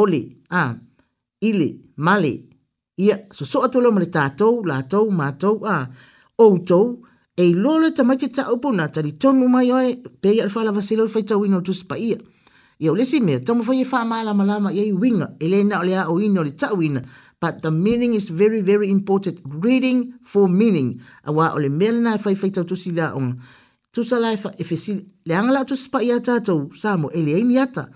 ole 0.00 0.20
a 0.60 0.62
ili, 1.48 1.68
mali, 2.06 2.47
ia 2.98 3.26
so 3.30 3.44
so 3.46 3.62
atu 3.62 3.78
lo 3.80 3.90
mali 3.94 4.06
tātou, 4.10 4.58
lātou, 4.66 5.06
mātou, 5.14 5.60
a 5.70 5.76
outou, 6.42 6.96
e 7.38 7.52
lola 7.54 7.92
tamaiti 7.94 8.28
ta 8.34 8.48
upo 8.50 8.72
na 8.74 8.88
tali 8.90 9.12
tonu 9.14 9.46
mai 9.48 9.70
oe, 9.70 9.92
pe 10.20 10.32
ia 10.34 10.42
alfala 10.44 10.72
vasilo 10.74 11.06
ufai 11.06 11.22
tau 11.26 11.44
ino 11.46 11.60
tu 11.62 11.72
spa 11.72 11.94
ia. 11.94 12.18
Ia 12.82 12.92
ulesi 12.92 13.20
mea, 13.22 13.38
tamo 13.42 13.62
fai 13.66 13.82
e 13.82 13.86
wha 13.86 14.02
maala 14.04 14.34
malama 14.34 14.72
iei 14.74 14.92
winga, 14.92 15.36
e 15.38 15.46
le 15.50 15.62
na 15.64 15.78
ole 15.80 15.94
a 15.96 16.08
o 16.10 16.18
ino 16.18 16.42
le 16.42 16.52
tau 16.58 16.82
ina, 16.82 17.02
but 17.40 17.62
the 17.62 17.70
meaning 17.70 18.14
is 18.18 18.28
very, 18.34 18.60
very 18.60 18.90
important, 18.90 19.38
reading 19.46 20.14
for 20.26 20.48
meaning, 20.50 20.98
a 21.24 21.30
wā 21.32 21.54
ole 21.54 21.68
mele 21.70 22.00
na 22.02 22.16
e 22.18 22.18
fai 22.18 22.34
fai 22.34 22.50
tau 22.50 22.64
tu 22.66 22.74
si 22.76 22.90
la 22.90 23.12
onga. 23.14 23.36
Tu 23.94 24.02
sa 24.04 24.18
lai 24.20 24.34
fa, 24.36 24.50
efe 24.58 24.76
si, 24.76 24.98
le 25.26 25.34
angala 25.34 25.62
tu 25.64 25.76
spa 25.78 26.02
ia 26.02 26.18
tātou, 26.18 26.68
samo, 26.76 27.10
e 27.14 27.22
le 27.22 27.38
eini 27.38 27.62
ata, 27.62 27.88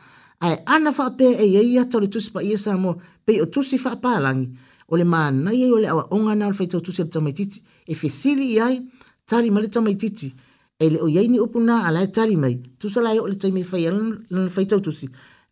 ai 0.46 0.60
ana 0.66 0.92
fa 0.94 1.10
pe 1.18 1.32
e 1.42 1.46
iei 1.50 1.74
ata 1.82 1.98
le 2.02 2.06
tu 2.08 2.18
spa 2.22 2.42
ia 2.42 2.58
samo, 2.58 2.94
pe 3.26 3.40
o 3.42 3.46
tu 3.50 3.62
si 3.66 3.78
fa 3.78 3.94
palangi, 4.00 4.50
o 4.92 4.96
le 4.98 5.04
manai 5.06 5.62
ai 5.64 5.70
o 5.72 5.78
le 5.78 5.88
aʻoaʻoga 5.88 6.32
na 6.36 6.46
o 6.46 6.50
le 6.52 6.56
faitautusi 6.60 7.00
a 7.00 7.04
le 7.04 7.10
tamaitiiti 7.16 7.58
e 7.90 7.94
fesili 7.94 8.44
i 8.54 8.58
ai 8.60 8.74
tali 9.26 9.48
ma 9.50 9.58
le 9.62 9.68
tamaitiiti 9.74 10.28
e 10.78 10.86
le 10.92 10.98
o 11.00 11.06
iai 11.08 11.28
ni 11.32 11.38
upu 11.40 11.58
na 11.66 11.74
alae 11.88 12.08
tali 12.16 12.36
mai 12.36 12.54
tusa 12.80 13.00
lae 13.06 13.18
o 13.18 13.26
le 13.30 13.36
taimi 13.40 13.62
fai 13.70 13.86
ala 13.88 14.02
lana 14.34 14.50
faitautusi 14.50 15.06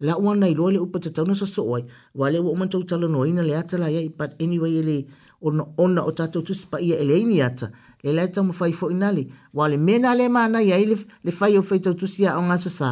la 0.07 0.13
ua 0.23 0.35
na 0.37 0.47
iloa 0.53 0.71
le 0.75 0.79
upa 0.85 1.01
tatauna 1.01 1.35
sosoo 1.41 1.75
ai 1.79 1.85
ua 2.19 2.27
le 2.33 2.39
ua 2.45 2.51
umatou 2.51 2.83
talanoaina 2.85 3.43
le 3.49 3.55
atalai 3.63 3.95
ai 4.01 4.09
but 4.19 4.31
anyway 4.45 4.75
ele 4.81 4.97
onaona 5.47 6.01
o 6.09 6.13
tatou 6.19 6.43
tusi 6.47 6.65
paia 6.71 6.97
e 7.01 7.05
leai 7.09 7.25
ni 7.31 7.37
ata 7.49 7.67
le 8.05 8.13
lae 8.17 8.29
taumafai 8.35 8.73
foʻi 8.81 8.95
na 9.03 9.09
le 9.17 9.23
ua 9.57 9.65
le 9.73 9.79
mea 9.87 9.99
na 10.05 10.11
lea 10.19 10.29
manai 10.37 10.69
ai 10.77 10.85
le 11.25 11.33
fai 11.39 11.53
o 11.57 11.63
faitautusi 11.71 12.21
aʻoga 12.33 12.57
sosā 12.65 12.91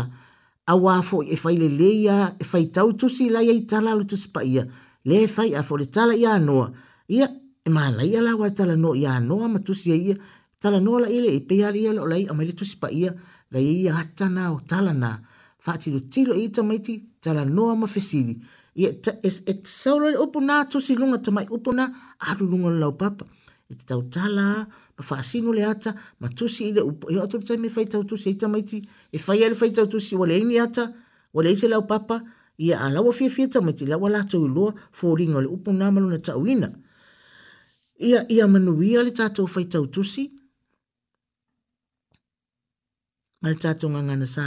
auā 0.72 0.94
foʻi 1.08 1.26
e 1.32 1.36
fai 1.42 1.54
lelei 1.62 1.96
ia 2.04 2.18
e 2.40 2.44
faitau 2.52 2.88
tusi 2.98 3.24
lai 3.34 3.46
ai 3.52 3.60
tala 3.70 3.90
lo 3.98 4.04
tusi 4.10 4.28
paia 4.36 4.64
le 5.04 5.26
fai 5.28 5.54
a 5.54 5.62
fole 5.62 5.86
tala 5.94 6.14
ia 6.16 6.38
noa. 6.38 6.66
Ia, 7.16 7.26
e 7.66 7.70
maa 7.70 7.90
lai 7.98 8.10
ala 8.18 8.32
wai 8.40 8.52
tala 8.58 8.74
noa 8.82 8.96
ia 9.02 9.12
noa 9.28 9.46
matusia 9.54 9.94
e 9.94 9.98
ia. 10.08 10.16
Tala 10.62 10.78
noa 10.84 10.98
la 11.04 11.08
ile 11.16 11.30
i 11.30 11.38
e 11.38 11.40
pe 11.48 11.56
ala 11.66 11.76
ia 11.84 11.92
lai 12.12 12.22
a 12.30 12.34
maile 12.36 12.52
tusi 12.58 12.76
pa 12.82 12.88
ia. 13.02 13.10
La 13.52 13.58
e 13.58 13.72
ia 13.82 13.92
hata 13.98 14.26
na 14.36 14.42
o 14.54 14.58
tala 14.70 14.92
na. 15.02 15.10
Fati 15.64 15.88
lu 15.92 16.00
tilo 16.12 16.34
i 16.34 16.46
tamaiti 16.54 16.94
tala 17.24 17.42
noa 17.56 17.74
ma 17.80 17.86
fesili. 17.94 18.34
Ia, 18.80 18.90
ta, 19.04 19.10
es, 19.26 19.36
et 19.50 19.60
saulo 19.80 20.06
upo 20.24 20.38
na 20.48 20.56
tusi 20.70 20.92
lunga 21.00 21.18
tamai 21.26 21.46
upo 21.56 21.70
na 21.78 21.84
aru 22.28 22.44
lunga 22.50 22.70
lau 22.82 22.92
papa. 23.00 23.24
E 23.70 23.74
te 23.78 23.84
tau 23.90 24.02
tala 24.14 24.46
ma 24.96 25.02
faa 25.08 25.22
sinu 25.30 25.50
le 25.56 25.62
ata 25.72 25.90
ma 26.20 26.28
tusi 26.36 26.62
ile 26.70 26.82
upo. 26.90 27.04
Ia 27.12 27.20
atu 27.24 27.36
tami 27.46 27.68
fai 27.74 27.86
tau 27.92 28.02
tusi 28.10 28.28
i 28.34 28.38
tamaiti. 28.40 28.78
E 29.12 29.18
fai 29.24 29.38
ale 29.44 29.54
fai 29.60 29.70
tau 29.76 29.86
tusi 29.92 30.12
wale 30.20 30.34
ini 30.42 30.56
ata 30.66 30.84
wale 31.34 31.50
ise 31.54 31.66
lau 31.74 31.84
papa. 31.92 32.16
Ia, 32.22 32.36
ia 32.58 32.80
alawa 32.80 33.12
fia 33.12 33.30
fia 33.30 33.48
tama 33.48 33.72
te 33.72 33.86
lawa 33.86 34.10
lātou 34.10 34.44
iloa 34.50 34.74
fōringa 35.00 35.42
le 35.42 35.48
upu 35.48 35.70
nāmalo 35.72 36.10
na 36.10 36.18
tauina. 36.18 36.70
Ia, 38.02 38.26
ia 38.30 38.46
manuia 38.46 39.02
le 39.02 39.10
tātou 39.14 39.46
fai 39.48 39.64
tau 39.64 39.86
tusi. 39.86 40.26
Ma 43.42 43.54
le 43.54 43.58
tātou 43.62 43.88
ngangana 43.94 44.26
sā 44.26 44.46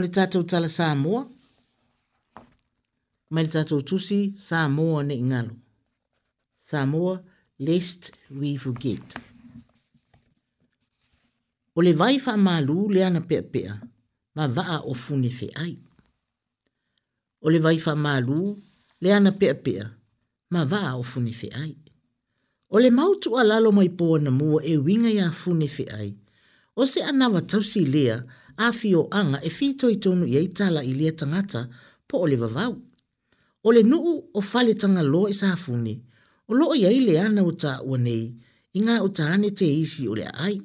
le 0.00 0.08
tatou 0.16 0.42
tala 0.50 0.68
Samoa. 0.78 1.22
Mai 3.32 3.42
le 3.46 3.50
tatou 3.54 3.82
tusi 3.88 4.20
Samoa 4.48 5.00
ne 5.08 5.14
ingalo. 5.22 5.50
Samoa, 6.70 7.14
lest 7.66 8.02
we 8.38 8.56
forget. 8.62 9.02
O 11.76 11.82
le 11.86 11.92
vai 12.00 12.16
wha 12.24 12.34
malu 12.46 12.76
le 12.94 13.04
ana 13.08 13.20
pea 13.28 13.42
pea, 13.52 13.72
ma 14.36 14.44
vaa 14.56 14.78
o 14.90 14.92
fune 15.02 15.30
fe 15.38 15.48
ai. 15.64 15.74
O 17.44 17.46
le 17.52 17.58
vai 17.64 17.76
wha 17.84 17.94
malu 18.04 18.38
le 19.02 19.08
ana 19.18 19.30
pea 19.40 19.54
pea, 19.64 19.84
ma 20.52 20.64
vaa 20.72 20.94
o 21.00 21.02
fune 21.10 21.32
fe 21.40 21.48
ai. 21.64 21.74
O 22.74 22.78
le 22.82 22.90
mautu 22.90 23.36
a 23.40 23.42
lalo 23.50 23.70
mai 23.78 23.88
pō 23.98 24.08
na 24.24 24.30
mua 24.40 24.60
e 24.72 24.76
winga 24.86 25.10
ia 25.16 25.30
fune 25.40 25.66
fe 25.76 25.84
ai, 26.00 26.10
o 26.80 26.86
se 26.92 27.00
anawa 27.10 27.40
tausi 27.50 27.82
lea, 27.94 28.16
afi 28.66 28.90
o 29.00 29.08
anga 29.20 29.38
e 29.42 29.50
fito 29.58 29.86
i 29.90 29.96
tonu 30.04 30.24
i 30.28 30.34
eitala 30.40 30.80
i 30.84 30.92
lia 30.98 31.12
tangata 31.20 31.60
po 32.08 32.16
o 32.24 32.26
le 32.30 32.36
vavau. 32.42 32.72
O 33.66 33.72
le 33.74 33.82
nuu 33.90 34.12
o 34.34 34.40
fale 34.50 34.72
tanga 34.80 35.02
loa 35.12 35.28
i 35.32 35.36
sāfune, 35.40 35.94
o 36.50 36.56
loo 36.58 36.72
i 36.76 36.82
aile 36.90 37.14
ana 37.24 37.42
o 37.48 37.52
ta 37.62 37.72
ua 37.88 37.98
i 38.00 38.78
ngā 38.84 38.94
o 39.04 39.08
ta 39.16 39.24
ane 39.34 39.50
te 39.58 39.64
isi 39.82 40.04
o 40.08 40.14
le 40.14 40.26
ai. 40.44 40.56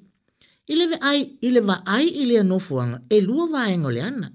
I 0.68 0.74
le 0.78 0.86
ai, 1.10 1.22
i 1.46 1.50
le 1.54 1.62
ai 1.96 2.06
i 2.08 2.24
lia 2.30 2.44
nofuanga, 2.44 2.98
e 3.10 3.18
lua 3.22 3.48
vaenga 3.54 3.88
o 3.88 3.92
le 3.96 4.02
ana, 4.02 4.30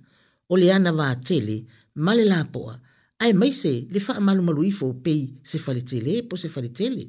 o 0.52 0.56
le 0.56 0.72
ana 0.72 0.92
va 0.92 1.08
tele, 1.28 1.56
male 1.94 2.24
la 2.24 2.44
poa, 2.44 2.74
ai 3.20 3.32
maise 3.32 3.60
se 3.62 3.72
le 3.92 4.00
faa 4.00 4.20
malu 4.20 4.42
malu 4.42 4.62
ifo 4.64 4.92
pei 5.04 5.34
se 5.42 5.58
fale 5.58 5.80
tele, 5.82 6.18
e 6.18 6.22
po 6.22 6.36
se 6.36 6.48
fale 6.48 6.68
tele. 6.68 7.08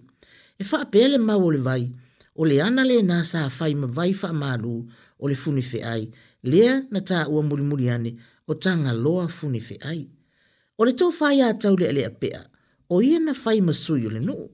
E 0.57 0.63
faa 0.63 0.85
pele 0.85 1.17
mau 1.17 1.43
o 1.45 1.51
le 1.51 1.57
vai, 1.61 1.87
o 2.35 2.43
le 2.45 2.61
ana 2.61 2.83
le 2.83 2.99
nā 3.03 3.21
sā 3.25 3.45
fai 3.49 3.73
ma 3.75 3.87
vai 3.87 4.13
faa 4.13 4.33
malu, 4.33 4.75
o 5.21 5.27
le 5.29 5.35
funi 5.37 5.61
fe 5.61 5.83
ai, 5.85 6.07
lea 6.43 6.83
na 6.91 7.01
ta 7.01 7.27
ua 7.27 7.43
mulimuli 7.43 7.89
ane 7.89 8.15
o 8.47 8.53
ta 8.63 8.71
ngaloa 8.77 9.27
funi 9.27 9.59
fe 9.61 9.75
ai. 9.81 10.09
O 10.77 10.85
le 10.85 10.93
tau 10.93 11.13
whaia 11.19 11.53
tau 11.53 11.75
le 11.77 11.87
alea 11.89 12.09
pea, 12.09 12.41
o 12.89 13.01
ia 13.01 13.19
na 13.19 13.33
whai 13.45 13.61
masui 13.61 14.03
o 14.07 14.09
le 14.09 14.19
nuu, 14.19 14.49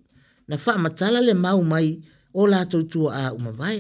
na 0.47 0.55
wha 0.65 0.73
matala 0.77 1.21
le 1.21 1.33
mau 1.33 1.63
mai 1.63 1.89
o 2.39 2.47
la 2.47 2.59
tau 2.71 2.83
tua 2.83 3.09
a 3.23 3.33
umavai. 3.38 3.79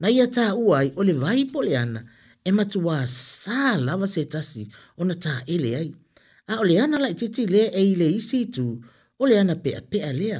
Na 0.00 0.08
ia 0.10 0.26
ta 0.36 0.54
uai 0.54 0.86
o 0.98 1.04
le 1.08 1.12
vai 1.22 1.40
pole 1.52 1.72
ana, 1.82 2.02
e 2.44 2.50
matua 2.58 2.96
sa 3.40 3.58
lava 3.86 4.06
se 4.14 4.22
tasi 4.32 4.62
o 4.96 5.02
na 5.08 5.14
ta 5.24 5.34
ele 5.54 5.70
ai. 5.80 5.90
A 6.52 6.60
o 6.60 6.64
le 6.68 6.74
ana 6.84 6.96
lai 7.04 7.14
titi 7.20 7.42
lea 7.54 7.68
e 7.80 7.92
ile 7.92 8.08
isi 8.18 8.38
tu, 8.54 8.66
o 9.20 9.26
le 9.30 9.34
ana 9.42 9.54
pea 9.64 9.80
pea 9.90 10.10
lea, 10.20 10.38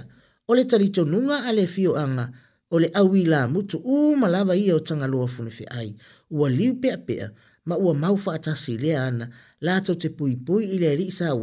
o 0.49 0.53
le 0.57 0.63
talito 0.71 1.03
nunga 1.13 1.37
ale 1.49 1.65
fio 1.75 1.93
anga, 2.05 2.27
o 2.71 2.77
le 2.83 2.89
awi 3.01 3.23
la 3.33 3.41
mutu 3.53 3.77
umalava 3.99 4.55
ia 4.65 4.75
o 4.77 4.81
tangaloa 4.89 5.29
funi 5.35 5.51
fe 5.59 5.65
ai, 5.81 5.91
ua 6.31 6.49
liu 6.49 6.75
peapea 6.75 7.31
ma 7.65 7.77
ua 7.79 7.95
mau 7.95 8.17
faatasi 8.17 8.79
lea 8.79 9.05
ana 9.05 9.29
latou 9.61 9.95
te 9.95 10.09
puipui 10.17 10.65
i 10.75 10.79
le 10.79 10.89
alii 10.91 11.11
sa 11.11 11.35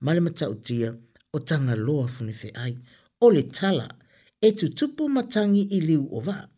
ma 0.00 0.14
le 0.14 0.20
matautia 0.20 0.94
o 1.34 1.38
tagaloa 1.38 2.06
funefeai 2.14 2.74
o 3.20 3.30
le 3.30 3.42
tala 3.42 3.88
e 4.40 4.48
tutupu 4.52 5.08
matagi 5.08 5.62
i 5.76 5.80
liu 5.80 6.08
o 6.16 6.20
va 6.20 6.48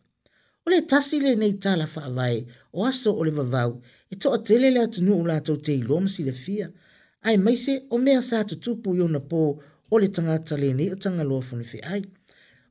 o 0.65 0.67
le 0.71 0.81
tasi 0.81 1.19
lenei 1.19 1.53
tala 1.63 1.85
faavae 1.87 2.39
o 2.73 2.85
aso 2.85 3.09
o 3.19 3.23
le 3.25 3.31
vavau 3.37 3.81
e 4.09 4.15
toʻatele 4.15 4.69
le 4.75 4.79
atunuu 4.87 5.25
latou 5.31 5.57
te 5.65 5.71
iloa 5.81 6.01
ma 6.05 6.09
silafia 6.15 6.67
ae 7.27 7.37
maise 7.45 7.73
o 7.93 7.97
mea 8.05 8.21
sa 8.29 8.37
tutupu 8.49 8.89
i 8.97 9.01
ona 9.01 9.19
pō 9.19 9.41
o 9.91 9.95
le 10.01 10.07
tagata 10.15 10.55
lenei 10.63 10.89
o 10.95 10.95
tagaloa 11.03 11.41
funefeai 11.49 12.01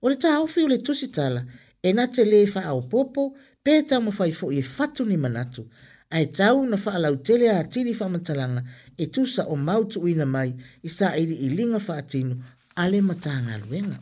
o 0.02 0.08
le 0.10 0.16
taofi 0.16 0.60
o 0.64 0.68
le 0.72 0.78
tusi 0.86 1.08
tala 1.16 1.40
e 1.86 1.92
na 1.92 2.04
te 2.14 2.22
lē 2.24 2.38
faaopoopo 2.54 3.22
pe 3.62 3.82
tamo 3.82 4.10
fai 4.10 4.32
fo 4.32 4.50
e 4.52 4.62
fatu 4.62 5.04
ni 5.04 5.16
manatu, 5.16 5.62
a 6.10 6.20
tau 6.36 6.58
na 6.68 6.76
wha 6.84 6.90
alau 6.94 7.16
tele 7.26 7.46
a 7.58 7.62
tiri 7.72 7.92
whamantalanga 7.98 8.62
e 8.96 9.04
tusa 9.14 9.42
o 9.52 9.56
mautu 9.68 9.98
ina 10.12 10.26
mai 10.34 10.50
i 10.82 10.88
sa 10.96 11.06
iri 11.20 11.36
i 11.46 11.48
linga 11.56 11.78
wha 11.86 11.94
atinu 12.02 12.34
ale 12.82 12.98
matanga 13.08 13.54
luenga. 13.62 13.98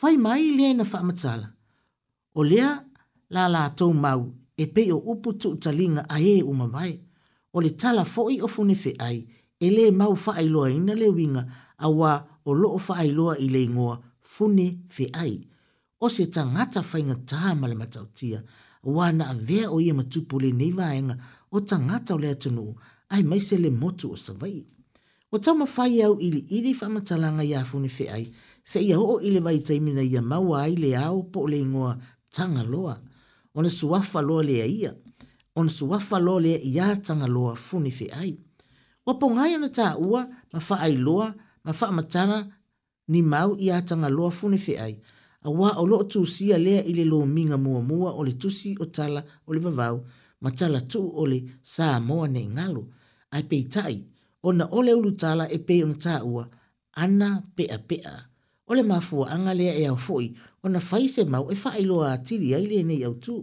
Fai 0.00 0.14
mai 0.24 0.42
lea 0.56 0.70
ina 0.74 0.84
wha 0.90 0.98
amatala, 1.00 1.46
o 2.34 2.42
lea 2.50 2.70
la 3.34 3.42
la 3.54 3.62
tau 3.78 3.90
mau 4.04 4.22
e 4.56 4.64
pe 4.74 4.82
o 4.92 4.98
upu 5.12 5.28
tu 5.40 5.48
utalinga 5.50 6.02
a 6.08 6.16
e 6.20 6.34
umamai, 6.52 6.92
o 7.52 7.58
le 7.64 7.70
tala 7.80 8.02
foi 8.14 8.34
o 8.44 8.48
funefe 8.54 8.90
ai 9.08 9.18
e 9.64 9.70
le 9.76 9.84
mau 10.00 10.14
fa 10.24 10.32
ailoa 10.40 10.68
ina 10.78 10.94
le 11.00 11.08
winga 11.18 11.42
a 11.76 11.88
wā 11.98 12.12
o 12.48 12.54
loo 12.60 12.78
wha 12.88 12.94
ailoa 13.02 13.34
i 13.38 13.46
le 13.54 13.60
ingoa 13.68 13.96
fune 14.32 14.66
fe 14.96 15.06
ai 15.24 15.34
o 16.04 16.08
se 16.08 16.26
tangata 16.30 16.84
whainga 16.92 17.14
taha 17.26 17.54
male 17.54 17.74
matautia, 17.74 18.42
wana 18.82 19.30
a 19.30 19.34
vea 19.34 19.70
o 19.70 19.80
ia 19.80 19.94
matupo 19.94 20.40
le 20.40 20.50
neivaenga 20.52 21.16
o 21.50 21.60
tangata 21.60 22.14
o 22.14 22.18
lea 22.18 22.34
tunu, 22.34 22.74
ai 23.08 23.22
mai 23.22 23.40
se 23.40 23.56
le 23.56 23.70
motu 23.70 24.12
o 24.12 24.16
savai. 24.16 24.58
O 25.32 25.38
tau 25.38 25.54
mawhai 25.56 26.02
au 26.02 26.20
ili 26.20 26.44
ili 26.56 26.74
whamatalanga 26.80 27.44
ia 27.44 27.64
fune 27.64 27.88
fe 27.88 28.08
ai, 28.10 28.24
se 28.64 28.80
ia 28.84 28.98
o 29.00 29.20
ili 29.20 29.40
vai 29.40 29.58
taimina 29.60 30.02
ia 30.02 30.22
maua 30.22 30.62
ai 30.62 30.76
le 30.76 30.96
au 30.96 31.22
po 31.32 31.46
le 31.48 31.58
ingoa 31.60 31.96
tanga 32.34 32.62
loa, 32.62 33.00
o 33.54 33.62
na 33.62 33.70
suafa 33.70 34.20
loa 34.22 34.42
le 34.42 34.66
ia, 34.68 34.92
o 35.56 35.62
na 35.64 35.70
suafa 35.70 36.18
loa 36.18 36.40
le 36.40 36.54
ia 36.74 36.96
tanga 36.96 37.26
loa 37.26 37.56
fune 37.56 37.90
fe 37.90 38.06
ai. 38.20 38.32
O 39.06 39.14
po 39.18 39.26
ngai 39.34 39.54
ana 39.54 39.68
ta 39.78 39.96
ua, 39.98 40.20
mawha 40.52 40.76
ai 40.84 40.94
loa, 41.06 41.34
mawha 41.64 41.86
matana, 41.96 42.38
ni 43.08 43.20
mau 43.22 43.56
ia 43.58 43.76
tanga 43.88 44.08
loa 44.08 44.30
fune 44.30 44.58
fe 44.58 44.74
ai, 44.78 44.94
a 45.44 45.50
wā 45.52 45.74
o 45.80 45.84
loo 45.86 46.04
tūsia 46.08 46.56
lea 46.58 46.82
i 46.88 46.94
le 46.96 47.04
lōminga 47.04 47.58
mua 47.60 47.80
mua 47.84 48.10
o 48.16 48.22
le 48.24 48.32
tusi 48.40 48.70
o 48.80 48.86
tala 48.86 49.20
o 49.46 49.52
le 49.52 49.60
vavau, 49.60 49.98
ma 50.40 50.50
tala 50.58 50.80
tū 50.80 51.00
o 51.20 51.26
le 51.28 51.40
sā 51.74 51.98
moa 52.00 52.28
nei 52.32 52.46
ngalo, 52.48 52.84
ai 53.36 53.42
pei 53.50 53.64
tai, 53.74 53.98
o 54.42 54.52
na 54.52 54.64
ole 54.72 54.94
ulu 54.96 55.10
tala 55.20 55.44
e 55.52 55.58
pei 55.58 55.82
ona 55.84 55.98
tā 56.00 56.22
ua, 56.24 56.46
ana 56.94 57.42
pea 57.56 57.78
pea. 57.88 58.14
O 58.68 58.74
le 58.74 58.82
mafua 58.82 59.28
anga 59.34 59.52
lea 59.54 59.74
e 59.82 59.84
au 59.88 59.96
foi, 60.00 60.30
o 60.62 60.68
na 60.68 60.80
fai 60.80 61.08
se 61.08 61.24
mau 61.24 61.50
e 61.52 61.56
fai 61.56 61.84
loa 61.84 62.14
atiri 62.16 62.54
ai 62.56 62.64
le 62.66 62.80
nei 62.82 63.04
au 63.04 63.12
tū. 63.20 63.42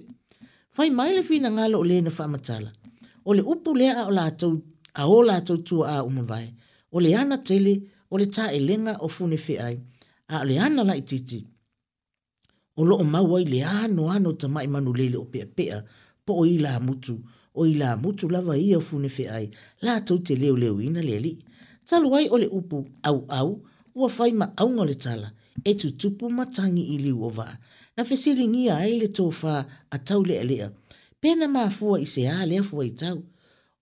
Fai 0.73 0.89
mai 0.89 1.13
le 1.15 1.21
fina 1.23 1.51
ngalo 1.53 1.81
o 1.81 1.85
le 1.85 1.99
na 2.01 2.09
fai 2.09 2.27
matala, 2.33 2.71
o 3.25 3.33
le 3.33 3.45
upu 3.45 3.75
lea 3.77 3.93
a 4.01 4.07
o 4.09 4.13
la 4.17 4.25
tau, 4.31 4.57
a 4.93 5.05
o 5.05 5.21
la 5.21 5.37
tau 5.45 5.57
tua 5.57 5.97
a 5.99 6.03
umavai, 6.09 6.47
o 6.91 6.97
le 6.99 7.13
ana 7.13 7.37
tele, 7.45 7.75
o 8.09 8.17
le 8.17 8.25
tā 8.25 8.49
e 8.57 8.59
lenga 8.59 8.97
o 9.05 9.07
fune 9.07 9.37
fe 9.37 9.59
ai, 9.67 9.77
a 10.33 10.43
le 10.45 10.57
ana 10.57 10.81
la 10.83 10.97
ititi. 10.97 11.21
titi 11.21 11.50
o 12.75 12.83
loo 12.85 13.03
maua 13.03 13.41
i 13.41 13.45
le 13.51 13.59
ano 13.81 14.03
ano 14.15 14.29
ta 14.41 14.47
mai 14.55 14.67
manu 14.73 14.91
lele 14.99 15.17
o 15.17 15.25
pea 15.33 15.45
pea, 15.57 15.77
po 16.25 16.31
o 16.41 16.43
i 16.45 16.55
la 16.65 16.73
mutu, 16.85 17.15
o 17.53 17.61
i 17.65 17.73
mutu 18.03 18.25
lava 18.33 18.55
ia 18.69 18.79
fune 18.87 19.09
fe 19.15 19.23
ai, 19.37 19.45
la 19.85 19.91
tau 20.07 20.17
te 20.25 20.33
leo 20.41 20.55
leo 20.61 20.75
ina 20.87 21.01
le 21.09 21.17
li. 21.25 21.33
Talu 21.87 22.07
ai 22.17 22.25
o 22.33 22.37
upu 22.59 22.77
au 23.07 23.19
au, 23.39 23.49
ua 23.99 24.07
fai 24.15 24.31
ma 24.39 24.45
au 24.61 24.69
le 24.89 24.95
tala, 25.05 25.27
e 25.63 25.71
tu 25.79 25.87
tupu 25.99 26.25
matangi 26.37 26.83
i 26.95 26.97
liu 27.05 27.29
vaa. 27.37 27.55
Na 27.97 28.01
fesili 28.09 28.43
ngia 28.51 28.75
ai 28.83 28.93
le 29.01 29.07
tō 29.17 29.25
a 29.93 29.97
tau 30.07 30.21
le 30.29 30.35
alea, 30.43 30.67
pena 31.21 31.45
maa 31.55 31.69
fua 31.77 31.95
i 31.99 32.05
se 32.13 32.21
a 32.35 32.63
fua 32.69 32.83
i 32.85 32.91
tau. 33.01 33.17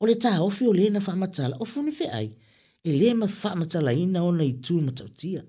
O 0.01 0.05
le 0.09 0.15
taa 0.23 0.39
ofi 0.47 0.63
o 0.69 0.73
na 0.93 0.99
fa 1.07 1.13
matala 1.21 1.55
o 1.59 1.65
fune 1.71 1.91
fe 1.99 2.05
ai, 2.19 2.29
e 2.83 2.91
le 2.99 3.09
ma 3.19 3.27
fa 3.39 3.49
matala 3.59 3.91
ina 4.03 4.19
o 4.27 4.31
na 4.37 4.43
i 4.43 4.53
tu 4.65 4.75
matautia. 4.85 5.41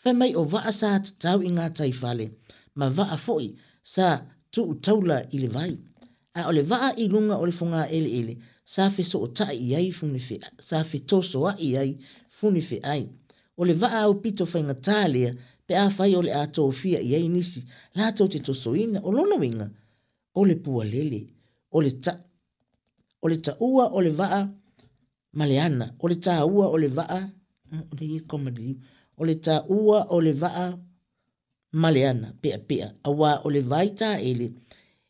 Fai 0.00 0.12
mai 0.20 0.30
o 0.34 0.42
vaa 0.52 0.70
sa 0.80 0.90
tau 1.22 1.38
inga 1.48 1.66
ngā 1.70 1.90
ma 2.74 2.90
vaa 2.90 3.16
foi 3.16 3.54
sa 3.82 4.24
tu 4.50 4.74
taula 4.82 5.16
i 5.34 5.38
le 5.38 5.48
vai. 5.48 5.72
A 6.34 6.40
o 6.50 6.52
le 6.56 6.62
vaa 6.70 6.88
i 7.02 7.04
lunga 7.12 7.36
o 7.38 7.46
le 7.46 7.52
funga 7.58 7.88
ele 7.96 8.10
ele, 8.20 8.34
sa 8.72 8.90
fe 8.94 9.02
so 9.10 9.18
o 9.24 9.28
ta 9.38 9.46
i 9.52 9.74
ai 9.78 9.90
funi 9.98 10.18
fe, 10.18 10.36
sa 10.68 10.84
fe 10.90 10.98
toso 11.10 11.40
a 11.50 11.54
i 11.66 11.70
ai 11.80 11.90
funi 12.36 12.60
fe 12.68 12.78
ai. 12.94 13.04
O 13.56 13.62
le 13.68 13.74
vaa 13.82 14.02
au 14.06 14.14
pito 14.22 14.44
fai 14.52 14.62
ngatalia, 14.66 15.30
pe 15.66 15.74
a 15.84 15.86
fai 15.96 16.12
o 16.18 16.22
le 16.26 16.32
a 16.40 16.44
fia 16.80 16.98
i 17.00 17.14
ai 17.14 17.28
nisi, 17.28 17.60
la 17.96 18.12
tau 18.16 18.26
te 18.28 18.38
toso 18.46 18.74
ina 18.74 18.98
o 19.02 19.10
lono 19.12 19.36
winga. 19.42 19.68
O 20.34 20.44
le 20.44 20.54
pua 20.62 20.84
lele, 20.84 21.20
o 21.70 21.78
le 21.80 21.90
ta, 22.04 22.12
o 23.22 23.26
le 23.30 23.36
ta 23.38 23.52
ua 23.60 23.84
o 23.96 24.00
le 24.00 24.10
vaa 24.10 24.48
maleana, 25.38 25.94
o 26.02 26.06
le 26.08 26.16
ta 26.16 26.44
ua 26.46 26.66
o 26.68 26.76
le 26.76 26.88
vaa, 26.88 27.22
o 29.20 29.24
le 29.24 29.34
ta 29.40 29.54
ua 29.68 29.98
o 30.10 30.20
le 30.20 30.32
vaa 30.32 30.78
male 31.74 32.08
ana 32.08 32.32
pea 32.40 32.58
pea 32.58 32.94
awa 33.04 33.40
o 33.44 33.50
le 33.50 33.60
vaita 33.60 34.18
ele 34.22 34.52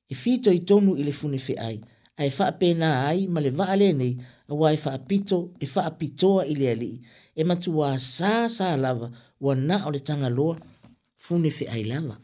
e 0.09 0.15
fito 0.15 0.51
i 0.53 0.61
tonu 0.61 0.97
i 0.97 1.03
le 1.05 1.13
fune 1.13 1.39
fe 1.39 1.55
ai 1.61 1.81
ai 2.17 2.31
fa 2.31 2.53
pena 2.53 3.05
ai 3.07 3.27
male 3.27 3.51
va 3.51 3.69
ale 3.69 3.93
nei 3.93 4.17
awa 4.51 4.73
e 4.73 4.77
fa 4.77 4.99
pito 4.99 5.53
e 5.61 5.67
fa 5.67 5.91
pitoa 5.91 6.45
i 6.47 6.55
le 6.55 6.69
ali 6.71 6.93
e 7.39 7.45
matu 7.45 7.71
wa 7.79 7.99
sa 8.01 8.49
sa 8.49 8.77
lava 8.77 9.09
wa 9.45 9.53
na 9.55 9.77
o 9.87 9.91
le 9.95 10.01
tanga 10.01 10.29
loa 10.39 10.57
fune 11.25 11.51
fe 11.51 11.65
ai 11.69 11.85
lava 11.85 12.17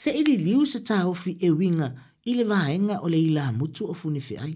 se 0.00 0.10
ili 0.20 0.36
liu 0.46 0.66
se 0.72 0.80
ta 0.88 0.96
ofi 1.12 1.30
e 1.40 1.48
winga 1.50 1.88
i 2.24 2.32
le 2.38 2.44
vaenga 2.44 2.96
o 3.04 3.08
le 3.12 3.16
ila 3.28 3.44
mutu 3.58 3.82
o 3.90 3.94
fune 3.96 4.20
fe 4.20 4.34
ai 4.46 4.54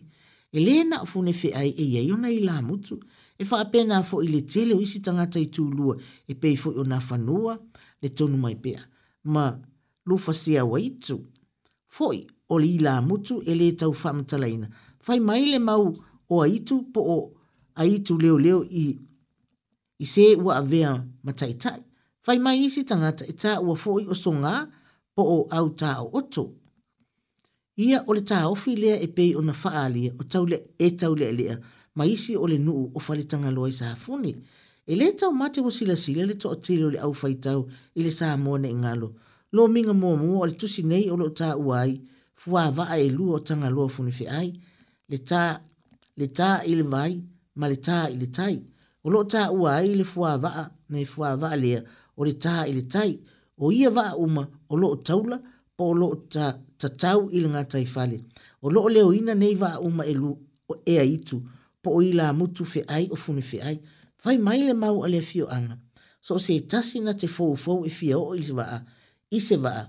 e 0.53 0.59
lena 0.67 0.97
o 1.01 1.07
fune 1.13 1.33
fe 1.41 1.49
ai 1.61 1.71
e 1.81 1.85
yeyona 1.97 2.29
ila 2.31 2.57
mutu 2.69 2.97
e 3.01 3.22
e 3.43 3.45
fa 3.51 3.59
pena 3.73 3.97
fo 4.09 4.17
ile 4.27 4.41
tele 4.53 4.73
o 4.75 4.81
isi 4.87 4.99
tangata 5.07 5.41
i 5.47 5.49
tūlua 5.55 5.95
e 6.31 6.35
pei 6.41 6.55
fo 6.63 6.71
ona 6.83 6.99
fanua 7.09 7.55
le 8.03 8.09
tonu 8.19 8.37
mai 8.45 8.55
pea. 8.65 8.83
Ma 9.35 9.45
lufa 10.09 10.33
sea 10.43 10.63
waitu. 10.73 11.17
Foi 11.97 12.19
o 12.53 12.55
li 12.63 12.73
la 12.87 12.95
mutu 13.09 13.35
ele 13.51 13.65
le 13.71 13.77
tau 13.81 13.91
whamatalaina. 14.03 14.67
Fai 15.05 15.19
mai 15.29 15.45
le 15.53 15.59
mau 15.69 15.85
o 16.33 16.35
aitu 16.45 16.77
po 16.95 17.01
o 17.17 17.19
aitu 17.81 18.15
leo 18.23 18.39
leo 18.45 18.61
i, 18.83 18.85
i 20.05 20.07
se 20.13 20.25
ua 20.43 20.53
avea 20.61 20.91
matai 21.25 21.55
tai 21.63 21.81
Fai 22.25 22.39
mai 22.39 22.59
isi 22.65 22.83
tangata 22.91 23.25
e 23.27 23.33
ta 23.43 23.53
ua 23.67 23.75
foi 23.83 24.05
o 24.13 24.15
songa 24.15 24.55
po 25.15 25.23
o 25.37 25.39
au 25.57 25.69
tā 25.81 25.91
o 26.05 26.07
oto. 26.19 26.45
Ia 27.77 27.99
o 28.07 28.15
le 28.17 28.21
tā 28.31 28.37
ofi 28.53 28.73
e 29.07 29.09
pe 29.17 29.25
ona 29.41 29.51
na 29.55 29.61
faa 29.63 29.87
o 30.21 30.23
tau 30.33 30.45
le 30.51 30.59
e 30.87 30.89
tau 30.99 31.15
le 31.21 31.29
lea. 31.39 31.57
Le 31.57 31.61
ma 31.95 32.05
isi 32.07 32.37
o 32.37 32.47
le 32.49 32.59
nuu 32.67 32.91
o 32.97 33.01
faritanga 33.07 33.51
loa 33.57 33.69
i 33.69 33.75
sāfuni. 33.81 34.33
E 34.91 34.97
le 34.99 35.07
tau 35.19 35.31
mate 35.33 35.61
wa 35.61 35.73
sila 35.73 35.95
sila 35.97 36.23
le 36.29 36.35
toa 36.43 36.57
tele 36.65 36.85
o 36.85 36.91
le 36.95 36.99
au 37.07 37.15
faitau 37.21 37.61
i 37.95 38.01
le 38.05 38.11
sā 38.19 38.29
mōne 38.45 38.69
i 38.71 38.75
ngalo. 38.83 39.09
Lo 39.55 39.63
minga 39.75 39.93
mō 40.03 40.11
mō 40.21 40.31
o 40.41 40.45
le 40.49 40.55
tusi 40.61 40.83
nei 40.83 41.11
o 41.13 41.17
lo 41.17 41.29
uai, 41.67 41.91
fua 42.35 42.71
vaa 42.77 42.97
e 43.05 43.09
lua 43.17 43.33
o 43.37 43.39
tanga 43.49 43.69
loa 43.77 43.89
funi 43.95 44.13
fe 44.19 44.25
ai. 44.41 44.51
Le 45.11 45.19
tā, 45.19 45.43
le 46.21 46.27
tā 46.39 46.51
i 46.71 46.75
le 46.75 46.83
vai, 46.83 47.13
ma 47.59 47.69
le 47.69 47.77
tā 47.87 48.01
i 48.11 48.27
tai. 48.39 48.55
O 49.05 49.11
lo 49.11 49.23
tā 49.25 49.51
uai 49.53 49.95
le 49.95 50.05
fua 50.05 50.37
vaa, 50.45 50.65
me 50.89 51.05
fua 51.13 51.37
vaa 51.43 51.57
lea 51.63 51.81
o 52.17 52.25
le 52.27 52.33
tā 52.45 52.57
i 52.67 52.73
le 52.79 52.83
tai. 52.95 53.11
O 53.63 53.71
ia 53.73 53.91
vaa 53.91 54.15
uma 54.25 54.43
o 54.69 54.75
lo 54.77 54.91
taula, 54.97 55.39
po 55.77 55.85
o 55.93 55.95
lo 56.01 56.09
tā 56.35 56.47
tatau 56.81 57.29
i 57.31 57.41
le 57.41 57.49
ngā 57.49 57.65
O 58.65 58.71
lo 58.71 58.89
leo 58.89 59.13
ina 59.13 59.35
nei 59.35 59.55
vaa 59.55 59.79
uma 59.79 60.05
e 60.05 60.15
lu, 60.15 60.33
o 60.71 60.75
ea 60.87 61.03
itu 61.03 61.41
po 61.83 61.99
i 62.03 62.13
la 62.15 62.31
mutu 62.33 62.65
fe 62.65 62.85
ai 62.89 63.09
o 63.11 63.17
fune 63.19 63.43
fe 63.43 63.59
ai. 63.61 63.79
Fai 64.23 64.39
mai 64.39 64.61
le 64.63 64.73
mau 64.75 65.03
a 65.03 65.09
le 65.11 65.21
fio 65.21 65.47
anga. 65.51 65.77
So 66.23 66.39
se 66.47 66.55
tasi 66.71 66.99
na 67.05 67.13
te 67.21 67.27
fau 67.35 67.51
fau 67.65 67.79
e 67.85 67.91
fia 67.99 68.17
o 68.27 68.37
ili 68.39 68.53
waa. 68.59 68.79
I 69.31 69.39
se 69.47 69.57
waa. 69.65 69.83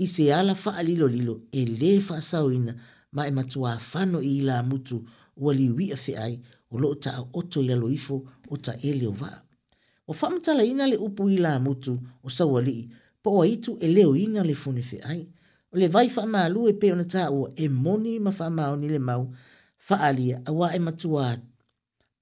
I 0.00 0.06
se 0.14 0.24
ala 0.34 0.54
faa 0.64 0.80
lilo 0.88 1.06
lilo 1.14 1.34
e 1.58 1.66
le 1.80 1.90
faa 2.06 2.22
sau 2.30 2.46
ina 2.56 2.72
ma 3.14 3.22
e 3.28 3.30
matua 3.36 3.70
fano 3.90 4.18
i 4.22 4.34
la 4.48 4.56
mutu 4.68 4.96
ua 5.42 5.50
li 5.58 5.66
wia 5.76 5.96
fe 6.04 6.12
ai 6.26 6.34
o 6.72 6.78
lo 6.82 6.88
ta 7.04 7.10
a 7.18 7.22
oto 7.38 7.58
i 7.62 7.68
la 7.68 7.76
loifo 7.82 8.16
o 8.48 8.54
ta 8.64 8.72
ele 8.90 9.06
o 9.06 9.14
waa. 9.20 9.38
O 10.10 10.16
famtala 10.20 10.62
ina 10.72 10.84
le 10.90 10.96
upu 11.06 11.22
i 11.28 11.36
la 11.44 11.52
mutu 11.66 11.92
o 12.26 12.32
sau 12.36 12.50
ali 12.58 12.72
i 12.82 12.88
po 13.22 13.30
a 13.42 13.46
itu 13.54 13.72
e 13.84 13.92
leo 13.96 14.12
ina 14.24 14.40
le 14.48 14.54
fune 14.62 14.80
fe 14.90 14.98
ai. 15.12 15.22
O 15.72 15.76
le 15.80 15.88
vai 15.94 16.08
faa 16.14 16.26
maa 16.34 16.48
lue 16.54 16.70
peo 16.80 16.94
na 16.98 17.04
ta 17.12 17.22
ua 17.38 17.46
e 17.56 17.64
moni 17.84 18.12
ma 18.24 18.30
faa 18.38 18.50
maa 18.56 18.72
le 18.92 18.98
mau 19.10 19.24
faalia 19.90 20.36
awa 20.46 20.68
e 20.74 20.78
matua 20.78 21.26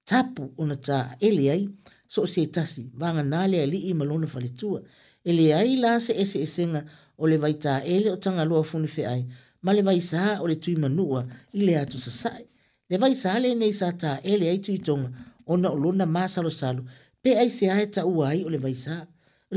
tapu 0.09 0.43
ona 0.57 0.75
ta 0.75 1.15
ele 1.19 1.69
so 2.07 2.25
se 2.25 2.45
tasi 2.47 2.83
vanga 2.99 3.23
nale 3.23 3.57
ali 3.65 3.77
i 3.77 3.91
malona 3.99 4.27
faletua 4.33 4.81
ele 5.29 5.45
ai 5.59 5.71
la 5.83 5.91
se 6.05 6.11
ese 6.21 6.37
esenga 6.45 6.81
o 7.17 7.23
le 7.29 7.37
vai 7.43 7.53
ta 7.63 7.73
ele 7.95 8.07
o 8.09 8.17
tanga 8.23 8.43
lua 8.49 8.63
funi 8.69 8.89
fe 8.95 9.01
ai 9.13 9.23
ma 9.63 9.69
le 9.75 9.81
vai 9.87 10.01
sa 10.01 10.41
o 10.43 10.47
le 10.49 10.55
tui 10.63 10.75
manua 10.83 11.19
i 11.53 11.59
le 11.67 11.73
atu 11.83 11.97
sasai 12.05 12.43
le 12.89 12.95
vai 13.01 13.13
sa 13.21 13.29
le 13.43 13.49
nei 13.61 13.73
sa 13.79 13.87
ta 14.01 14.11
ele 14.31 14.47
tui 14.65 14.77
tonga 14.87 15.09
ona 15.53 15.67
olona 15.77 16.05
masalo 16.17 16.49
salo 16.49 16.51
salo 16.59 16.81
pe 17.21 17.29
ai 17.41 17.49
se 17.57 17.65
ai 17.75 17.85
ta 17.95 18.01
uai 18.15 18.37
o 18.47 18.49
le 18.53 18.57
vai 18.65 18.75
sa 18.85 18.95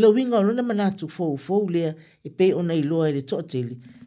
le 0.01 0.07
winga 0.15 0.37
olona 0.43 0.63
manatu 0.71 1.05
fou 1.17 1.33
fou 1.47 1.63
lea 1.75 1.91
e 2.27 2.29
pe 2.39 2.47
ona 2.61 2.75
i 2.75 2.83
loa 2.91 3.05
ele 3.11 3.23
to 3.31 3.37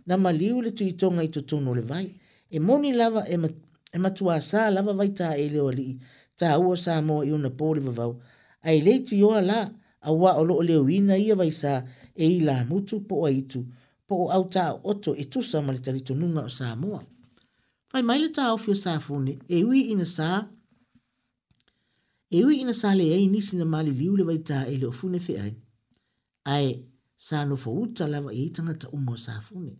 na 0.07 0.13
maliu 0.23 0.55
le 0.65 0.69
tui 0.77 0.91
tonga 1.01 1.21
i 1.27 1.33
totono 1.35 1.71
le 1.79 1.83
vai 1.91 2.07
e 2.55 2.57
moni 2.67 2.89
lava 2.99 3.21
e 3.33 3.37
matua 3.43 3.63
e 3.95 3.99
matua 4.05 4.35
sa 4.49 4.61
lava 4.75 4.91
vai 4.99 5.09
ta 5.19 5.27
e 5.39 5.45
leo 5.53 5.69
li 5.79 5.87
ta 6.39 6.47
ua 6.65 6.75
sa 6.83 6.93
mo 7.07 7.17
i 7.27 7.31
una 7.37 7.49
pōle 7.59 7.79
vavau 7.87 8.11
ai 8.67 8.77
leiti 8.85 9.15
yo 9.23 9.29
la 9.49 9.59
a 10.07 10.09
wā 10.21 10.29
o 10.41 10.43
loo 10.49 10.61
leo 10.69 10.81
ina 10.97 11.15
ia 11.25 11.35
vai 11.41 11.51
sa 11.61 11.71
e 12.15 12.25
i 12.37 12.39
la 12.47 12.55
mutu 12.69 12.95
po 13.09 13.15
a 13.27 13.29
itu 13.41 13.59
po 14.07 14.13
o 14.23 14.25
au 14.35 14.43
ta 14.55 14.65
oto 14.91 15.11
e 15.23 15.25
tu 15.31 15.39
sa 15.51 15.57
mali 15.67 15.79
talito 15.85 16.13
nunga 16.19 16.41
o 16.49 16.51
sa 16.57 16.67
moa 16.81 17.01
fai 17.89 18.03
mai 18.07 18.19
le 18.23 18.29
ta 18.37 18.43
au 18.51 18.57
fio 18.63 18.75
sa 18.83 18.91
fune 19.05 19.33
e 19.55 19.63
ui 19.69 19.79
ina 19.93 20.07
sa 20.17 20.27
e 22.35 22.39
ui 22.47 22.55
ina 22.63 22.73
sa 22.81 22.89
le 22.99 23.05
e 23.15 23.17
nisi 23.33 23.53
na 23.59 23.65
mali 23.73 23.91
liu 24.01 24.11
le 24.19 24.23
vai 24.29 24.39
ta 24.49 24.57
e 24.73 24.75
leo 24.81 24.93
fune 24.99 25.19
fe 25.25 25.33
ai 25.45 25.53
ai 26.55 26.67
sa 27.27 27.37
no 27.49 27.55
fa 27.63 27.69
uta 27.83 28.03
lava 28.13 28.29
e 28.39 28.41
i 28.47 28.51
tangata 28.55 28.87
umo 28.97 29.13
sa 29.25 29.33
fune 29.47 29.73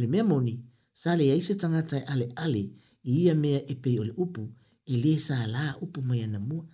le 0.00 0.06
mea 0.12 0.24
moni 0.30 0.54
sa 1.02 1.10
le 1.18 1.24
e 1.32 1.40
se 1.46 1.54
tangata 1.62 1.94
e 2.02 2.04
ale 2.12 2.26
ale 2.44 2.62
ia 3.02 3.34
mea 3.34 3.60
e 3.68 3.74
pei 3.74 3.98
o 3.98 4.04
le 4.04 4.12
upu 4.16 4.48
e 4.84 4.96
le 4.96 5.18
sa 5.20 5.46
la 5.46 5.76
upu 5.80 6.02
mai 6.02 6.22
ana 6.22 6.38
mua. 6.38 6.64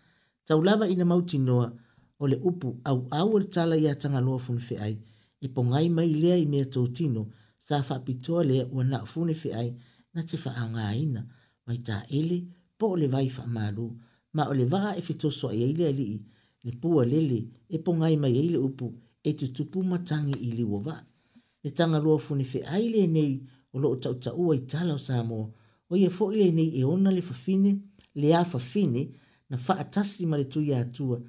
Tau 0.45 0.63
lava 0.63 0.89
ina 0.89 1.05
mauti 1.05 1.39
noa 1.39 1.73
o 2.21 2.27
le 2.27 2.37
upu 2.37 2.81
au 2.85 3.07
au 3.11 3.39
le 3.39 3.45
tala 3.47 3.77
ia 3.77 3.95
tanga 3.95 4.21
loa 4.21 4.39
fune 4.45 4.61
fe 4.69 4.77
ai 4.87 4.97
e 5.41 5.47
pongai 5.55 5.89
mai 5.97 6.09
lea 6.23 6.37
i 6.37 6.47
mea 6.47 6.65
tau 6.75 6.89
tino 6.97 7.23
sa 7.67 7.77
whapitoa 7.89 8.43
lea 8.51 8.67
ua 8.75 8.85
na 8.85 8.99
fune 9.07 9.35
fe 9.35 9.49
ai 9.55 9.71
na 10.15 10.21
te 10.29 10.37
wha 10.45 10.51
anga 10.63 10.95
ina 11.05 11.23
mai 11.67 11.79
ta 11.87 11.97
ele 12.19 12.39
po 12.79 12.87
le 12.97 13.07
vai 13.15 13.29
wha 13.39 13.45
maru 13.57 13.89
ma 14.35 14.43
o 14.49 14.53
le 14.59 14.65
waha 14.73 14.91
e 14.99 15.03
fitoso 15.09 15.47
ai 15.53 15.61
eile 15.67 15.85
alii 15.89 16.19
le 16.65 16.71
pua 16.81 17.05
lele 17.13 17.39
e 17.69 17.77
pongai 17.87 18.15
mai 18.23 18.35
eile 18.41 18.59
upu 18.69 18.87
e 19.23 19.31
te 19.39 19.47
tupu 19.57 19.79
matangi 19.91 20.39
i 20.47 20.51
liwa 20.59 20.79
wa. 20.87 20.97
Le 21.63 21.71
tanga 21.79 21.99
loa 22.05 22.19
fune 22.25 22.45
fe 22.53 22.59
ai 22.75 22.85
le 22.95 23.03
nei 23.15 23.33
o 23.75 23.79
loo 23.83 23.97
tau 24.03 24.15
tau 24.25 24.45
ai 24.53 24.61
tala 24.71 24.93
o 24.95 24.99
Samoa 25.07 25.47
o 25.89 25.97
ia 25.97 26.11
fo'i 26.11 26.37
lenei 26.37 26.71
e 26.81 26.85
ona 26.85 27.11
le 27.11 27.23
fafine 27.23 27.73
le 28.15 28.35
a 28.37 28.45
fafine 28.45 29.03
na 29.51 29.57
fa'atasi 29.57 30.27
ma 30.27 30.37
le 30.37 30.45
tuia 30.45 30.79
atua 30.79 31.21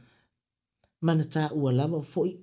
ma 1.01 1.13
na 1.15 1.23
taʻua 1.23 1.71
lava 1.71 2.01
fo'i 2.01 2.33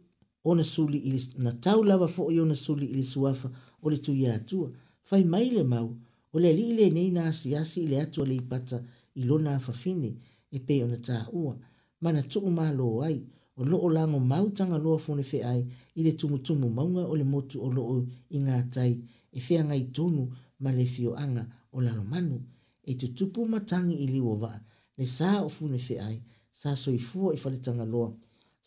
ona 0.45 0.63
suli 0.65 0.99
i 1.09 1.13
na 1.45 1.51
tau 1.65 1.81
lava 1.83 2.07
fo'i 2.17 2.41
ona 2.41 2.55
suli 2.55 2.87
ili 2.87 2.99
le 3.01 3.05
suafa 3.05 3.49
o 3.83 3.87
le 3.91 3.99
tuia 4.05 4.35
atua 4.39 4.67
fai 5.09 5.25
mai 5.33 5.47
le 5.57 5.63
mau 5.65 5.89
o 6.35 6.39
le 6.43 6.49
ali'i 6.53 6.73
lenei 6.79 7.09
na 7.17 7.23
asiasi 7.31 7.79
i 7.83 7.87
le 7.91 7.97
atu 8.05 8.21
le 8.31 8.35
ipata 8.41 8.79
i 9.19 9.23
na 9.27 9.53
a 9.55 9.59
fafine 9.67 10.11
e 10.51 10.59
pei 10.67 10.83
ona 10.83 10.97
taʻua 11.09 11.53
ma 11.61 11.69
Mana 12.05 12.23
tuu 12.23 12.43
lo 12.79 12.89
ai 13.09 13.19
o 13.57 13.63
lo 13.71 13.77
o 13.79 13.89
lago 13.97 14.19
mau 14.19 14.47
tanga 14.57 14.77
tagaloa 14.77 14.99
fonefeai 15.05 15.61
i 15.95 16.01
le 16.05 16.13
tumutumu 16.19 16.67
mauga 16.77 17.03
o 17.07 17.15
le 17.21 17.25
motu 17.33 17.57
o 17.67 17.73
lo 17.77 17.83
i 18.31 18.39
gā 18.47 18.59
tai 18.75 18.93
e 19.33 19.39
feagai 19.47 19.83
tonu 19.97 20.23
ma 20.63 20.71
le 20.79 20.85
fioaga 20.95 21.43
o 21.75 21.81
lalo 21.87 22.03
manu 22.13 22.39
e 22.83 22.93
te 23.01 23.07
tupu 23.19 23.41
matangi 23.53 23.97
i 23.97 24.07
liwa 24.15 24.35
waa 24.43 24.61
ne 24.99 25.05
sā 25.17 25.31
o 25.43 25.49
fune 25.57 25.79
fe 25.87 25.95
ai 26.09 26.19
sā 26.61 26.71
soifua 26.85 27.29
i 27.35 27.39
faletanga 27.45 27.85
loa 27.95 28.11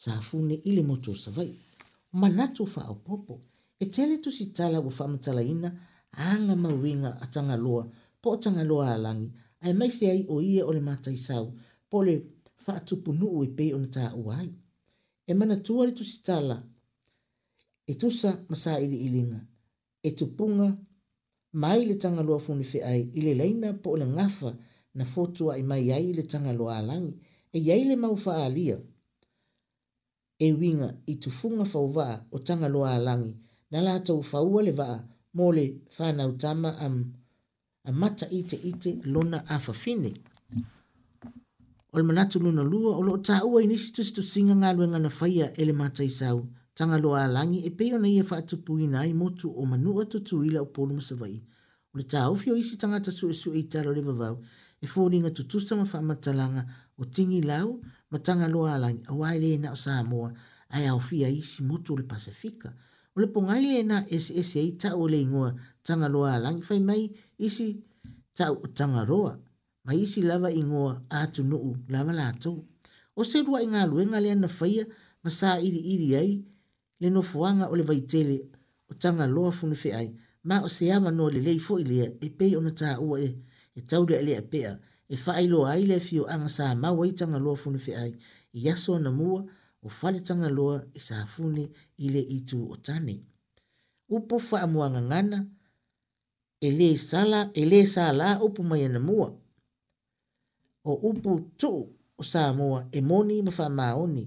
sā 0.04 0.14
fune 0.30 0.56
i 0.58 0.72
le 0.76 0.84
moto 0.90 1.12
savai 1.24 1.48
manatu 2.22 2.64
fa 2.74 2.82
o 2.92 2.96
popo 3.08 3.34
e 3.80 3.86
tele 3.94 4.16
tu 4.24 4.30
si 4.38 4.46
tala 4.58 4.78
wa 4.86 4.92
whamatala 5.00 5.42
ina 5.54 5.70
anga 6.32 6.56
mawinga 6.64 7.12
a 7.24 7.28
tanga 7.34 7.56
loa 7.66 7.84
po 8.22 8.28
o 8.32 8.38
tanga 8.44 8.64
loa 8.72 8.88
alangi 8.98 9.28
ai 9.66 9.74
mai 9.80 9.92
se 9.98 10.06
ai 10.14 10.22
o 10.34 10.42
ia 10.52 10.64
o 10.66 10.72
le 10.76 10.82
matai 10.90 11.18
sau 11.28 11.46
po 11.90 11.98
le 12.08 12.16
whaatupu 12.66 13.10
nuu 13.20 13.40
e 13.44 13.50
pei 13.58 13.72
o 13.76 13.80
na 13.82 13.90
taa 13.98 14.12
uai 14.26 14.48
e 15.30 15.34
mana 15.40 15.56
tuare 15.66 15.92
tu 15.98 16.04
si 16.12 16.18
tala 16.28 16.58
e 17.88 17.94
tusa 18.02 18.30
masa 18.50 18.72
ili 18.86 18.98
ilinga 19.08 19.40
e 20.04 20.10
tupunga 20.18 20.70
mai 21.54 21.86
le 21.86 21.96
tagaloa 21.96 22.40
funi 22.40 22.64
feʻai 22.64 23.00
i 23.18 23.20
ile 23.20 23.34
laina 23.36 23.74
po 23.84 23.90
o 23.96 23.98
le 23.98 24.06
gafa 24.16 24.50
na 24.96 25.04
fotua 25.14 25.58
i 25.58 25.64
mai 25.70 25.92
ai 25.96 26.06
i 26.10 26.14
le 26.18 26.24
tagaloa 26.32 26.78
alagi 26.80 27.14
e 27.54 27.60
iai 27.68 27.84
le 27.90 27.96
mau 28.04 28.16
faaalia 28.26 28.78
e 30.46 30.54
uiga 30.60 30.90
i 31.06 31.14
tufuga 31.24 31.66
fauvaa 31.74 32.16
o 32.32 32.38
tagaloa 32.48 32.90
alagi 32.98 33.32
na 33.72 33.78
tau 34.08 34.18
fau 34.30 34.56
le 34.66 34.72
vaa 34.80 34.98
mole 35.38 35.66
le 36.18 36.24
utama 36.26 36.70
a 36.76 36.80
am, 36.88 36.96
mata 38.00 38.26
ite 38.40 38.56
ite 38.70 38.92
lona 39.14 39.40
afa 39.56 39.72
o 39.74 39.76
le 42.00 42.04
manatu 42.10 42.38
lua 42.44 42.92
o 42.98 43.02
loo 43.08 43.18
taʻua 43.28 43.58
i 43.64 43.68
nisi 43.72 43.88
tusitusiga 43.96 44.56
galuega 44.64 45.00
na 45.02 45.10
faia 45.20 45.46
e 45.56 45.64
le 45.68 45.74
mataisau 45.82 46.40
tangalo 46.78 47.10
a 47.16 47.26
langi 47.36 47.60
e 47.66 47.70
peo 47.80 47.98
na 48.00 48.08
ia 48.08 48.22
e 48.24 48.28
wha 48.30 48.38
atupu 48.42 48.72
i 48.80 48.86
nai 48.96 49.12
motu 49.22 49.48
o 49.50 49.64
manua 49.72 50.04
tutu 50.12 50.36
i 50.46 50.50
la 50.56 50.62
upolu 50.68 50.92
masawai. 51.00 51.36
O 51.92 51.98
le 51.98 52.04
tā 52.12 52.22
ufio 52.34 52.54
isi 52.62 52.74
tangata 52.82 53.12
su 53.18 53.26
esu 53.34 53.50
e 53.58 53.64
itaro 53.64 53.92
le 53.98 54.02
vavau 54.08 54.36
e 54.82 54.86
fōringa 54.94 55.32
tutusa 55.38 55.74
ma 55.80 55.86
wha 55.92 56.00
matalanga 56.10 56.64
o 56.98 57.04
tingi 57.16 57.42
lau 57.50 57.70
ma 58.12 58.18
tangalo 58.28 58.62
a 58.70 58.76
langi 58.84 59.02
a 59.10 59.14
waile 59.20 59.48
e 59.56 59.58
na 59.64 59.70
o 59.72 59.76
Samoa 59.84 60.30
ai 60.76 60.86
au 60.94 61.00
fia 61.08 61.28
isi 61.40 61.60
motu 61.70 61.90
o 61.94 61.98
le 62.00 62.04
Pasifika. 62.12 62.70
O 63.18 63.22
le 63.22 63.28
pongai 63.34 63.62
le 63.70 63.80
na 63.90 63.98
SSA 64.24 64.62
ta 64.82 64.90
o 64.96 65.04
le 65.12 65.18
ingoa 65.26 65.50
tangalo 65.86 66.22
a 66.30 66.36
langi 66.44 66.62
fai 66.70 66.80
mai 66.90 67.02
isi 67.48 67.68
ta 68.38 68.46
o 68.52 68.66
tangaroa 68.78 69.34
ma 69.86 69.92
isi 70.04 70.22
lava 70.30 70.50
ingoa 70.62 70.94
atu 71.22 71.42
nuu 71.50 71.72
lava 71.94 72.14
lātou. 72.20 72.58
O 73.20 73.26
se 73.30 73.42
rua 73.46 73.60
inga 73.66 73.82
luenga 73.90 74.20
le 74.24 74.30
ana 74.36 74.48
faya 74.60 74.84
ma 75.24 75.30
sa 75.38 75.50
iri 75.68 75.82
iri 75.94 76.10
ai 76.24 76.32
le 77.00 77.10
nofoaga 77.10 77.66
o 77.72 77.76
le 77.80 77.84
vaitele 77.90 78.38
o 78.90 78.94
tagaloa 79.02 79.52
funefe 79.58 79.90
ai 80.00 80.10
ma 80.50 80.56
o 80.68 80.70
se 80.76 80.86
ava 80.96 81.12
noa 81.12 81.32
lelei 81.36 81.60
foʻi 81.68 81.84
lea 81.92 82.08
e 82.26 82.28
pei 82.38 82.52
ona 82.60 82.72
taua 82.82 83.16
e 83.28 83.30
e 83.78 83.82
taule 83.90 84.14
a 84.20 84.24
lea 84.28 84.42
pea 84.52 84.72
e 85.14 85.16
faailoa 85.24 85.68
ai 85.74 85.84
le 85.90 85.96
afioaga 86.02 86.50
sa 86.58 86.66
mau 86.84 86.98
ai 87.04 87.12
tagaloa 87.20 87.56
funefe 87.64 87.92
ai 88.04 88.12
i 88.58 88.62
aso 88.74 88.92
ona 88.98 89.12
mua 89.20 89.40
o 89.86 89.90
fale 89.98 90.20
tagaloa 90.30 90.78
i 90.82 90.84
e 90.98 91.00
sa 91.08 91.16
fune 91.34 91.64
i 92.04 92.06
le 92.14 92.22
itu 92.38 92.58
o 92.74 92.76
tane 92.86 93.16
upu 94.16 94.36
faamoagagana 94.50 95.40
e 96.68 96.70
lē 96.80 96.90
sala 97.10 97.40
e 97.62 97.64
lē 97.72 97.80
sālā 97.94 98.30
upu 98.46 98.62
mai 98.70 98.82
ana 98.88 99.00
mua 99.10 99.28
o 100.90 100.94
upu 101.10 101.32
tuu 101.60 101.82
o 102.18 102.24
sa 102.32 102.42
moa 102.60 102.80
e 102.98 103.00
moni 103.10 103.36
ma 103.46 103.52
faamaoni 103.58 104.24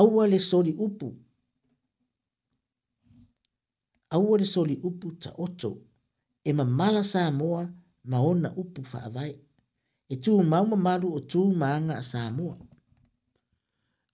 aua 0.00 0.22
le 0.32 0.38
soli 0.50 0.72
upu 0.86 1.08
aua 4.14 4.38
le 4.38 4.46
soli 4.54 4.74
upu 4.88 5.06
ta 5.22 5.30
oto, 5.44 5.70
e 6.44 6.50
mamala 6.58 7.02
sa 7.12 7.22
moa 7.40 7.62
maona 8.10 8.48
upu 8.62 8.80
faavai, 8.92 9.32
e 10.12 10.14
tū 10.24 10.32
mauma 10.52 10.76
maru 10.86 11.08
o 11.18 11.20
tū 11.30 11.40
maanga 11.60 11.96
sa 12.10 12.20
moa. 12.38 12.56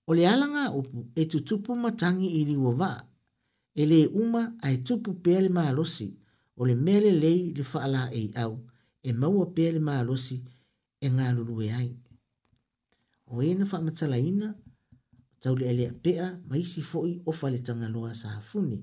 O 0.08 0.14
le 0.18 0.24
alanga 0.32 0.64
upu 0.80 0.98
e 1.14 1.22
tutupu 1.30 1.70
matangi 1.82 2.28
i 2.40 2.42
li 2.50 2.56
wa 2.64 2.92
e 3.80 3.82
le 3.90 4.00
uma 4.20 4.42
a 4.64 4.72
e 4.74 4.78
tupu 4.86 5.10
pele 5.24 5.48
maalosi 5.56 6.08
o 6.60 6.64
le 6.68 6.74
mele 6.86 7.10
lei 7.22 7.40
le 7.58 7.64
faala 7.72 8.02
e 8.12 8.22
au, 8.42 8.54
e 9.02 9.10
maua 9.20 9.44
pele 9.56 9.78
maalosi 9.88 10.36
e 11.00 11.06
ngā 11.14 11.26
lulue 11.36 11.68
ai. 11.80 11.90
O 13.26 13.36
e 13.42 13.50
na 13.58 13.64
faamatala 13.70 14.16
ina, 14.30 14.48
tau 15.42 15.54
le 15.58 15.64
elea 15.72 15.92
pea 16.04 16.26
maisi 16.48 16.80
foi 16.90 17.10
o 17.28 17.32
fale 17.40 17.58
tanga 17.66 17.88
loa 17.94 18.12
sa 18.20 18.28
hafuni. 18.36 18.78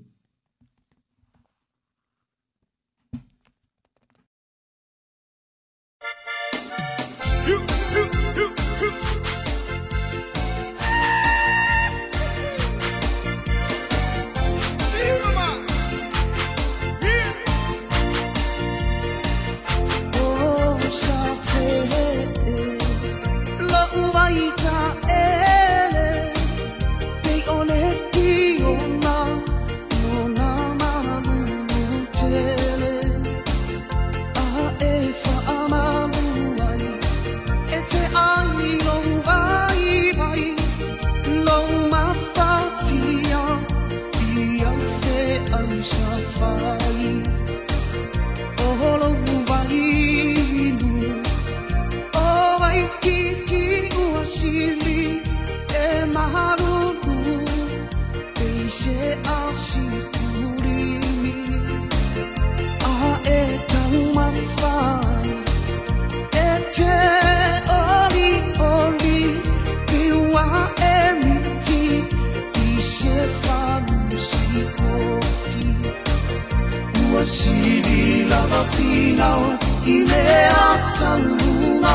masiny 77.18 78.00
lavafinao 78.30 79.46
ileatanona 79.86 81.94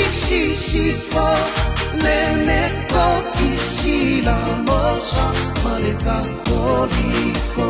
isisiko 0.00 1.28
neneko 2.04 3.04
isilamosa 3.50 5.24
manekakoliko 5.62 7.68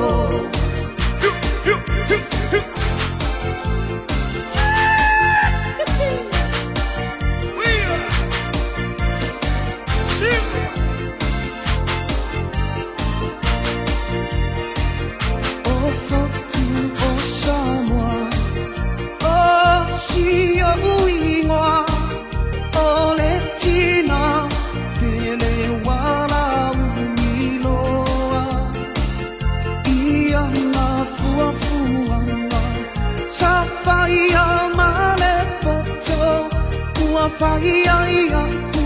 la 37.20 37.28
fai 37.28 37.82
aia 38.00 38.42
tu 38.74 38.84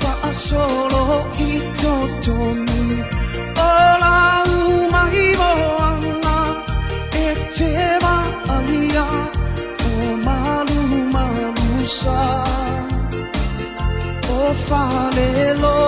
fa 0.00 0.14
solo 0.48 1.02
i 1.50 1.52
totoni 1.82 2.82
ola 3.68 4.14
u 4.54 4.56
mai 4.92 5.18
vola 5.40 6.38
e 7.24 7.28
te 7.56 7.72
va 8.04 8.16
aia 8.58 9.06
o 9.90 9.90
ma 10.26 10.38
malu 11.14 11.68
sa 11.98 12.20
o 14.38 14.40
fa 14.66 14.84
le 15.16 15.30
lo 15.62 15.78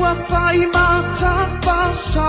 ua 0.00 0.12
fai 0.28 0.60
ma 0.74 0.88
ta 1.20 1.34
passa 1.66 2.28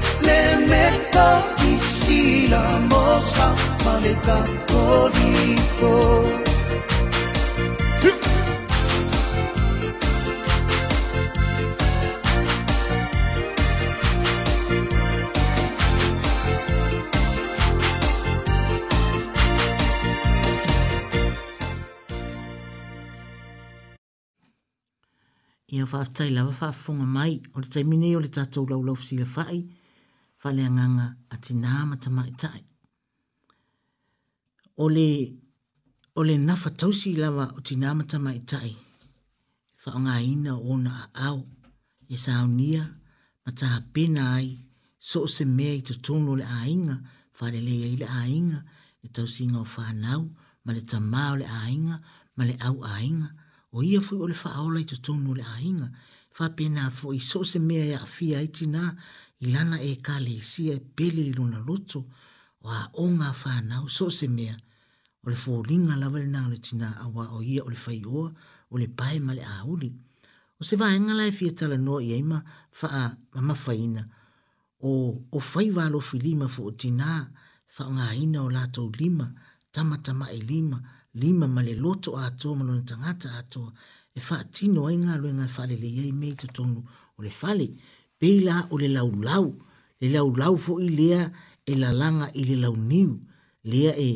L'elemento 0.23 1.25
di 1.57 1.73
silamo 1.77 3.19
sa 3.21 3.47
malecattolico 3.83 6.39
ia 25.73 25.85
faatailava 25.85 26.51
faafofoga 26.51 27.03
mai 27.05 27.39
o 27.55 27.59
le 27.59 27.67
taimine 27.73 28.15
o 28.15 28.19
le 28.19 28.27
tatou 28.29 28.67
laulau 28.67 28.95
fai. 28.95 29.69
whale 30.43 30.63
anganga 30.67 31.05
a 31.29 31.35
te 31.43 31.53
nāma 31.53 31.97
tama 32.01 32.23
i 32.27 32.31
e 32.31 32.35
tai. 32.41 32.61
O 34.81 34.87
le, 34.89 35.05
o 36.17 36.23
le 36.25 36.37
nafa 36.37 36.71
tausi 36.77 37.13
lawa 37.17 37.51
o 37.57 37.61
te 37.61 37.75
nāma 37.77 38.05
tama 38.09 38.33
i 38.33 38.39
e 38.41 38.45
tai, 38.53 38.71
whaonga 39.85 40.15
ina 40.25 40.55
o 40.57 40.73
na 40.81 40.95
a 41.13 41.27
au, 41.29 41.45
e 42.09 42.15
saunia, 42.17 42.81
mataha 43.45 43.81
pena 43.93 44.31
ai, 44.39 44.49
so 44.97 45.25
se 45.29 45.45
mea 45.45 45.73
i 45.77 45.81
te 45.85 45.93
tono 46.05 46.33
le 46.39 46.45
ainga, 46.61 46.97
whare 47.37 47.61
le 47.61 47.75
i 47.93 47.95
le 48.01 48.07
ainga, 48.23 48.63
le 49.03 49.09
tausinga 49.13 49.59
o 49.61 49.67
whanau, 49.75 50.21
ma 50.65 50.73
le 50.73 50.81
tamā 50.81 51.31
o 51.35 51.41
le 51.41 51.45
ainga, 51.61 52.01
ma 52.37 52.45
le 52.49 52.57
au 52.65 52.81
ainga, 52.83 53.29
o 53.77 53.83
ia 53.85 54.01
fui 54.01 54.17
o 54.17 54.27
le 54.29 54.35
whaola 54.43 54.81
i 54.81 54.85
te 54.89 54.97
tono 54.97 55.33
le 55.37 55.45
ainga, 55.57 55.89
whapena 56.37 56.89
fo 56.95 57.13
i 57.13 57.19
so 57.21 57.43
se 57.45 57.59
mea 57.61 57.85
i 57.85 57.93
a 57.93 57.99
fia 58.05 58.41
i 58.41 58.49
tina, 58.49 58.95
ilana 59.45 59.77
e 59.81 59.91
kalesia 60.07 60.73
e 60.73 60.79
pele 60.97 61.21
i 61.29 61.33
luna 61.37 61.59
loto 61.69 61.99
o 62.65 62.69
aoga 62.69 63.33
fanau 63.33 63.85
so 63.89 64.05
o 64.05 64.09
se 64.09 64.27
mea 64.27 64.55
o 65.23 65.29
le 65.29 65.35
foliga 65.35 65.95
lava 66.01 66.19
lenā 66.19 66.45
o 66.45 66.49
le 66.53 66.57
tina 66.59 66.89
auā 67.03 67.23
o 67.37 67.41
ia 67.41 67.63
o 67.63 67.69
le 67.73 67.79
faioa 67.85 68.29
o 68.71 68.75
le 68.81 68.87
pae 68.97 69.17
ma 69.19 69.33
le 69.33 69.43
auli 69.57 69.89
o 70.59 70.63
se 70.63 70.75
vaega 70.81 71.13
la 71.17 71.25
e 71.31 71.31
fia 71.37 71.51
talanoa 71.59 72.03
i 72.03 72.11
ai 72.13 72.21
ma 72.23 72.37
faamafaina 72.79 74.03
o, 74.79 74.89
o 75.37 75.39
fai 75.51 75.69
valofi 75.77 76.17
lima 76.27 76.45
footinā 76.55 77.09
faaogāina 77.75 78.45
o 78.45 78.49
latou 78.57 78.91
lima 78.99 79.25
tamatamae 79.71 80.37
lima 80.51 80.77
lima 81.21 81.47
ma 81.47 81.61
le 81.63 81.73
loto 81.75 82.15
atoa 82.17 82.55
ma 82.57 82.63
lona 82.67 82.83
tagata 82.91 83.29
atoa 83.41 83.73
e 84.15 84.19
faatino 84.19 84.85
ai 84.87 84.97
galuega 85.05 85.45
e 85.49 85.53
faaleleiai 85.55 86.11
mei 86.21 86.35
totonu 86.41 86.79
o 87.17 87.19
le 87.25 87.29
fale 87.41 87.67
peila 88.21 88.55
o 88.71 88.77
le 88.77 88.87
lau 88.97 89.09
lau, 89.27 89.45
le 89.99 90.07
lau 90.15 90.27
lau 90.41 90.55
fo 90.63 90.75
i 90.87 90.89
lea 90.99 91.21
e 91.71 91.73
la 91.81 91.89
langa 92.01 92.27
i 92.41 92.43
le 92.49 92.55
lau 92.63 92.75
niu, 92.91 93.11
lea 93.71 93.91
e 93.97 94.11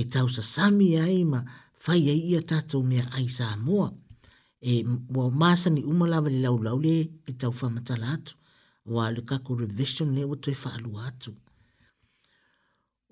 e 0.00 0.02
tau 0.14 0.26
sa 0.36 0.42
sami 0.54 0.88
ai 1.04 1.18
ma 1.32 1.40
fai 1.84 2.02
ai 2.12 2.20
ia 2.30 2.40
tato 2.50 2.78
mea 2.90 3.04
ai 3.16 3.28
sa 3.36 3.44
amoa. 3.56 3.88
E 4.70 4.84
wa 5.16 5.24
masa 5.40 5.68
ni 5.74 5.82
umalawa 5.92 6.28
le 6.34 6.38
lau 6.46 6.56
lau 6.66 6.78
le 6.86 6.96
e 7.30 7.32
tau 7.40 7.52
fa 7.58 7.66
matala 7.74 8.06
atu, 8.18 8.34
wa 8.94 9.04
le 9.14 9.20
kako 9.30 9.50
revision 9.62 10.08
le 10.16 10.22
o 10.32 10.34
tue 10.42 10.54
faalu 10.62 10.90
atu. 11.08 11.30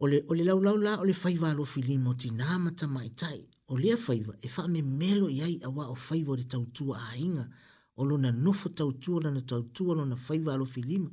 O 0.03 0.05
le, 0.11 0.19
o 0.31 0.35
le 0.39 0.43
lau 0.49 0.59
lau 0.67 0.77
la 0.87 0.93
o 1.03 1.05
le 1.09 1.15
fai 1.23 1.35
walo 1.45 1.65
filimo 1.75 2.11
ti 2.21 2.29
nama 2.41 2.71
tamaitai, 2.79 3.41
o 3.73 3.77
lea 3.83 3.97
faiwa 4.07 4.35
e 4.47 4.49
fa 4.55 4.63
me 4.73 4.81
melo 5.01 5.27
i 5.31 5.39
ai 5.47 5.55
awa 5.69 5.85
o 5.95 5.97
faiwa 6.07 6.33
le 6.39 6.45
tautua 6.53 6.97
a 7.07 7.17
inga, 7.27 7.45
o 7.97 8.05
lona 8.05 8.33
nofo 8.33 8.69
tautua 8.69 9.21
lana 9.23 9.41
tautua 9.43 9.95
lona 9.95 10.17
faiva 10.17 10.55
alofilima 10.55 11.11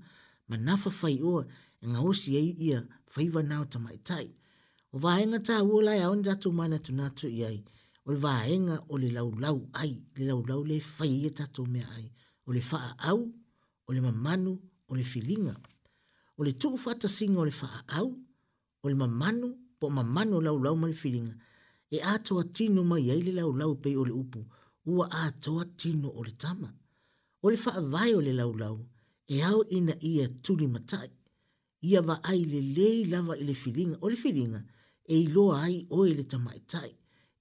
ma 0.47 0.57
nafa 0.57 0.89
fai 0.89 1.19
oa 1.23 1.43
e 1.84 1.88
ga 1.88 1.99
osi 2.01 2.38
ai 2.38 2.49
ia 2.68 2.80
faiva 3.14 3.41
nao 3.49 3.64
tamaʻitaʻi 3.65 4.27
o 4.93 4.99
vaega 5.03 5.38
tāua 5.47 5.77
lae 5.88 5.99
aoni 6.06 6.23
tatou 6.27 6.51
manatuna 6.60 7.06
toʻi 7.18 7.39
ai 7.49 7.57
o 8.07 8.11
le 8.14 8.19
vaega 8.26 8.76
o 8.91 8.95
le 9.01 9.10
laulau 9.18 9.60
ai 9.81 9.91
le 10.18 10.23
laulau 10.30 10.61
le 10.69 10.76
fai 10.80 11.10
ia 11.22 11.31
tatou 11.39 11.65
mea 11.73 11.88
ai 11.97 12.06
o 12.47 12.53
le 12.56 12.61
faaau 12.61 13.22
o 13.88 13.93
le 13.93 14.01
mamanu 14.01 14.51
o 14.89 14.95
le 14.95 15.03
filiga 15.03 15.53
o 16.38 16.43
le 16.45 16.51
tuu 16.60 16.77
faatasiga 16.84 17.38
o 17.41 17.45
le 17.45 17.51
faaau 17.51 18.07
o 18.84 18.89
le 18.89 18.95
mamanu 19.01 19.45
po 19.80 19.85
o 19.88 19.89
mamanu 19.97 20.31
o 20.38 20.41
laulau 20.41 20.76
ma 20.81 20.88
le 20.88 21.23
e 21.91 21.97
a 21.99 22.11
toatino 22.26 22.81
mai 22.91 23.11
ai 23.14 23.22
le 23.26 23.31
laulau 23.31 23.72
pei 23.81 23.95
o 24.01 24.06
le 24.06 24.11
upu 24.22 24.41
ua 24.90 25.11
atoa 25.11 25.66
tino 25.78 26.10
o 26.20 26.24
le 26.24 26.32
tama. 26.38 26.70
O 27.44 27.49
le 27.52 27.57
whaavai 27.66 28.11
o 28.20 28.22
le 28.28 28.34
laulau, 28.40 28.76
e 29.28 29.38
au 29.49 29.60
ina 29.78 29.94
ia 30.11 30.26
tuli 30.44 30.68
matai. 30.76 31.10
Ia 31.90 31.99
va 32.07 32.16
ai 32.32 32.41
le 32.52 32.60
lei 32.78 32.98
lava 33.11 33.34
i 33.38 33.44
le 33.49 33.53
filinga, 33.64 33.95
o 34.03 34.07
le 34.11 34.18
filinga, 34.24 34.61
e 35.14 35.16
iloa 35.26 35.56
ai 35.66 35.76
o 35.95 36.06
i 36.07 36.11
e 36.11 36.14
le 36.18 36.24
tamaitai, 36.32 36.91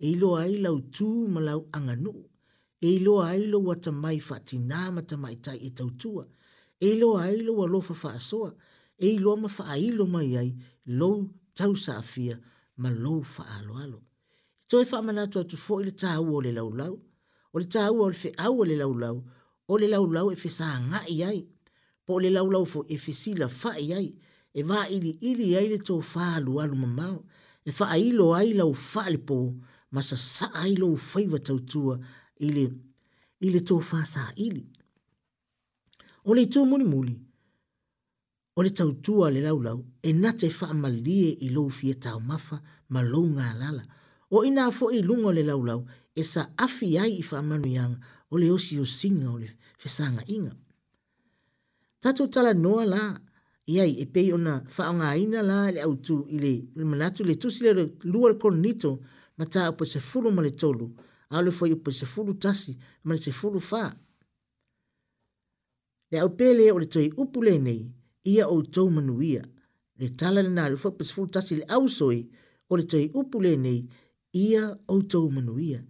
e 0.05 0.11
iloa 0.15 0.39
ai 0.45 0.55
lau 0.65 0.77
tū 0.95 1.09
ma 1.35 1.41
lau 1.49 1.61
anganu, 1.77 2.13
e 2.87 2.89
iloa 2.99 3.25
ai 3.35 3.43
lo 3.53 3.59
wa 3.69 3.75
tamai 3.85 4.19
fatina 4.29 4.81
ma 4.97 5.03
tai 5.47 5.59
e 5.69 5.71
tautua, 5.79 6.25
e 6.81 6.87
iloa 6.95 7.19
ai 7.27 7.37
lo 7.47 7.53
wa 7.61 7.67
lofa 7.75 7.95
faasoa, 8.03 8.51
e 8.97 9.07
iloa 9.17 9.37
ma 9.43 9.49
lo 9.99 10.05
mai 10.15 10.31
ai 10.43 10.51
lo 10.99 11.11
tau 11.59 11.73
sa 11.85 11.93
afia, 12.03 12.37
ma 12.83 12.89
lo 12.91 12.97
alo 12.97 13.09
alo. 13.19 13.23
faaloalo. 13.35 13.99
Toi 14.71 14.85
faamana 14.91 15.23
tu 15.33 15.37
atu 15.43 15.57
fo 15.65 15.75
ili 15.81 15.93
o 16.37 16.41
le 16.47 16.53
laulau, 16.59 16.95
o 17.53 17.59
le 17.59 17.65
tāua 17.69 18.07
o 18.07 18.09
le 18.09 18.15
feʻau 18.17 18.59
o 18.61 18.65
le 18.65 18.77
laulau 18.77 19.23
o 19.69 19.79
le 19.79 19.89
laulau 19.89 20.31
e 20.33 20.37
fesāgaʻi 20.39 21.17
ai 21.27 21.39
po 22.05 22.19
o 22.19 22.23
le 22.23 22.31
laulau 22.33 22.65
foʻi 22.69 22.95
e 22.95 23.01
fesilafaʻi 23.05 23.87
ai 23.97 24.09
e 24.53 24.61
vaʻiliʻili 24.69 25.49
ai 25.61 25.67
le 25.75 25.79
tofā 25.89 26.27
alualu 26.39 26.77
mamao 26.83 27.19
e 27.65 27.71
faailo 27.73 28.27
ai 28.37 28.53
lau 28.59 28.73
faalepō 28.73 29.39
ma 29.95 30.01
sasaʻa 30.01 30.63
ai 30.65 30.75
lou 30.81 30.97
faiva 30.97 31.39
tautua 31.39 31.95
i 32.47 32.51
le 33.53 33.61
tofā 33.71 34.01
saʻili 34.05 34.65
o 36.29 36.35
le 36.35 36.43
itu 36.43 36.65
mulimuli 36.67 37.17
o 38.59 38.63
le 38.63 38.71
tautua 38.71 39.29
a 39.29 39.33
le 39.33 39.41
laulau 39.45 39.79
e 40.03 40.13
na 40.13 40.33
te 40.37 40.49
faamalie 40.53 41.29
i 41.41 41.49
lou 41.57 41.69
fia 41.71 41.95
taumafa 42.05 42.57
ma 42.93 43.01
lou 43.03 43.27
galala 43.39 43.83
o 44.37 44.45
inā 44.49 44.65
foʻi 44.79 45.01
i 45.01 45.07
luga 45.09 45.27
o 45.33 45.33
le 45.39 45.43
laulau 45.43 45.81
e 46.21 46.23
sa 46.33 46.43
afi 46.65 46.89
ai 47.03 47.13
i 47.21 47.25
whamanu 47.31 47.69
yang 47.79 47.95
o 48.33 48.35
le 48.41 48.47
osi 48.57 48.75
o 48.83 48.85
singa 48.99 49.27
o 49.35 49.39
le 49.43 49.49
whesanga 49.81 50.23
inga. 50.37 50.55
Tato 52.03 52.23
tala 52.35 52.53
noa 52.65 52.85
la, 52.95 53.03
iai 53.75 53.93
e 54.05 54.07
pei 54.15 54.29
ona 54.37 54.55
whaonga 54.75 55.09
ina 55.25 55.41
la 55.51 55.59
le 55.75 55.81
au 55.87 55.95
tu 56.07 56.17
i 56.35 56.37
le 56.45 56.53
manatu 56.91 57.21
le 57.29 57.35
tusi 57.43 57.61
le 57.65 57.73
lua 58.13 58.27
le 58.31 58.37
koronito 58.43 58.91
ma 59.39 59.45
ta 59.53 59.61
upo 59.73 59.85
se 59.93 60.01
fulu 60.09 60.29
ma 60.37 60.43
le 60.47 60.53
tolu, 60.61 60.87
a 61.35 61.37
le 61.45 61.51
foi 61.57 61.71
upo 61.77 61.91
se 61.99 62.07
fulu 62.13 62.33
tasi 62.43 62.73
ma 63.07 63.13
le 63.15 63.21
se 63.25 63.31
fulu 63.39 63.61
fa. 63.71 63.83
Le 66.11 66.17
au 66.25 66.31
pele 66.41 66.65
o 66.77 66.79
le 66.83 66.89
toi 66.95 67.07
upu 67.23 67.39
le 67.47 67.55
nei, 67.67 67.83
ia 68.33 68.45
o 68.55 68.57
tau 68.75 68.89
manu 68.97 69.15
ia, 69.33 69.45
le 70.01 70.07
tala 70.19 70.41
le 70.47 70.51
nā 70.57 70.63
le 70.71 70.77
foi 70.81 70.91
upo 70.93 71.05
se 71.09 71.13
fulu 71.17 71.29
tasi 71.35 71.53
le 71.61 71.65
au 71.75 71.85
soi, 71.97 72.19
o 72.71 72.73
le 72.79 72.85
toi 72.91 73.05
upu 73.21 73.39
le 73.47 73.53
nei, 73.65 73.81
ia 74.45 74.65
o 74.93 74.97
tau 75.13 75.29
manu 75.37 75.55
ia 75.71 75.81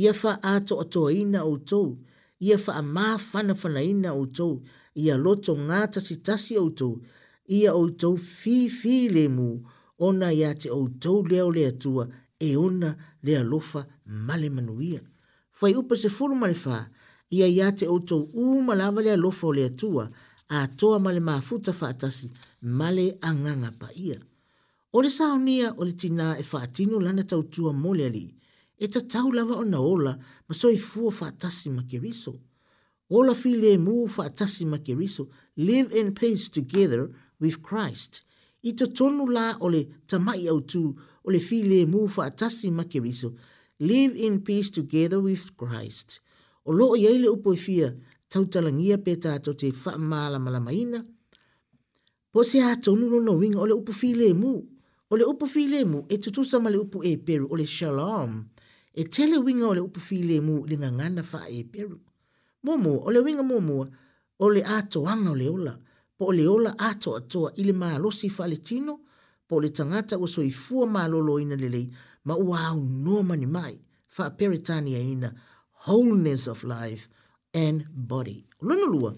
ia 0.00 0.12
fa 0.20 0.30
ato 0.42 0.74
ato 0.80 1.10
ina 1.10 1.40
o 1.44 1.54
tou, 1.70 1.88
ia 2.46 2.56
fa 2.64 2.72
a 2.74 2.82
maa 2.96 3.18
fana 3.30 3.54
fana 3.60 3.80
ina 3.92 4.10
o 4.14 4.24
tou, 4.36 4.54
ia 5.02 5.14
loto 5.24 5.52
ngā 5.66 5.80
tasi 5.92 6.14
tasi 6.26 6.54
o 6.64 6.68
tou, 6.78 6.94
ia 7.58 7.70
o 7.80 7.84
tou 8.00 8.14
fi 8.38 8.56
fi 8.78 8.94
le 9.14 9.24
mu, 9.36 9.48
ona 10.06 10.28
ia 10.40 10.50
te 10.60 10.68
o 10.72 10.82
tou 11.02 11.18
leo 11.30 11.48
le 11.56 11.64
atua, 11.72 12.04
e 12.38 12.50
ona 12.64 12.90
le 13.26 13.32
alofa 13.42 13.80
male 14.26 14.48
manuia. 14.56 15.00
Fai 15.58 15.72
upa 15.80 15.94
se 16.02 16.08
furu 16.16 16.34
male 16.42 16.56
fa, 16.64 16.76
ia 17.36 17.46
ia 17.56 17.68
te 17.78 17.84
o 17.94 17.98
tou 18.08 18.22
u 18.42 18.62
malawa 18.66 19.00
le 19.04 19.10
alofa 19.18 19.44
o 19.52 19.52
le 19.56 19.64
atua, 19.70 20.04
a 20.48 20.58
toa 20.80 20.96
male 21.04 21.20
maa 21.28 21.40
futa 21.48 21.72
fa 21.78 21.86
atasi, 21.92 22.28
male 22.80 23.06
a 23.26 23.36
nganga 23.38 23.70
pa 23.80 23.88
ia. 24.06 24.16
O 24.94 24.98
le 25.04 25.10
saonia 25.18 25.68
o 25.76 25.82
le 25.86 25.92
tina 26.00 26.26
e 26.38 26.42
fa 26.50 26.58
atinu 26.66 26.96
lana 27.04 27.22
tautua 27.30 27.70
mole 27.82 28.04
alii, 28.10 28.30
e 28.84 28.86
ta 28.92 29.00
tau 29.12 29.28
lava 29.36 29.54
ona 29.62 29.78
ola 29.94 30.12
ma 30.46 30.52
so 30.60 30.66
i 30.78 30.78
fua 30.88 31.10
wha 31.18 31.24
atasi 31.30 31.68
ma 31.76 31.82
ke 31.90 31.98
riso. 32.06 32.32
Ola 33.18 33.34
fi 33.42 33.52
le 33.62 33.70
mu 33.84 33.94
wha 34.14 34.22
atasi 34.28 34.64
ma 34.72 34.78
ke 34.86 34.92
riso, 35.00 35.24
live 35.68 35.88
in 36.00 36.06
peace 36.18 36.44
together 36.56 37.02
with 37.42 37.56
Christ. 37.68 38.12
I 38.68 38.70
ta 38.78 38.86
tonu 38.98 39.24
la 39.36 39.46
ole 39.64 39.82
tamai 40.08 40.42
au 40.52 40.60
tu 40.72 40.82
ole 41.26 41.38
fi 41.48 41.58
le 41.70 41.80
mu 41.92 42.00
wha 42.14 42.22
atasi 42.30 42.68
ma 42.78 42.84
ke 42.92 42.98
riso, 43.06 43.28
live 43.90 44.12
in 44.26 44.34
peace 44.46 44.70
together 44.78 45.20
with 45.28 45.44
Christ. 45.60 46.08
O 46.68 46.70
loo 46.78 46.94
i 47.00 47.04
eile 47.10 47.28
upo 47.36 47.52
i 47.52 47.58
fia 47.66 47.88
tau 48.32 48.44
talangia 48.52 48.96
pe 49.04 49.12
tato 49.24 49.52
te 49.60 49.68
wha 49.82 49.92
maala 50.10 50.38
malamaina. 50.38 51.00
Po 52.32 52.42
se 52.50 52.58
a 52.70 52.76
tonu 52.84 53.04
no 53.12 53.18
no 53.20 53.32
winga 53.40 53.60
ole 53.64 53.74
upo 53.80 53.92
fi 54.00 54.14
le 54.20 54.28
mu, 54.42 54.52
ole 55.12 55.24
upo 55.32 55.44
fi 55.46 55.68
le 55.68 55.80
mu 55.90 55.98
e 56.08 56.16
tutusa 56.22 56.56
male 56.62 56.78
upo 56.84 57.02
e 57.04 57.16
peru 57.18 57.44
ole 57.52 57.66
shalom. 57.66 58.30
Shalom 58.30 58.49
e 58.94 59.04
tele 59.04 59.38
winga 59.38 59.68
o 59.68 59.74
le 59.74 59.80
upu 59.80 60.00
file 60.00 60.40
mu 60.46 60.54
le 60.68 60.74
ngangana 60.78 61.22
fa 61.22 61.40
e 61.48 61.58
peru. 61.72 61.98
Momo, 62.64 62.92
o 63.06 63.10
le 63.14 63.20
winga 63.24 63.42
momo, 63.42 63.78
o 64.38 64.46
le 64.54 64.60
ato 64.64 65.04
anga 65.06 65.30
o 65.30 65.34
le 65.34 65.48
ola, 65.48 65.74
po 66.16 66.24
o 66.30 66.32
le 66.32 66.46
ola 66.46 66.74
ato 66.78 67.14
atoa 67.16 67.52
ili 67.60 67.72
maa 67.72 67.98
losi 68.02 68.28
fa 68.28 68.44
le 68.50 68.56
tino, 68.58 68.94
po 69.48 69.54
le 69.62 69.70
tangata 69.70 70.16
o 70.20 70.26
so 70.26 70.42
i 70.42 70.50
fua 70.50 70.86
maa 70.86 71.06
lolo 71.12 71.38
ina 71.40 71.56
le 71.56 71.68
lei, 71.68 71.86
ma 72.26 72.34
ua 72.34 72.58
au 72.70 72.80
noma 72.82 73.34
ni 73.36 73.46
mai, 73.46 73.78
fa 74.14 74.30
peritani 74.30 74.94
a 74.94 75.00
ina, 75.02 75.30
wholeness 75.86 76.44
of 76.48 76.64
life 76.64 77.08
and 77.54 77.86
body. 77.90 78.44
O 78.60 78.66
lono 78.66 78.86
lua, 78.94 79.12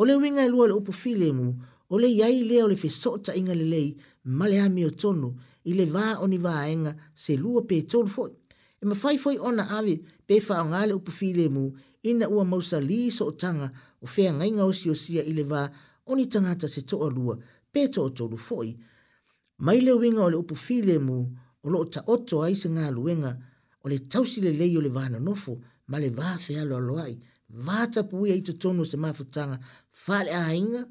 o 0.00 0.04
le 0.04 0.14
winga 0.16 0.42
e 0.44 0.48
lua 0.48 0.66
le 0.66 0.74
upu 0.74 0.92
file 0.92 1.28
mu, 1.32 1.46
o 1.92 1.98
le 1.98 2.08
iai 2.08 2.42
lea 2.48 2.64
o 2.64 2.68
le 2.68 2.76
fesota 2.76 3.34
inga 3.34 3.54
le 3.54 3.64
lei, 3.64 3.96
male 4.24 4.58
ami 4.60 4.84
o 4.84 4.90
tonu, 4.90 5.36
ile 5.64 5.84
vaa 5.86 6.18
o 6.18 6.26
ni 6.26 6.38
vaa 6.38 6.64
enga, 6.72 6.92
se 7.14 7.36
lua 7.36 7.62
pe 7.68 7.82
tolu 7.82 8.08
foi 8.08 8.32
e 8.80 8.86
ma 8.86 8.94
fai 8.94 9.18
foi 9.18 9.38
ona 9.38 9.64
ave 9.78 9.96
pe 10.26 10.40
fa 10.40 10.58
nga 10.64 10.80
le 10.86 10.92
upu 10.94 11.10
file 11.12 11.46
mu 11.48 11.62
ina 12.02 12.26
ua 12.28 12.44
mausa 12.44 12.78
li 12.80 13.10
so 13.10 13.26
tanga 13.40 13.68
o 14.00 14.06
fe 14.06 14.24
nga 14.32 14.44
nga 14.54 14.64
o 14.64 14.72
sio 14.72 14.94
sia 15.04 15.22
ile 15.30 15.42
va 15.52 15.62
oni 16.10 16.24
tanga 16.32 16.52
ta 16.60 16.66
se 16.74 16.80
to 16.88 16.96
alua 17.06 17.34
pe 17.72 17.80
to 17.94 18.02
to 18.16 18.24
lu 18.32 18.38
foi 18.48 18.68
mai 19.64 19.78
le 19.84 19.92
winga 20.02 20.22
o 20.26 20.30
le 20.32 20.36
upu 20.42 20.54
file 20.66 20.96
mu 21.06 21.18
o 21.64 21.66
lo 21.70 21.80
ta 21.92 22.00
oto 22.14 22.36
ai 22.42 22.54
se 22.60 22.68
nga 22.74 22.84
luenga 22.96 23.32
o 23.84 23.88
le 23.90 23.98
tau 24.12 24.24
si 24.30 24.38
le 24.44 24.52
leio 24.60 24.80
le 24.84 24.88
vana 24.98 25.18
nofo 25.26 25.52
ma 25.90 25.96
le 26.02 26.10
va 26.18 26.28
fe 26.44 26.54
alo 26.62 26.78
loai 26.88 27.14
va 27.66 27.78
ta 27.92 28.00
pu 28.08 28.16
ia 28.26 28.34
ito 28.40 28.52
tonu 28.62 28.82
se 28.90 28.96
mafutanga 29.04 29.56
fa 30.04 30.16
le 30.26 30.32
a 30.32 30.46
inga 30.62 30.82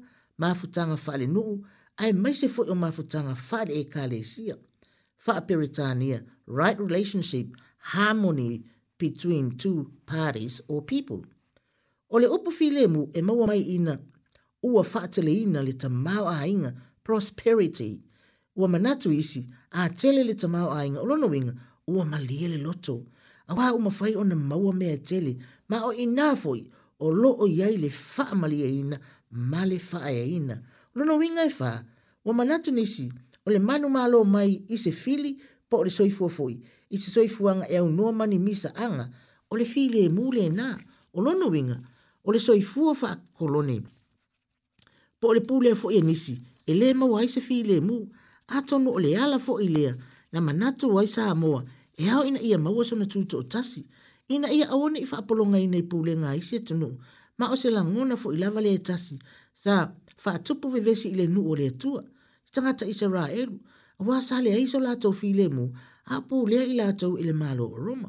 mafutanga 0.42 0.96
fa 1.04 1.12
le 1.20 1.26
nuu 1.34 1.54
ai 2.02 2.12
mai 2.22 2.34
se 2.40 2.46
foi 2.54 2.66
o 2.70 2.74
mafutanga 2.84 3.34
fa 3.34 3.58
le 3.66 3.72
e 3.82 3.84
ka 3.92 4.04
le 4.12 4.20
sia 4.32 4.54
fa 5.24 5.34
peritania 5.48 6.18
right 6.58 6.78
relationship 6.86 7.48
harmony 7.80 8.62
between 8.98 9.52
two 9.56 9.90
parties 10.06 10.60
or 10.68 10.82
people. 10.82 11.24
O 12.10 12.16
le 12.18 12.28
upu 12.28 12.50
filemu 12.50 13.10
e 13.16 13.20
maua 13.22 13.46
mai 13.46 13.60
ina 13.60 13.98
ua 14.62 14.82
whaatele 14.82 15.32
ina 15.42 15.62
le 15.62 15.72
tamau 15.72 16.28
a 16.28 16.46
inga 16.46 16.74
prosperity 17.04 18.00
ua 18.56 18.68
manatu 18.68 19.12
isi 19.12 19.46
a 19.72 19.88
tele 19.88 20.24
le 20.24 20.34
tamau 20.34 20.68
a 20.74 20.84
inga 20.86 21.00
ulono 21.02 21.32
inga 21.34 21.54
ua 21.86 22.04
maliele 22.04 22.58
loto 22.62 23.06
a 23.48 23.54
waa 23.54 23.72
umafai 23.72 24.16
o 24.16 24.24
na 24.24 24.34
maua 24.34 24.72
mea 24.72 24.98
tele 24.98 25.38
ma 25.68 25.84
o 25.86 25.92
inafoi 25.92 26.66
o 26.98 27.10
lo 27.12 27.30
o 27.38 27.46
iai 27.46 27.76
le 27.78 27.90
faa 27.90 28.34
malia 28.34 28.66
ina 28.66 29.00
ma 29.30 29.64
le 29.64 29.78
faa 29.78 30.10
ya 30.10 30.24
ina 30.24 30.56
ulono 30.96 31.22
inga 31.22 31.44
e 31.46 31.50
faa 31.50 31.84
ua 32.24 32.34
manatu 32.34 32.72
nisi 32.72 33.12
o 33.46 33.50
le 33.50 33.58
manu 33.58 33.88
malo 33.88 34.24
mai 34.24 34.62
ise 34.68 34.90
fili 34.92 35.38
po 35.70 35.84
le 35.86 35.90
soifua 35.94 36.28
foi 36.28 36.56
i 36.90 36.96
se 36.98 37.08
soifuaga 37.14 37.64
e 37.70 37.76
aunoa 37.80 38.12
mani 38.18 38.38
misaaga 38.46 39.04
o 39.50 39.56
le 39.58 39.64
filemu 39.72 40.24
lenā 40.36 40.66
o 41.16 41.22
lona 41.24 41.46
ole 41.48 41.60
o 42.26 42.32
le 42.34 42.40
soifua 42.46 42.92
faakolone 43.02 43.76
po 45.20 45.24
o 45.30 45.34
le 45.34 45.40
pulea 45.48 45.74
foʻi 45.82 45.94
e 45.98 46.02
nisi 46.08 46.34
e 46.70 46.72
lē 46.80 46.88
maua 47.00 47.18
ai 47.20 47.28
se 47.34 47.40
filemu 47.48 47.96
atonu 48.58 48.88
ole 48.98 49.10
ala 49.24 49.38
foʻi 49.46 49.66
lea 49.76 49.92
na 50.32 50.38
manatu 50.46 50.86
ai 50.98 51.08
sa 51.16 51.22
moa 51.42 51.60
e 51.94 52.02
hao 52.10 52.22
ina 52.28 52.40
ia 52.48 52.58
maua 52.58 52.82
sona 52.88 53.06
tasi, 53.52 53.80
ina 54.34 54.48
ia 54.58 54.66
awone 54.74 54.74
aua 54.74 54.88
neʻi 54.94 55.06
faapologainai 55.12 55.84
pulega 55.90 56.28
ai 56.32 56.40
se 56.48 56.56
tunuu 56.66 56.94
ma 57.38 57.44
o 57.52 57.56
se 57.62 57.68
lagona 57.76 58.14
foʻi 58.22 58.36
lava 58.42 58.60
le 58.66 58.72
tasi 58.88 59.16
sa 59.62 59.74
faatupu 60.22 60.66
vevesi 60.74 61.08
i 61.12 61.16
le 61.18 61.26
nuu 61.34 61.46
o 61.52 61.54
le 61.60 61.66
atua 61.72 62.00
i 62.46 62.50
tagata 62.54 62.84
israelu 62.92 63.54
o 64.00 64.04
wā 64.08 64.22
sale 64.24 64.52
aiso 64.56 64.78
lātou 64.80 65.12
fi 65.16 65.32
lemu, 65.36 65.66
a 66.10 66.20
pū 66.24 66.38
lea 66.48 66.64
i 66.66 66.74
lātou 66.78 67.18
i 67.20 67.26
le 67.26 67.34
mālo 67.36 67.66
o 67.68 67.76
Roma. 67.78 68.08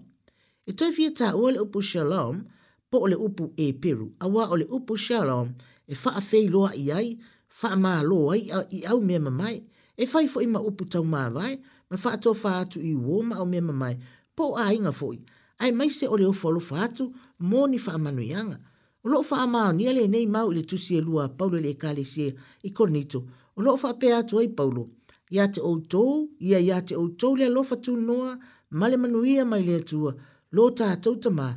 E 0.65 0.71
toi 0.77 0.91
fia 0.95 1.11
tā 1.17 1.33
ua 1.35 1.51
le 1.51 1.61
upu 1.65 1.81
shalom, 1.83 2.45
po 2.91 3.01
o 3.03 3.09
le 3.11 3.17
upu 3.19 3.49
e 3.59 3.71
peru, 3.73 4.07
a 4.23 4.29
wā 4.31 4.47
o 4.51 4.57
le 4.61 4.65
upu 4.71 4.95
shalom, 4.97 5.51
e 5.87 5.95
faa 5.95 6.23
fei 6.23 6.47
loa 6.51 6.71
i 6.79 6.87
ai, 6.95 7.09
faa 7.47 7.75
mā 7.75 7.97
loa 8.07 8.37
i, 8.39 8.47
i 8.77 8.81
au 8.87 9.01
mea 9.03 9.19
mamai, 9.19 9.57
e 10.01 10.07
fai 10.07 10.27
fo 10.31 10.39
ma 10.47 10.63
upu 10.63 10.85
tau 10.87 11.03
mā 11.07 11.25
vai, 11.35 11.57
ma 11.91 11.97
faa 11.99 12.15
tō 12.23 12.33
faa 12.39 12.61
atu 12.65 12.79
i 12.79 12.93
uo 12.95 13.19
ma 13.27 13.41
au 13.43 13.47
mea 13.49 13.61
mamai, 13.61 13.93
po 14.35 14.53
a 14.59 14.69
inga 14.73 14.93
foi, 14.95 15.19
ai 15.59 15.73
mai 15.75 15.89
se 15.91 16.07
o 16.07 16.15
le 16.17 16.29
ofo 16.29 16.49
alo 16.49 16.63
faa 16.63 16.87
atu, 16.87 17.09
mō 17.43 17.67
ni 17.73 17.79
faa 17.79 17.99
manuianga. 17.99 18.61
O 19.03 19.09
loo 19.09 19.25
faa 19.25 19.47
mao, 19.49 19.71
ni 19.73 19.87
ale 19.89 20.05
nei 20.07 20.27
mau 20.29 20.51
i 20.53 20.59
le 20.59 20.61
tusi 20.63 20.93
e 20.95 21.01
lua, 21.01 21.25
paulo 21.37 21.57
le 21.57 21.71
e 21.73 21.77
kale 21.83 22.03
se, 22.05 22.27
i 22.63 22.69
konito, 22.71 23.23
o 23.57 23.61
loo 23.65 23.75
faa 23.81 23.93
pe 23.97 24.13
atu 24.13 24.37
ai 24.39 24.45
paulo, 24.47 24.83
paulo 24.83 25.00
ia 25.31 25.47
te 25.47 25.61
outou, 25.61 26.29
ia 26.39 26.59
ia 26.59 26.81
te 26.83 26.95
outou 26.95 27.35
lea 27.39 27.49
lofa 27.49 27.75
tu 27.77 27.95
noa, 27.95 28.37
male 28.69 28.97
manuia 28.97 29.45
mai 29.45 29.63
lea 29.63 29.79
tua, 29.79 30.11
lo 30.51 30.69
ta 30.75 30.95
tauta 31.03 31.29
ma, 31.31 31.47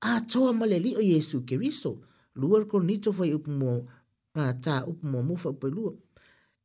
a 0.00 0.20
toa 0.32 0.52
male 0.52 0.78
li 0.80 0.94
o 0.96 1.02
Yesu 1.04 1.42
ke 1.46 1.56
riso, 1.60 1.92
lua 2.40 2.64
ko 2.64 2.80
nito 2.80 3.12
fai 3.12 3.34
upumo, 3.36 3.84
a 4.34 4.52
ta 4.64 4.84
upumo 4.88 5.22
mufa 5.22 5.48
upe 5.52 5.68
lua. 5.68 5.92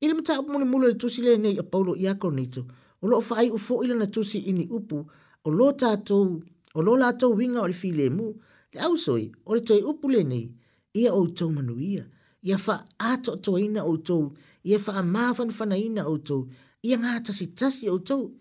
Ile 0.01 0.13
mta 0.13 0.39
upumo 0.39 0.59
ni 0.59 0.65
mulo 0.65 0.87
le 0.87 0.93
tusi 0.95 1.21
le 1.21 1.35
nei 1.37 1.59
a 1.59 1.63
paulo 1.63 1.95
ia 1.99 2.15
ko 2.15 2.31
nito, 2.31 2.63
o 3.01 3.07
lo 3.11 3.21
fai 3.21 3.49
ufo 3.51 3.83
ila 3.83 3.95
na 3.95 4.07
tusi 4.07 4.37
ini 4.47 4.65
upu, 4.71 5.03
o 5.43 5.51
lo 5.51 5.71
ta 5.73 5.97
tau, 5.97 6.39
o 6.75 6.81
lo 6.81 6.95
la 6.97 7.11
tau 7.19 7.35
winga 7.35 7.59
o 7.61 7.67
le 7.67 7.73
fi 7.75 7.91
le 7.91 8.07
mu, 8.09 8.31
le 8.73 8.79
au 8.87 8.95
soi, 8.95 9.27
o 9.45 9.55
le 9.59 9.65
toi 9.67 9.81
upu 9.83 10.09
le 10.15 10.23
nei, 10.23 10.47
ia 10.95 11.11
outou 11.13 11.49
manuia, 11.51 12.07
ia 12.41 12.57
fa 12.57 12.85
ato 12.99 13.35
toina 13.35 13.83
outou 13.83 14.21
manuia, 14.31 14.51
ia 14.63 14.79
wha 14.87 15.03
ma 15.03 15.33
fan 15.33 15.71
ina 15.71 16.05
outou, 16.07 16.47
ia 16.83 16.97
ngā 16.97 17.21
tasi 17.25 17.47
tasi 17.55 17.89
outou, 17.89 18.31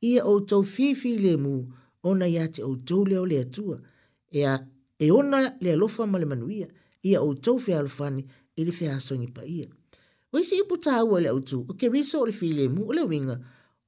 ia 0.00 0.24
outou 0.24 0.62
fifi 0.62 1.16
le 1.18 1.36
mu, 1.36 1.56
ona 2.02 2.26
ia 2.26 2.46
te 2.48 2.62
outou 2.62 3.04
leo 3.06 3.24
le 3.26 3.40
atua, 3.40 3.80
ea 4.32 4.56
e 4.98 5.10
ona 5.10 5.56
le 5.60 5.72
alofa 5.72 6.06
ma 6.06 6.18
manuia, 6.24 6.68
ia 7.02 7.20
outou 7.22 7.58
fia 7.58 7.78
alofani, 7.80 8.24
ili 8.56 8.70
fia 8.70 8.96
asongi 8.96 9.28
pa 9.34 9.42
ia. 9.44 9.66
O 10.32 10.38
isi 10.40 10.56
ipu 10.62 10.76
tā 10.80 11.00
le 11.20 11.30
outou, 11.30 11.66
o 11.68 11.74
ke 11.74 11.88
riso 11.90 12.22
o 12.22 12.26
le 12.26 12.32
fi 12.32 12.52
le 12.54 12.68
mu, 12.68 12.86
o 12.88 12.92
le 12.96 13.02
winga, 13.04 13.38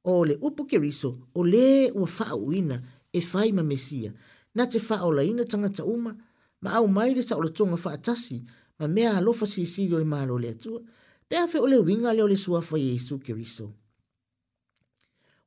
o 0.05 0.19
le 0.29 0.35
upu 0.45 0.67
ke 0.69 0.77
riso, 0.79 1.15
o 1.35 1.43
le 1.47 1.91
ua 1.95 2.07
faa 2.09 2.35
uina, 2.35 2.83
e 3.13 3.21
fai 3.23 3.53
ma 3.55 3.63
mesia, 3.63 4.13
na 4.55 4.67
te 4.67 4.79
faa 4.81 5.07
la 5.15 5.23
ina 5.23 5.45
tanga 5.47 5.69
uma, 5.85 6.13
ma 6.61 6.71
au 6.75 6.89
mai 6.89 7.15
le 7.15 7.23
sa 7.23 7.37
o 7.39 7.43
le 7.43 7.51
tonga 7.53 7.77
faa 7.77 7.97
tasi, 7.97 8.43
ma 8.79 8.89
mea 8.89 9.17
alofa 9.17 9.47
si 9.47 9.63
isi 9.63 9.87
yo 9.89 9.99
le 9.99 10.05
malo 10.05 10.37
le 10.39 10.49
atua, 10.53 10.81
pe 11.29 11.37
afe 11.39 11.59
o 11.59 11.67
le 11.67 11.79
winga 11.81 12.13
leo 12.15 12.29
le 12.29 12.37
sua 12.37 12.61
fa 12.61 12.79
Yesu 12.79 13.19
ke 13.19 13.33
riso. 13.33 13.73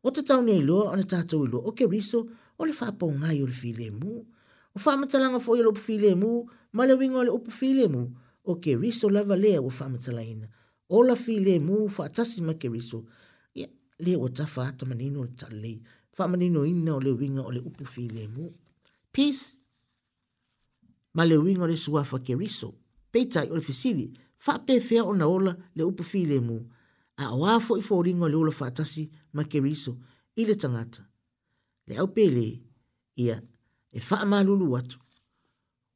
O 0.03 0.11
te 0.11 0.21
tau 0.23 0.41
nei 0.41 0.61
lua, 0.63 0.91
o 0.91 0.95
ne 0.95 1.03
tātou 1.03 1.45
lua, 1.45 1.63
o 1.67 1.71
ke 1.75 1.85
riso, 1.87 2.25
o 2.57 2.65
le 2.65 2.73
whapa 2.73 3.05
o 3.05 3.11
ngai 3.13 3.41
o 3.43 3.47
le 3.47 3.53
file 3.53 3.89
mu. 3.91 4.17
O 4.77 4.77
wha 4.77 4.95
matalanga 4.97 5.39
fo 5.41 5.55
i 5.57 5.63
lopu 5.65 5.81
file 5.81 6.13
mu, 6.15 6.43
ma 6.77 6.85
le 6.85 6.93
winga 6.97 7.19
o 7.21 7.23
le 7.27 7.31
upu 7.33 7.51
file 7.51 7.87
mu, 7.89 8.03
o 8.47 8.55
ke 8.61 8.75
riso 8.77 9.09
lava 9.09 9.35
lea 9.35 9.59
o 9.59 9.69
wha 9.71 9.87
matalaina. 9.89 10.45
O 10.89 11.01
la 11.03 11.15
file 11.15 11.57
mu, 11.59 11.85
wha 11.89 12.07
tasi 12.09 12.45
ma 12.45 12.53
ke 12.53 12.69
riso, 12.69 13.01
ia, 13.57 13.65
yeah, 13.65 13.73
lea 14.05 14.17
o 14.21 14.29
tafa 14.29 14.67
ata 14.69 14.85
manino 14.85 15.25
le 15.25 15.33
talei, 15.35 15.79
wha 16.17 16.27
manino 16.27 16.63
ina 16.65 16.93
o 16.95 16.99
le 17.03 17.11
winga 17.11 17.41
o 17.43 17.51
le 17.51 17.59
upu 17.61 17.85
file 17.89 18.27
mu. 18.29 18.51
Peace! 19.11 19.57
Ma 21.17 21.25
le 21.25 21.35
winga 21.41 21.65
o 21.65 21.71
le 21.71 21.73
suafa 21.75 22.21
ke 22.21 22.37
riso, 22.37 22.69
peitai 23.11 23.49
o 23.49 23.55
le 23.57 23.61
fisili, 23.65 24.05
fa 24.39 24.57
pe 24.65 24.79
fe 24.87 24.99
ona 25.01 25.25
ola 25.37 25.51
le 25.75 25.83
upu 25.83 26.03
file 26.03 26.37
mu 26.47 26.57
a 27.23 27.35
wa 27.41 27.59
fo 27.65 27.73
i 27.77 27.81
fo 27.87 27.95
ringo 28.03 28.27
le 28.29 28.37
ola 28.37 28.51
fatasi 28.51 29.03
ma 29.35 29.41
keriso 29.51 29.91
ile 30.39 30.55
tangata 30.61 31.01
le 31.87 31.93
au 32.01 32.07
pele 32.15 32.45
ia 33.23 33.37
e 33.91 33.99
fa 33.99 34.25
ma 34.25 34.37
lulu 34.47 34.65
watu 34.73 34.97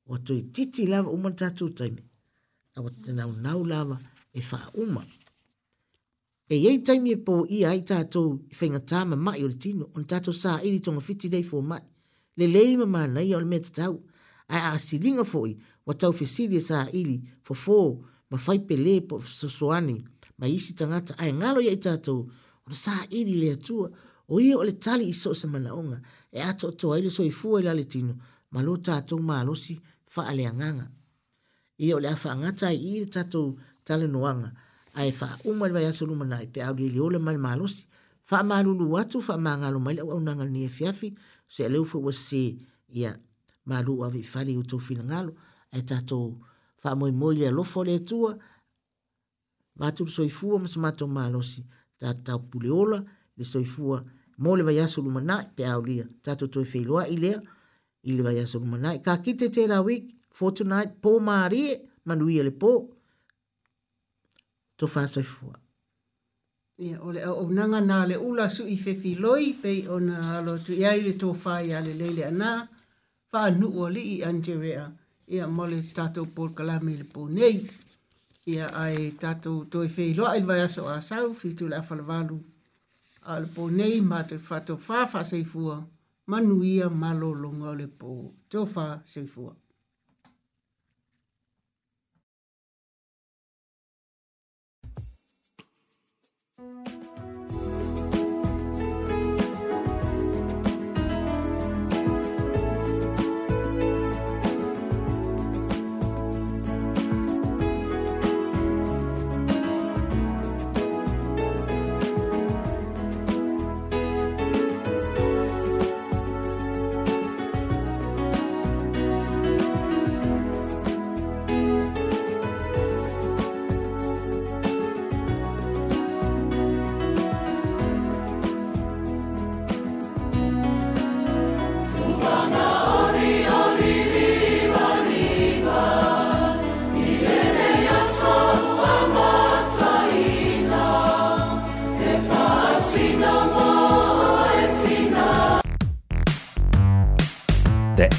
watu 0.09 0.33
i 0.33 0.41
titi 0.53 0.85
lava 0.87 1.09
uman 1.15 1.35
tatu 1.39 1.65
taimi 1.77 2.03
a 2.75 2.81
watu 2.83 3.11
nau 3.17 3.31
nau 3.45 3.61
lava 3.71 3.97
e 4.37 4.41
fa 4.49 4.59
uma 4.81 5.03
e 6.49 6.55
yei 6.63 6.79
taimi 6.85 7.09
e 7.11 7.15
po 7.25 7.33
ia 7.57 7.67
ai 7.73 7.81
tatu 7.89 8.23
i 8.51 8.55
fenga 8.59 8.79
tama 8.91 9.15
ma 9.25 9.31
i 9.41 9.53
tino 9.61 9.85
on 9.95 10.03
tatu 10.11 10.31
sa 10.41 10.51
ili 10.67 10.79
tonga 10.85 11.01
fiti 11.07 11.27
dei 11.33 11.43
fo 11.49 11.57
ma 11.69 11.77
le 12.37 12.45
leima 12.55 12.85
ma 12.93 13.01
nai 13.15 13.33
ole 13.37 13.45
me 13.51 13.57
tatau 13.65 13.93
a 14.55 14.71
a 14.71 14.77
silinga 14.87 15.23
fo 15.31 15.39
i 15.47 15.53
watau 15.87 16.11
fesidia 16.19 16.61
sa 16.69 16.77
ili 16.99 17.15
fo 17.45 17.53
fo 17.65 17.77
ma 18.31 18.37
fai 18.37 18.59
pele 18.59 19.01
po 19.01 19.19
sosoani 19.21 20.05
ma 20.39 20.47
isi 20.47 20.73
tangata 20.73 21.13
ai 21.19 21.33
ngalo 21.33 21.59
ya 21.61 21.71
itatou 21.73 22.31
o 22.65 22.67
na 22.69 22.75
saa 22.75 23.03
ili 23.11 23.35
le 23.35 23.47
atua 23.53 23.91
o 24.31 24.39
ia 24.39 24.55
o 24.57 24.63
le 24.63 24.71
tali 24.71 25.05
iso 25.11 25.35
sa 25.39 25.47
manaonga 25.53 25.97
e 26.31 26.39
ato 26.49 26.67
to 26.79 26.85
ai 26.95 27.01
le 27.05 27.09
so 27.15 27.21
i 27.23 27.31
fua 27.39 27.59
ila 27.61 27.73
le 27.79 27.83
tino 27.91 28.13
ma 28.55 28.59
lo 28.65 28.73
tatou 28.87 29.19
ma 29.19 29.41
alosi 29.43 29.75
fa 30.13 30.21
ale 30.31 30.43
anganga 30.47 30.87
ia 31.83 31.93
o 31.95 31.99
le 31.99 32.07
afa 32.15 32.31
angata 32.31 32.67
ai 32.71 32.79
ili 32.89 33.05
tatou 33.15 33.47
tale 33.85 34.07
noanga 34.07 34.49
ai 34.99 35.11
fa 35.19 35.27
uma 35.51 35.67
le 35.67 35.73
vai 35.75 35.85
aso 35.91 36.03
luma 36.09 36.25
nai 36.31 36.45
pe 36.53 36.59
au 36.67 36.73
li 36.79 36.99
ole 37.05 37.19
mai 37.27 37.37
ma 37.43 37.49
alosi 37.55 37.83
fa 38.29 38.37
ma 38.49 38.55
lulu 38.65 38.85
watu 38.95 39.17
fa 39.27 39.33
ma 39.45 39.51
ngalo 39.59 39.77
mai 39.85 39.95
le 39.99 40.01
au 40.07 40.11
au 40.15 40.21
nangal 40.27 40.49
ni 40.53 40.61
e 40.63 40.69
fiafi 40.77 41.09
se 41.53 41.63
leu 41.73 41.85
fa 41.91 41.97
wasi 42.05 42.43
ia 42.99 43.11
ma 43.69 43.77
lu 43.85 43.93
avi 44.05 44.21
fali 44.31 44.53
utou 44.61 44.79
fina 44.87 45.03
ngalo 45.09 45.31
e 45.71 45.79
tatou 45.89 46.27
ngalo 46.33 46.50
fa 46.81 46.89
moi 46.99 47.11
moi 47.21 47.31
le 47.41 47.47
lo 47.57 47.63
fole 47.73 47.95
tua 48.09 48.31
va 49.79 49.87
tu 49.97 50.03
soi 50.15 50.29
fu 50.37 50.45
mo 50.61 50.67
smato 50.75 51.05
malosi 51.17 51.61
ta 51.99 52.07
ta 52.25 52.33
puleola 52.49 52.99
le 53.37 53.43
soi 53.51 53.65
fu 53.73 53.83
mo 54.41 54.49
le 54.57 54.63
vaya 54.67 54.85
sulu 54.93 55.09
mana 55.17 55.35
pe 55.55 55.61
aulia 55.73 56.05
ta 56.23 56.31
tu 56.39 56.45
toi 56.53 56.65
filo 56.71 56.93
a 57.03 57.03
ile 57.15 57.31
ile 58.09 58.21
vaya 58.27 58.43
sulu 58.51 58.65
mana 58.73 58.89
ka 59.05 59.13
kite 59.23 59.45
te 59.55 59.61
la 59.71 59.77
week 59.87 60.03
fortnight 60.37 60.89
po 61.03 61.11
mari 61.27 61.63
manui 62.07 62.37
le 62.47 62.53
po 62.61 62.71
to 64.77 64.85
fa 64.93 65.03
soi 65.15 65.27
fu 65.33 65.45
Ia, 66.85 66.97
o 67.07 67.09
le 67.15 67.21
o 67.41 67.43
nanga 67.57 67.79
nā 67.89 67.97
le 68.09 68.15
ula 68.29 68.45
su 68.55 68.63
i 68.75 68.77
fefi 68.85 69.11
loi, 69.23 69.45
pei 69.63 69.79
o 69.93 69.97
nā 70.07 70.15
alo 70.37 70.53
tu 70.65 70.71
iai 70.81 70.97
e 71.01 71.03
le 71.07 71.13
tō 71.21 71.29
whai 71.41 71.67
a 71.77 71.79
le 71.85 71.93
leile 72.01 72.23
a 72.31 72.33
nā, 72.41 72.51
whanu 73.31 73.67
o 73.81 73.85
li 73.95 74.03
i 74.15 74.15
anjerea. 74.29 74.83
Ia, 74.85 74.85
ia 75.33 75.47
mole 75.57 75.79
tatou 75.97 76.25
porokalame 76.35 76.91
i 76.93 76.97
le 77.01 77.05
pō 77.13 77.21
nei 77.37 77.57
ia 78.53 78.65
ai 78.83 78.97
tatou 79.23 79.55
toe 79.71 79.87
feiloaʻi 79.95 80.39
le 80.41 80.47
vaeaso 80.49 80.81
asau 80.97 81.27
fitu 81.41 81.65
la 81.71 81.77
afalavalu 81.81 82.37
al 83.33 83.43
le 83.43 83.49
pō 83.55 83.63
nei 83.79 83.95
ma 84.09 84.19
te 84.29 84.37
fatofā 84.49 84.99
faaseifua 85.13 85.75
manuia 86.31 86.87
malologa 87.01 87.67
o 87.73 87.79
le 87.81 87.87
pō 88.01 88.11
tofā 88.51 88.87
seifua 89.13 89.53